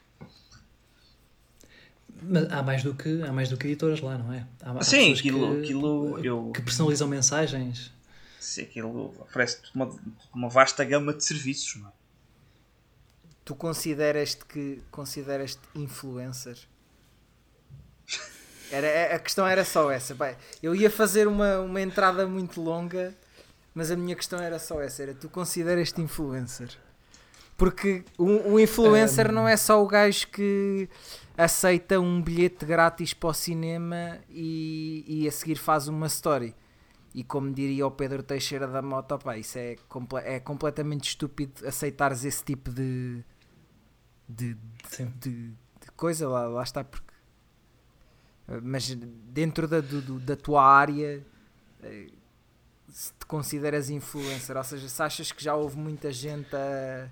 [2.23, 4.45] Mas há mais do que, há mais do que editoras lá, não é?
[4.61, 7.91] Há, há Sim, aquilo- que, aquilo eu- que personalizam mensagens.
[8.39, 9.93] Se aquilo oferece-te uma,
[10.33, 11.91] uma vasta gama de serviços, não é?
[13.43, 16.57] Tu consideras-te que consideras-te influencer?
[18.71, 20.15] Era, a questão era só essa.
[20.15, 23.13] Bem, eu ia fazer uma, uma entrada muito longa,
[23.73, 26.69] mas a minha questão era só essa: era tu consideras-te influencer?
[27.57, 29.33] Porque o, o influencer Um.
[29.33, 30.89] não é só o gajo que
[31.37, 36.55] aceita um bilhete grátis para o cinema e, e a seguir faz uma story.
[37.13, 41.67] E como diria o Pedro Teixeira da Moto, pá, isso é, comple- é completamente estúpido
[41.67, 43.21] aceitares esse tipo de,
[44.29, 44.55] de,
[44.89, 45.11] Sim.
[45.19, 47.10] de, de coisa, lá, lá está, porque.
[48.51, 51.23] Eh, Mas dentro da, do- da tua área,
[51.83, 52.07] eh,
[52.89, 57.09] se te consideras influencer, ou seja, se achas que já houve muita gente a,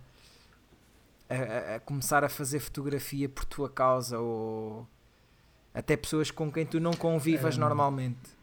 [1.29, 4.87] a- a, começar a fazer fotografia por tua causa, ou
[5.73, 7.61] até pessoas com quem tu não convivas Hum.
[7.61, 8.37] normalmente.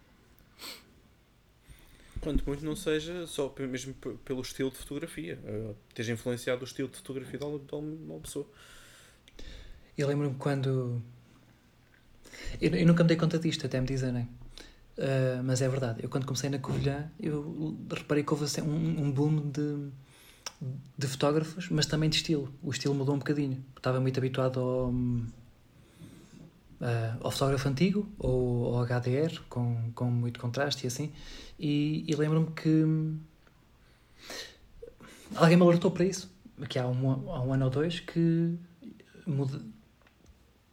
[2.21, 3.95] Quanto muito não seja só mesmo
[4.25, 5.39] pelo estilo de fotografia.
[5.45, 8.47] Uh, teja influenciado o estilo de fotografia de uma pessoa.
[9.97, 11.01] Eu lembro-me quando.
[12.61, 14.29] Eu, eu nunca me dei conta disto, até me dizerem.
[14.99, 19.05] Ah, mas é verdade, eu quando comecei na Covilhã, eu reparei que houve assim, um,
[19.05, 19.91] um boom de,
[20.97, 22.53] de fotógrafos, mas também de estilo.
[22.63, 23.63] O estilo mudou um bocadinho.
[23.77, 24.95] Estava muito habituado ao,
[26.81, 31.13] ah, ao fotógrafo antigo, ou ao HDR, com, com muito contraste e assim.
[31.59, 32.85] E, e lembro-me que
[35.35, 36.31] alguém me alertou para isso,
[36.69, 38.57] que há um, há um ano ou dois, que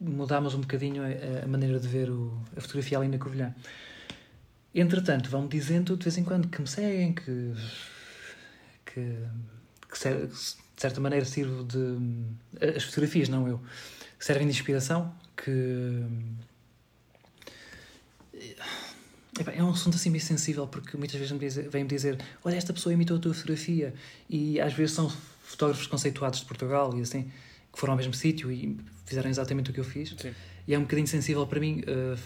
[0.04, 3.54] mudámos um bocadinho a, a maneira de ver o- a fotografia ali na Covilhã.
[4.76, 7.54] Entretanto, vão-me dizendo de vez em quando que me seguem, que,
[8.86, 9.18] que,
[9.92, 11.98] que de certa maneira sirvo de.
[12.76, 13.62] As fotografias, não eu,
[14.20, 15.52] servem de inspiração, que.
[19.56, 23.18] É um assunto assim meio sensível porque muitas vezes vêm-me dizer olha, esta pessoa imitou
[23.18, 23.92] a tua fotografia
[24.30, 25.10] e às vezes são
[25.44, 27.32] fotógrafos conceituados de Portugal e assim,
[27.72, 30.32] que foram ao mesmo sítio e fizeram exatamente o que eu fiz Sim.
[30.68, 32.18] e é um bocadinho sensível para mim uh,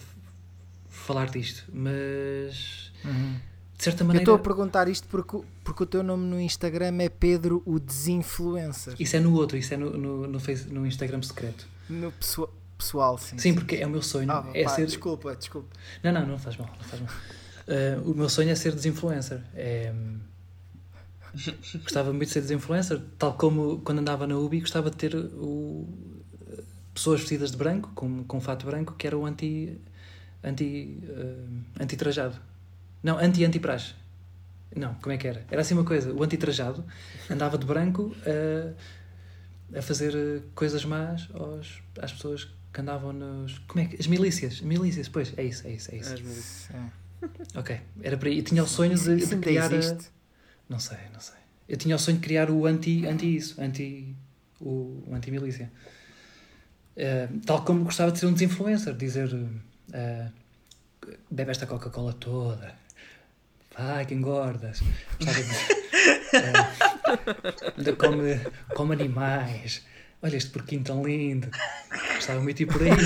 [0.90, 2.91] falar disto, mas
[3.78, 6.40] de certa Eu maneira estou a perguntar isto porque, o- porque o teu nome no
[6.40, 8.95] Instagram é Pedro o Desinfluencer.
[8.99, 11.68] isso é no outro, isso é no, no, no, face, no Instagram secreto.
[11.90, 13.38] No pessoa- pessoal, sim.
[13.40, 14.32] Sim, porque é o meu sonho.
[14.32, 14.86] Ah, é pá, ser...
[14.86, 15.68] Desculpa, desculpa.
[16.04, 16.68] Não, não, não faz mal.
[16.78, 17.10] Não faz mal.
[17.68, 19.41] Uh, o meu sonho é ser desinfluencer.
[19.56, 19.94] É...
[21.84, 25.88] Gostava muito de ser desinfluencer, tal como quando andava na UBI gostava de ter o...
[26.98, 29.80] pessoas vestidas de branco, com, com fato branco, que era o anti.
[30.44, 30.98] anti.
[31.03, 32.36] uh, anti-trajado.
[33.03, 33.94] Não, anti-anti-praxe.
[34.76, 35.45] Não, como é que era?
[35.49, 36.84] Era assim uma coisa, o anti-trajado
[37.30, 38.76] andava de branco uh,
[39.78, 43.60] a fazer coisas más aos, às pessoas que andavam nos.
[43.60, 43.95] Como é que.
[43.95, 44.61] As milícias.
[44.61, 46.14] Milícias, pois, é isso, é isso, é isso.
[46.14, 46.69] As milícias.
[46.72, 47.60] É.
[47.60, 48.30] Ok, era para.
[48.30, 49.72] Eu tinha o sonho de, de criar.
[49.74, 49.98] a-.
[50.68, 51.38] Não sei, não sei.
[51.69, 54.15] Eu tinha o sonho de criar o anti, anti isso, anti,
[54.60, 55.72] o, o anti-milícia.
[56.98, 59.30] Eh, tal como gostava de ser um desinfluencer, dizer
[59.94, 60.30] eh,
[61.30, 62.74] bebe esta Coca-Cola toda,
[63.78, 64.82] vai que engordas.
[67.78, 68.41] De come,
[68.74, 69.86] come animais.
[70.24, 71.48] Olha este porquinho tão lindo.
[72.15, 72.90] Gostava muito de ir por aí.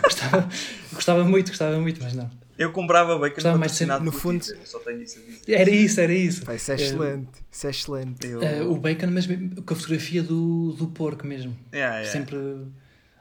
[0.00, 0.48] gostava,
[0.92, 2.30] gostava muito, gostava muito, mas não.
[2.60, 5.52] Eu comprava bacon ser- patrocinado no fundo- Twitter, Só tenho isso a dizer.
[5.54, 6.44] Era isso, era isso.
[6.44, 7.30] Pá, isso é Eh, excelente.
[7.50, 8.26] Isso é excelente.
[8.26, 11.56] Eu- Eh, o bacon, mas mesmo com a fotografia do, do porco mesmo.
[11.72, 12.12] Yeah, yeah.
[12.12, 12.36] Sempre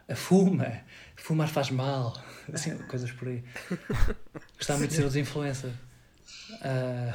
[0.09, 0.81] a fuma,
[1.15, 2.21] fumar faz mal,
[2.51, 3.43] assim, coisas por aí.
[4.57, 5.71] Gostava muito de ser o desinfluencer.
[6.61, 7.13] Ah,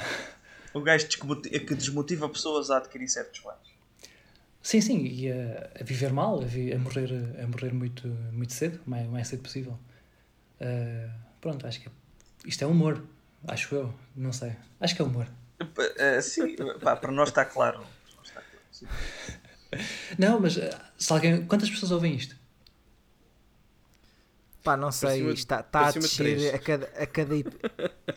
[0.73, 3.75] O gajo desmoti- que desmotiva pessoas a adquirir certos bens.
[4.63, 7.11] sim, sim, e a, a viver mal, a, vi- a morrer,
[7.43, 9.79] a morrer muito, muito cedo, o mais, mais cedo possível.
[10.61, 11.11] Ah,
[11.41, 11.89] pronto, acho que
[12.45, 13.03] isto é humor,
[13.49, 14.55] acho eu, não sei.
[14.81, 15.27] Acho que é humor.
[15.97, 17.79] Eh, sim, pá, para nós está claro.
[17.79, 19.85] Para nós está claro.
[20.19, 21.45] Não, mas ah, se alguém.
[21.47, 22.37] Quantas pessoas ouvem isto?
[24.63, 25.19] Pá, não sei.
[25.19, 26.55] cima- Está, está a descer três.
[26.55, 27.35] a cada, a cada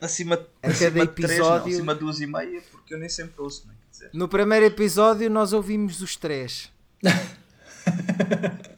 [0.02, 2.98] Acima, A acima cada de três, episódio- não, acima de duas e meia, porque eu
[2.98, 3.78] nem sempre ouço, não é?
[4.14, 6.72] No primeiro episódio nós ouvimos os três.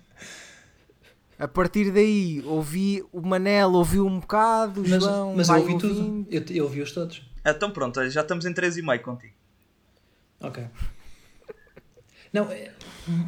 [1.39, 5.77] A partir daí ouvi o Manel ouviu um bocado, o Mas, João mas eu ouvi
[5.77, 6.27] tudo, ouvindo.
[6.29, 7.23] eu, eu ouvi-os todos.
[7.45, 9.33] Ah, Então pronto, já estamos em três e meio contigo.
[10.41, 10.65] Ok.
[12.33, 12.71] Não, é,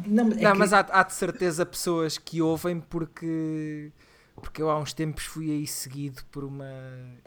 [0.06, 3.90] não, é Não, que- mas há, há de certeza pessoas que ouvem porque
[4.36, 6.64] porque eu há uns tempos fui aí seguido por uma,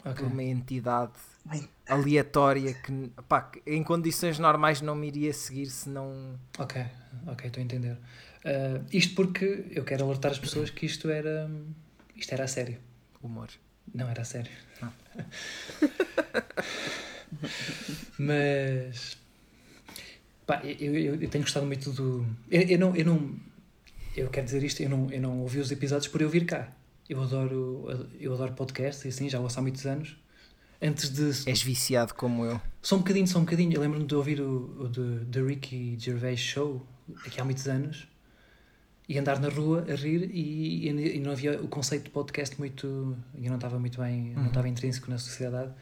[0.04, 0.14] Ok.
[0.14, 1.12] por uma entidade
[1.88, 6.38] aleatória que, pá, que em condições normais não me iria seguir se não.
[6.58, 6.84] Ok,
[7.28, 7.96] ok, estou a entender.
[8.46, 11.50] Ah, isto porque eu quero alertar as pessoas que isto era,
[12.14, 12.78] isto era a sério.
[13.20, 13.48] Humor.
[13.92, 14.52] Não era a sério.
[18.16, 19.18] Mas
[20.46, 22.24] pá, eu, eu, eu tenho gostado muito do.
[22.48, 23.34] Eu, eu não, eu não.
[24.16, 26.72] Eu quero dizer isto, eu não, eu não ouvi os episódios por eu vir cá.
[27.08, 30.16] Eu adoro, eu adoro podcasts e assim, já ouço há muitos anos.
[30.80, 31.50] Antes de.
[31.50, 32.60] És viciado como eu.
[32.80, 33.72] Só um bocadinho, só um bocadinho.
[33.74, 36.86] Eu lembro-me de ouvir o, o The, The Ricky Gervais Show
[37.24, 38.06] aqui há muitos anos
[39.08, 43.16] e andar na rua a rir e, e, não havia o conceito de podcast muito.
[43.34, 45.72] Eu não estava muito bem, não estava intrínseco na sociedade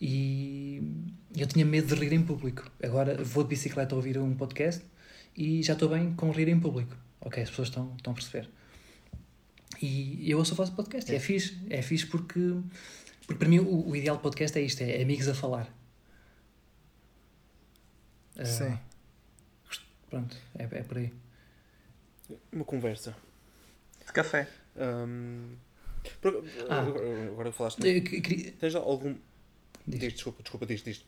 [0.00, 0.82] e
[1.34, 2.70] eu tinha medo de rir em público.
[2.82, 4.82] Agora vou de bicicleta a ouvir um podcast
[5.36, 6.96] e já estou bem com rir em público.
[7.20, 8.48] Ok, as pessoas estão, estão a perceber.
[9.82, 12.54] E eu ouço o vosso podcast, é, é fixe, é fixe porque,
[13.26, 15.68] porque para mim o, o ideal podcast é isto, é amigos a falar.
[18.44, 18.78] Sim.
[20.08, 21.12] Pronto, é, é por aí.
[22.52, 23.16] Uma conversa.
[24.06, 24.48] De café.
[26.20, 26.80] Por- Ah.
[26.80, 27.78] agora, agora falaste.
[27.86, 29.14] Eu que- queria- Tens algum.
[29.86, 30.00] diz.
[30.00, 31.04] Diz, desculpa, desculpa, diz, diz.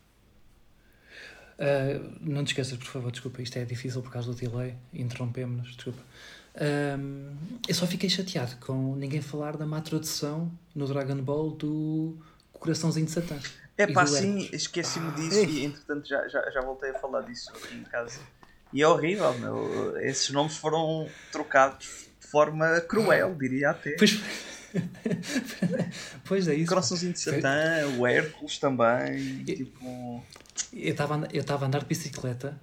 [1.59, 5.75] Ah, não te esqueças, por favor, desculpa, isto é difícil por causa do delay, interrompemos-nos,
[5.75, 6.01] desculpa.
[6.61, 7.37] Ahm,
[7.69, 12.17] eu só fiquei chateado com ninguém falar da má tradução no Dragon Ball do
[12.53, 13.39] Coraçãozinho de Satã.
[13.77, 17.77] É pá, sim, esqueci-me disso e entretanto já, já, já voltei a falar disso aqui
[17.77, 18.21] em casa.
[18.73, 19.97] E é horrível, meu.
[20.01, 23.93] Esses nomes foram trocados de forma cruel, diria até.
[23.93, 24.21] Pois,
[26.25, 26.69] pois é isso.
[26.69, 29.45] Coraçãozinho de Satã, o Hércules também.
[29.45, 30.23] Tipo.
[30.73, 32.61] Eu estava a andar- eu estava a andar de bicicleta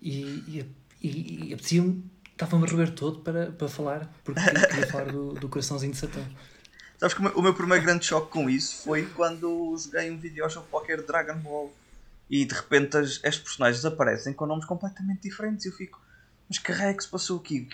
[0.00, 0.66] e, e,
[1.02, 5.48] e, e apetecia-me, estava-me a roer todo para, para falar, porque queria, falar do, do
[5.48, 6.24] Coraçãozinho de Satã.
[6.98, 10.16] Sabes que o meu, o meu primeiro grande choque com isso foi quando joguei um
[10.18, 11.72] videojogo qualquer Dragon Ball
[12.32, 16.00] e de repente as, as personagens aparecem com nomes completamente diferentes e eu fico,
[16.48, 17.68] mas que raio é que se passou aqui?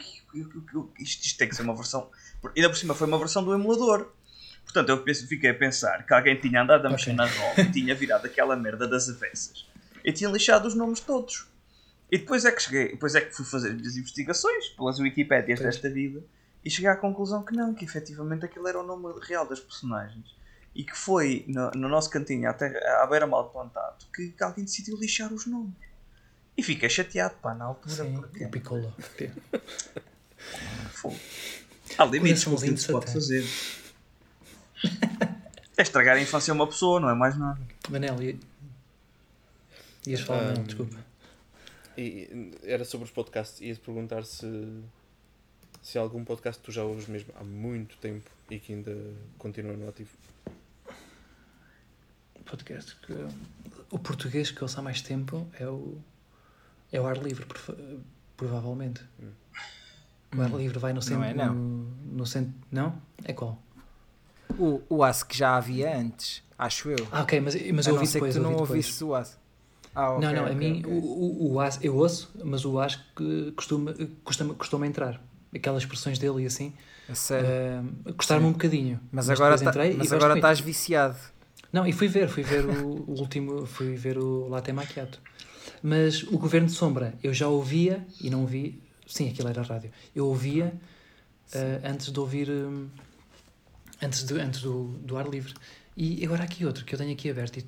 [0.98, 2.10] Isto, isto tem que ser uma versão.
[2.56, 4.10] Ainda por cima foi uma versão do emulador.
[4.64, 7.16] Portanto, eu fiquei a pensar que alguém tinha andado a mexer Ok.
[7.16, 9.64] na ROM e tinha virado aquela merda das avessas
[10.04, 11.46] e tinha lixado os nomes todos.
[12.10, 15.74] E depois é que cheguei, depois é que fui fazer as investigações pelas Wikipédias Pois.
[15.74, 16.20] desta vida
[16.64, 20.36] e cheguei à conclusão que não, que efetivamente aquilo era o nome real das personagens
[20.78, 24.64] e que foi no, no nosso cantinho à, terra, à beira-mal plantado que, que alguém
[24.64, 25.74] decidiu lixar os nomes.
[26.56, 27.94] E fiquei chateado, pá, na altura.
[27.94, 28.94] Sim, porque o Piccolo.
[30.90, 31.18] fogo.
[31.98, 33.44] Há limites com o que se pode de fazer.
[35.76, 37.60] É estragar a infância a uma pessoa, não é mais nada.
[37.88, 38.38] Manel, ia-
[40.06, 40.96] ias falar, Ahm, desculpa.
[41.96, 43.60] E era sobre os podcasts.
[43.60, 44.46] Ia-te perguntar se.
[45.82, 48.94] Se há algum podcast que tu já ouves mesmo há muito tempo e que ainda
[49.38, 50.10] continua no ativo.
[52.48, 53.12] Podcast que
[53.90, 55.98] o português que eu ouço há mais tempo é o
[56.92, 57.78] É o ar livre, prova-
[58.36, 59.02] provavelmente.
[60.36, 61.24] O ar livre vai no centro.
[61.24, 61.54] é, não.
[61.54, 62.52] No, no centro.
[62.70, 62.94] Não?
[63.24, 63.58] É qual?
[64.58, 67.06] O, o AS que já havia antes, acho eu.
[67.12, 68.34] Ah, ok, mas, mas a eu não ouvi ser depois.
[68.34, 68.70] que tu não ouvi depois.
[68.70, 69.38] ouvisses o AS.
[69.94, 70.92] Ah, ok, não, não, a ok, mim ok.
[70.92, 73.94] o, o, o as, eu ouço, mas o as que costuma,
[74.24, 75.20] costuma, costuma entrar.
[75.54, 76.72] Aquelas expressões dele e assim.
[77.08, 77.48] A sério.
[78.06, 79.00] Uh, Gostaram-me um bocadinho.
[79.10, 81.16] mas agora, depois tá- mas agora estás viciado.
[81.72, 85.20] Não, e fui ver, fui ver o, o último, fui ver o Latte Macchiato.
[85.82, 89.90] Mas o Governo de Sombra, eu já ouvia e não vi, sim, aquilo era rádio.
[90.14, 90.72] Eu ouvia
[91.52, 92.88] eh, antes de ouvir, hum,
[94.02, 95.54] antes, de, antes do, do ar livre.
[95.96, 97.58] E agora há aqui outro que eu tenho aqui aberto.
[97.58, 97.66] E,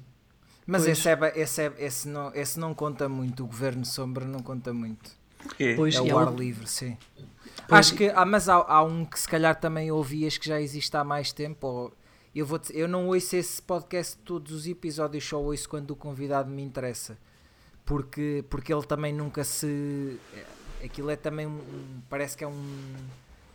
[0.67, 0.99] Mas Pois.
[0.99, 3.45] esse, é, esse, é, esse, não, esse não conta muito.
[3.45, 5.11] O Governo Sombra não conta muito.
[5.43, 5.75] Porquê?
[5.75, 6.97] pois, é o ar livre, sim.
[7.67, 10.61] Pois, Acho que, ah, mas há, há um que se calhar também ouvias que já
[10.61, 11.67] existe há mais tempo.
[11.67, 11.93] Ou,
[12.35, 16.51] eu, vou eu não ouço esse podcast todos os episódios, só ouço quando o convidado
[16.51, 17.17] me interessa.
[17.85, 20.17] Porque, porque ele também nunca se.
[20.85, 21.51] Aquilo é também um.
[21.51, 22.95] um- Parece que é um.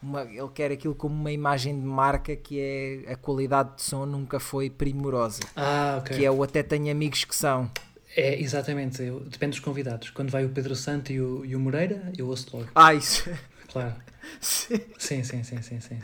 [0.02, 4.06] uma- ele quer aquilo como uma imagem de marca que é a qualidade de som
[4.06, 5.40] nunca foi primorosa.
[5.56, 6.18] Ah, ok.
[6.18, 7.72] Que é o até tenho amigos que são.
[8.18, 10.10] É, exatamente, eu- depende dos convidados.
[10.10, 13.30] Quando vai o Pedro Santo e o, e o Moreira, eu ouço logo, Ah, isso.
[13.72, 13.96] claro.
[14.42, 15.80] Sim, sim, sim, sim, sim.
[15.80, 16.00] sim.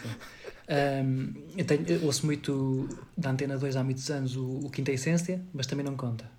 [0.67, 4.91] Ahm, eu, tenho- eu ouço muito da Antena 2 há muitos anos o, o Quinta
[4.91, 6.29] Essência, mas também não conta.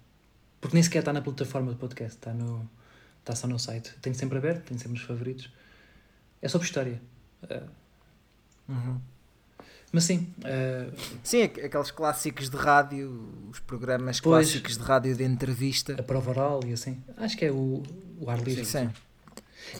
[0.60, 2.68] Porque nem sequer está na plataforma de podcast, está, no,
[3.20, 3.92] está só no site.
[4.00, 5.50] Tenho sempre aberto, tenho sempre nos favoritos.
[6.40, 7.00] É sobre história.
[7.50, 7.62] Ah,
[8.68, 8.98] Uhum.
[9.92, 10.90] mas sim, ah,
[11.22, 14.46] Sim, aqu- aqueles clássicos de rádio, os programas Pois.
[14.46, 15.94] clássicos de rádio de entrevista.
[15.98, 17.02] a prova oral e assim.
[17.16, 17.82] Acho que é o,
[18.20, 18.64] o ar livre.
[18.64, 18.88] Sim.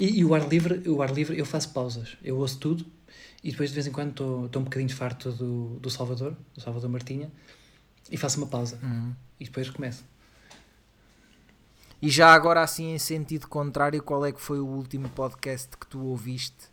[0.01, 2.17] E, e o ar livre, o ar livre eu faço pausas.
[2.23, 2.85] Eu ouço tudo
[3.43, 4.11] e depois de vez em quando
[4.47, 7.31] estou um bocadinho farto do, do Salvador, do Salvador Martinha,
[8.11, 8.79] e faço uma pausa.
[8.83, 9.15] Uhum.
[9.39, 10.05] E depois recomeço.
[12.01, 15.87] E já agora, assim, em sentido contrário, qual é que foi o último podcast que
[15.87, 16.69] tu ouviste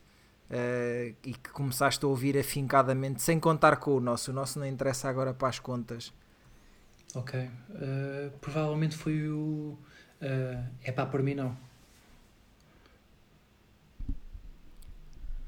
[0.50, 4.32] eh, e que começaste a ouvir afincadamente, sem contar com o nosso?
[4.32, 6.12] O nosso não interessa agora para as contas.
[7.16, 7.40] Ok.
[7.40, 9.78] Uh, provavelmente foi o.
[10.22, 11.56] uh, é pá, por mim não.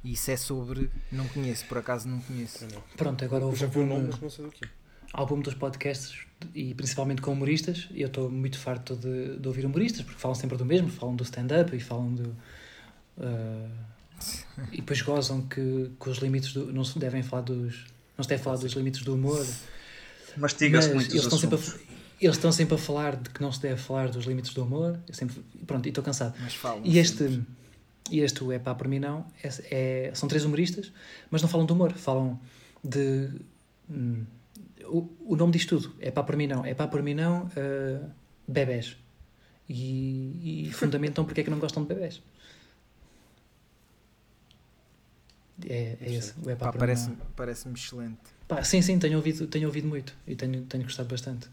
[0.03, 0.90] E isso é sobre.
[1.11, 2.65] Não conheço, por acaso não conheço.
[2.98, 4.68] Pronto, agora Eu houve já vi o nome, um mas não sei do quê.
[5.14, 6.26] álbum dos podcasts
[6.56, 7.88] e principalmente com humoristas.
[7.91, 11.15] E eu estou muito farto de, de ouvir humoristas porque falam sempre do mesmo, falam
[11.15, 12.36] do stand-up e falam do.
[13.18, 13.91] uh,
[14.72, 16.72] e depois gozam que, que os limites do.
[16.72, 17.86] Não se devem falar dos.
[18.18, 19.45] Não se deve falar dos limites do humor.
[20.38, 21.80] Mastiga-se Mas muito eles estão, sempre a,
[22.22, 24.99] eles estão sempre a falar de que não se deve falar dos limites do humor.
[25.07, 26.36] Eu sempre, pronto, e estou cansado.
[26.40, 26.82] Mas falam.
[26.84, 27.45] E este, sempre.
[28.10, 30.91] E este o É Pá Por Mim Não, é, é- são três humoristas,
[31.30, 32.40] mas não falam de humor, falam
[32.84, 33.30] de.
[33.90, 34.26] hum,
[34.86, 37.44] o, o nome diz tudo, É Pá Por Mim Não, É Pá Por Mim Não,
[37.45, 38.10] uh,
[38.48, 38.98] bebés.
[39.69, 42.22] E, e fundamentam porque é que não gostam de bebés.
[45.68, 47.18] É, é esse, o É Pá, Pá, Por Mim parece- Não.
[47.36, 48.19] Parece-me excelente.
[48.48, 51.48] Pá, sim, sim, tenho ouvido, tenho ouvido muito e tenho, tenho gostado bastante.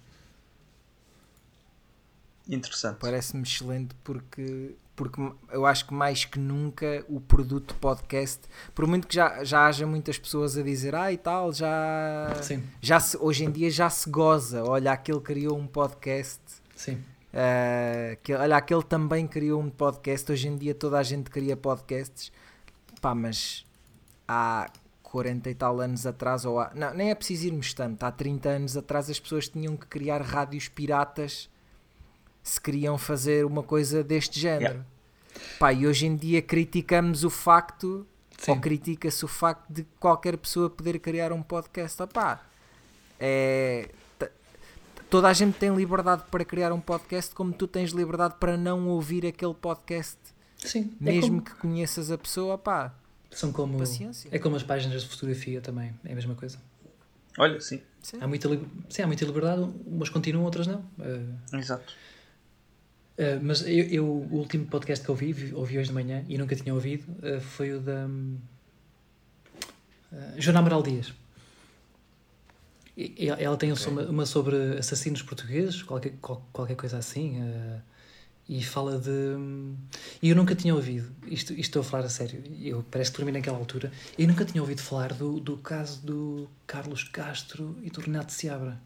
[2.49, 2.97] Interessante.
[2.99, 5.23] Parece-me excelente porque, porque
[5.53, 8.41] eu acho que mais que nunca o produto podcast,
[8.75, 12.65] por muito que já, já haja muitas pessoas a dizer, ah e tal, já, Sim,
[12.83, 14.65] já se, hoje em dia já se goza.
[14.65, 16.41] Olha, aquele criou um podcast.
[16.75, 17.01] sim.
[17.29, 20.33] Uh, que, olha, aquele também criou um podcast.
[20.33, 22.33] Hoje em dia toda a gente cria podcasts.
[23.01, 23.65] Pá, mas
[24.27, 24.69] há
[25.05, 28.03] 40 e tal anos atrás, ou há, não, nem é preciso irmos tanto.
[28.03, 31.49] Há 30 anos atrás as pessoas tinham que criar rádios piratas
[32.49, 34.85] se queriam fazer uma coisa deste género.
[35.59, 38.07] Pá, e hoje em dia criticamos o facto,
[38.39, 38.53] Sim.
[38.53, 42.01] ou critica-se o facto de qualquer pessoa poder criar um podcast.
[42.03, 42.43] Opá,
[43.20, 43.91] é,
[45.11, 48.89] toda a gente tem liberdade para criar um podcast, como tu tens liberdade para não
[48.89, 50.19] ouvir aquele podcast,
[50.59, 52.55] Sim, é mesmo como- que conheças a pessoa.
[52.55, 52.95] Opá,
[53.31, 54.29] são como, paciência.
[54.33, 56.59] é como as páginas de fotografia também, é a mesma coisa.
[57.39, 57.81] Olha, sim.
[58.03, 58.19] Sim.
[58.20, 60.81] Há muita, lib- sim, há muita liberdade, umas continuam, outras não.
[60.99, 61.93] Uh, Exato.
[63.19, 66.39] Uh, mas eu, eu- o último podcast que ouvi, vi- ouvi hoje de manhã e
[66.39, 68.36] nunca tinha ouvido, uh, foi o da hum,
[70.12, 71.12] uh, Joana Amaral Dias.
[72.97, 77.36] E- ela tem um uma, uma sobre assassinos portugueses, qualquer, qual- qualquer coisa assim,
[78.49, 79.11] e fala de.
[79.11, 79.77] hum,
[80.23, 83.16] E eu nunca tinha ouvido, isto, isto estou a falar a sério, eu parece que
[83.19, 87.90] terminei naquela altura, eu nunca tinha ouvido falar do, do caso do Carlos Castro e
[87.90, 88.81] do Renato Seabra.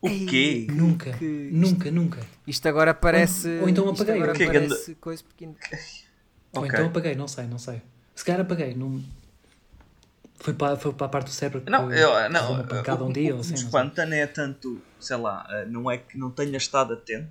[0.00, 0.66] O Ei, quê?
[0.70, 2.20] Nunca, que- nunca, nunca.
[2.46, 3.48] Isto agora parece.
[3.56, 4.14] Ou- ou então isto apaguei.
[4.16, 5.52] agora O que é que parece coisa porque Ou
[6.52, 6.68] Ok.
[6.68, 7.82] então apaguei, não sei, não sei.
[8.14, 9.02] Se calhar apaguei, não.
[10.38, 13.02] Foi para, foi para a parte do cérebro que Não, que eu, não, uma pancada
[13.02, 13.56] o, um dia o ou que assim.
[13.56, 13.64] sei.
[13.66, 17.28] espanta não é tanto, sei lá, eh, não é que não tenha estado atento,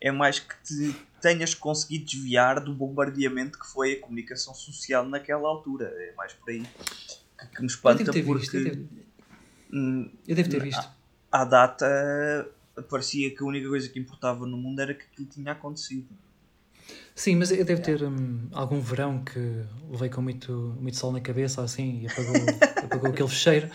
[0.00, 5.48] é mais que te tenhas conseguido desviar do bombardeamento que foi a comunicação social naquela
[5.48, 5.86] altura.
[5.86, 8.56] É mais por aí que, que me Eu espanta devo ter porque visto.
[8.56, 8.88] Eu devo,
[9.72, 10.88] hum, eu devo ter visto.
[11.32, 12.48] À data
[12.88, 16.06] parecia que a única coisa que importava no mundo era que aquilo tinha acontecido.
[17.14, 19.38] Sim, mas eu devo ter hum, algum verão que
[19.90, 22.34] levei com muito, muito sol na cabeça ou assim e apagou,
[22.84, 23.70] apagou aquele fecheiro.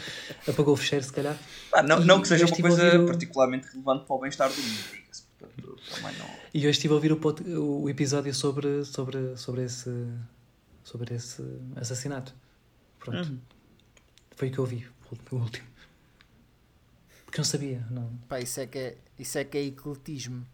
[0.47, 1.37] Apagou o fecheiro, se calhar.
[1.73, 4.83] Ah, não, não que seja uma coisa o- particularmente relevante para o bem-estar do mundo.
[5.39, 6.27] Portanto, também não.
[6.53, 9.91] E hoje estive a ouvir o, o episódio sobre, sobre, sobre, esse,
[10.83, 11.43] sobre esse
[11.75, 12.33] assassinato.
[12.99, 13.29] Pronto.
[13.29, 13.39] Uhum.
[14.35, 14.87] Foi o que eu ouvi,
[15.31, 15.67] o último.
[17.37, 18.09] Porque não sabia, não.
[18.27, 20.45] Pá, isso é que é, isso é, que é ecletismo.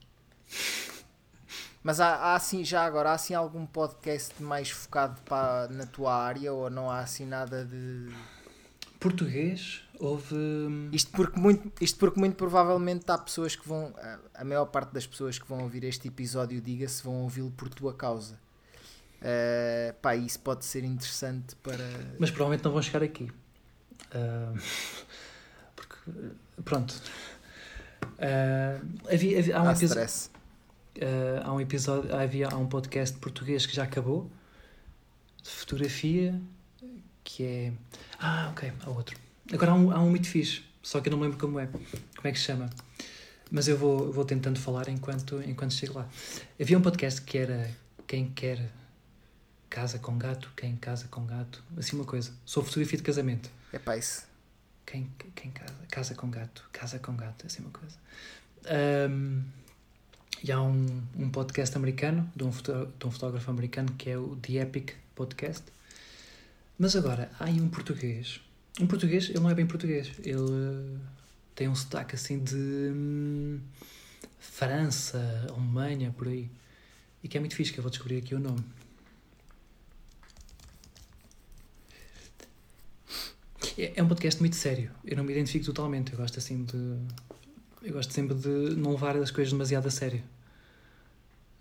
[1.82, 6.14] Mas há, há assim, já agora, há assim algum podcast mais focado para, na tua
[6.16, 8.10] área ou não há assim nada de.
[9.00, 10.34] Português, houve.
[10.34, 13.94] hum, Isto porque muito, isto porque muito provavelmente há pessoas que vão.
[13.98, 17.68] a- A maior parte das pessoas que vão ouvir este episódio, diga-se, vão ouvi-lo por
[17.70, 18.40] tua causa.
[19.22, 21.84] Eh, pá, isso pode ser interessante para.
[22.20, 23.30] Mas provavelmente não vão chegar aqui.
[24.14, 24.54] Ah,
[25.76, 26.12] porque,
[26.64, 26.94] pronto.
[28.20, 28.80] Ah,
[29.12, 30.30] havia, havia- há, um Há stress.
[31.02, 34.30] ah, há um episódio, havia, há um podcast português que já acabou,
[35.42, 36.40] de fotografia,
[37.24, 37.74] que é.
[38.20, 39.18] Ah, ok, há outro.
[39.52, 41.68] Agora há um, há um muito fixe, só que eu não me lembro como é.
[41.68, 41.82] Como
[42.26, 42.70] é que se chama?
[43.52, 46.08] Mas eu vou, vou tentando falar enquanto, enquanto chego lá.
[46.60, 47.70] Havia um podcast que era
[48.08, 48.72] Quem Quer
[49.70, 52.32] Casa com Gato, Quem Casa com Gato, assim uma coisa.
[52.46, 53.50] Sobre fotografia de casamento.
[53.72, 54.24] É pá, isso.
[54.86, 55.74] Quem, quem casa?
[55.90, 56.70] Casa com gato.
[56.72, 57.96] Casa com gato, assim uma coisa.
[58.66, 59.44] Ahm,
[60.44, 64.36] e há um, um podcast americano, de um, de um fotógrafo americano, que é o
[64.38, 65.64] The Epic Podcast.
[66.78, 68.42] Mas agora, há aí um português.
[68.80, 70.12] Um português, ele não é bem português.
[70.20, 70.98] Ele eh,
[71.56, 73.60] tem um sotaque assim de hum,
[74.40, 76.50] França, Alemanha, por aí.
[77.24, 78.64] E que é muito fixe, que eu vou descobrir aqui o nome.
[83.78, 84.92] É, é um podcast muito sério.
[85.06, 86.12] Eu não me identifico totalmente.
[86.14, 86.98] Eu gosto assim de.
[87.82, 90.24] Eu gosto sempre de não levar as coisas demasiado a sério.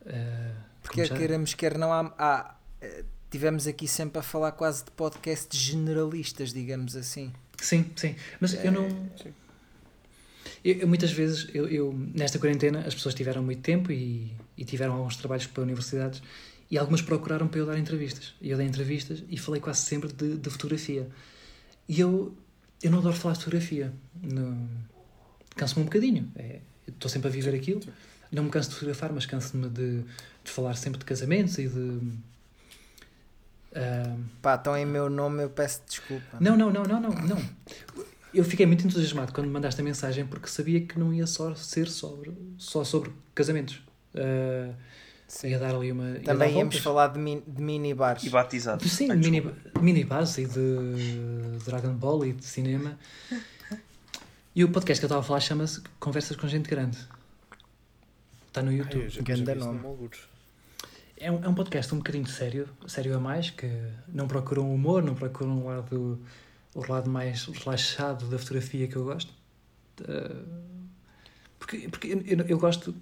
[0.06, 0.52] Eh,
[0.82, 2.12] Porque já- queremos, quer não há.
[2.18, 7.32] há, eh, tivemos aqui sempre a falar quase de podcasts generalistas, digamos assim.
[7.59, 8.14] Sim, sim.
[8.40, 8.89] Mas eu não.
[9.20, 9.32] sim.
[10.64, 14.64] Eu, eu muitas vezes, eu, eu- nesta quarentena, as pessoas tiveram muito tempo e, e
[14.64, 16.22] tiveram alguns trabalhos para universidades
[16.70, 18.34] e algumas procuraram para eu dar entrevistas.
[18.40, 21.09] E eu dei entrevistas e falei quase sempre de, de fotografia.
[21.93, 22.35] E eu,
[22.82, 23.93] eu não adoro falar de fotografia.
[25.55, 26.32] Canso-me um bocadinho.
[26.36, 27.81] É, Estou sempre a viver aquilo.
[28.31, 32.01] Não me canso de fotografar, mas canso-me de, de falar sempre de casamentos e de.
[33.77, 36.39] ah, Pá, então em meu nome eu peço desculpa.
[36.40, 37.43] não, não, não, não, não, não.
[38.32, 41.55] Eu fiquei muito entusiasmado quando me mandaste a mensagem porque sabia que não ia só
[41.55, 43.82] ser sobre, só sobre casamentos.
[44.14, 44.74] Uh,
[45.45, 46.15] ia dar ali uma.
[46.25, 46.81] Também íamos voltas.
[46.81, 48.23] falar de, min, de minibares.
[48.25, 48.87] E batizado.
[48.89, 49.81] Sim, Ai, mini, desculpa.
[49.81, 52.99] mini base e de Dragon Ball e de cinema.
[54.55, 56.99] E o podcast que eu estava a falar chama-se Conversas com Gente Grande.
[58.49, 59.09] Está no Ai, YouTube.
[59.09, 60.11] já- Ganda vi isso nome.
[61.17, 63.67] É um, é um podcast um bocadinho sério, sério a mais, que
[64.09, 66.21] não procuram humor, não procuram o lado,
[66.75, 69.33] o lado mais relaxado da fotografia que eu gosto.
[70.01, 70.45] Uh,
[71.59, 72.95] porque porque eu, eu, eu gosto.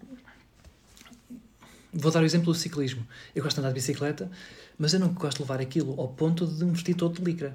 [1.92, 3.06] Vou dar o exemplo do ciclismo.
[3.34, 4.30] Eu gosto de andar de bicicleta,
[4.78, 7.54] mas eu não gosto de levar aquilo ao ponto de me vestir todo de licra.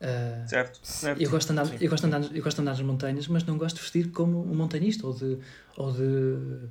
[0.00, 0.78] Uh, Certo?
[0.82, 1.22] certo.
[1.22, 1.76] eu gosto, de andar, Sim.
[1.80, 4.10] eu, gosto de andar, eu gosto de andar nas montanhas, mas não gosto de vestir
[4.10, 5.38] como um montanhista ou de,
[5.76, 6.68] ou de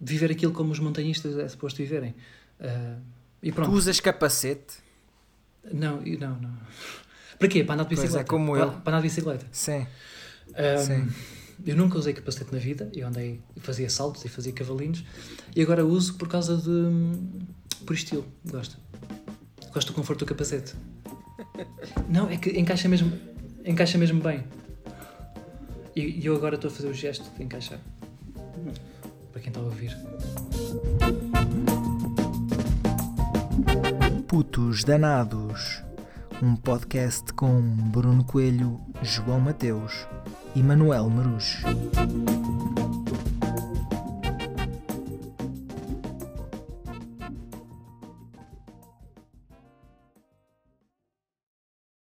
[0.00, 2.14] viver aquilo como os montanhistas é suposto viverem.
[2.60, 2.96] Ah,
[3.42, 3.72] e Tu pronto.
[3.72, 4.76] usas capacete?
[5.72, 6.56] Não, não, não.
[7.38, 7.64] Para quê?
[7.64, 8.28] Para andar de Pois é, bicicleta.
[8.30, 8.70] como para, eu.
[8.72, 9.46] para andar de bicicleta.
[9.50, 9.86] Sim.
[10.54, 11.08] Ah, Sim.
[11.64, 12.90] Eu nunca usei capacete na vida.
[12.94, 15.04] Eu andei, fazia saltos e fazia cavalinhos.
[15.54, 17.84] E agora uso por causa de.
[17.84, 18.24] por estilo.
[18.44, 18.76] Gosto.
[19.72, 20.74] Gosto do conforto do capacete.
[22.08, 23.12] Não, é que encaixa mesmo,
[23.64, 24.44] encaixa mesmo bem.
[25.94, 27.78] E, eu agora estou a fazer o gesto de encaixar.
[29.32, 29.96] Para quem está a ouvir.
[34.26, 35.82] Putos Danados.
[36.42, 40.06] Um podcast com Bruno Coelho, João Mateus
[40.54, 41.66] e Manuel Marujo.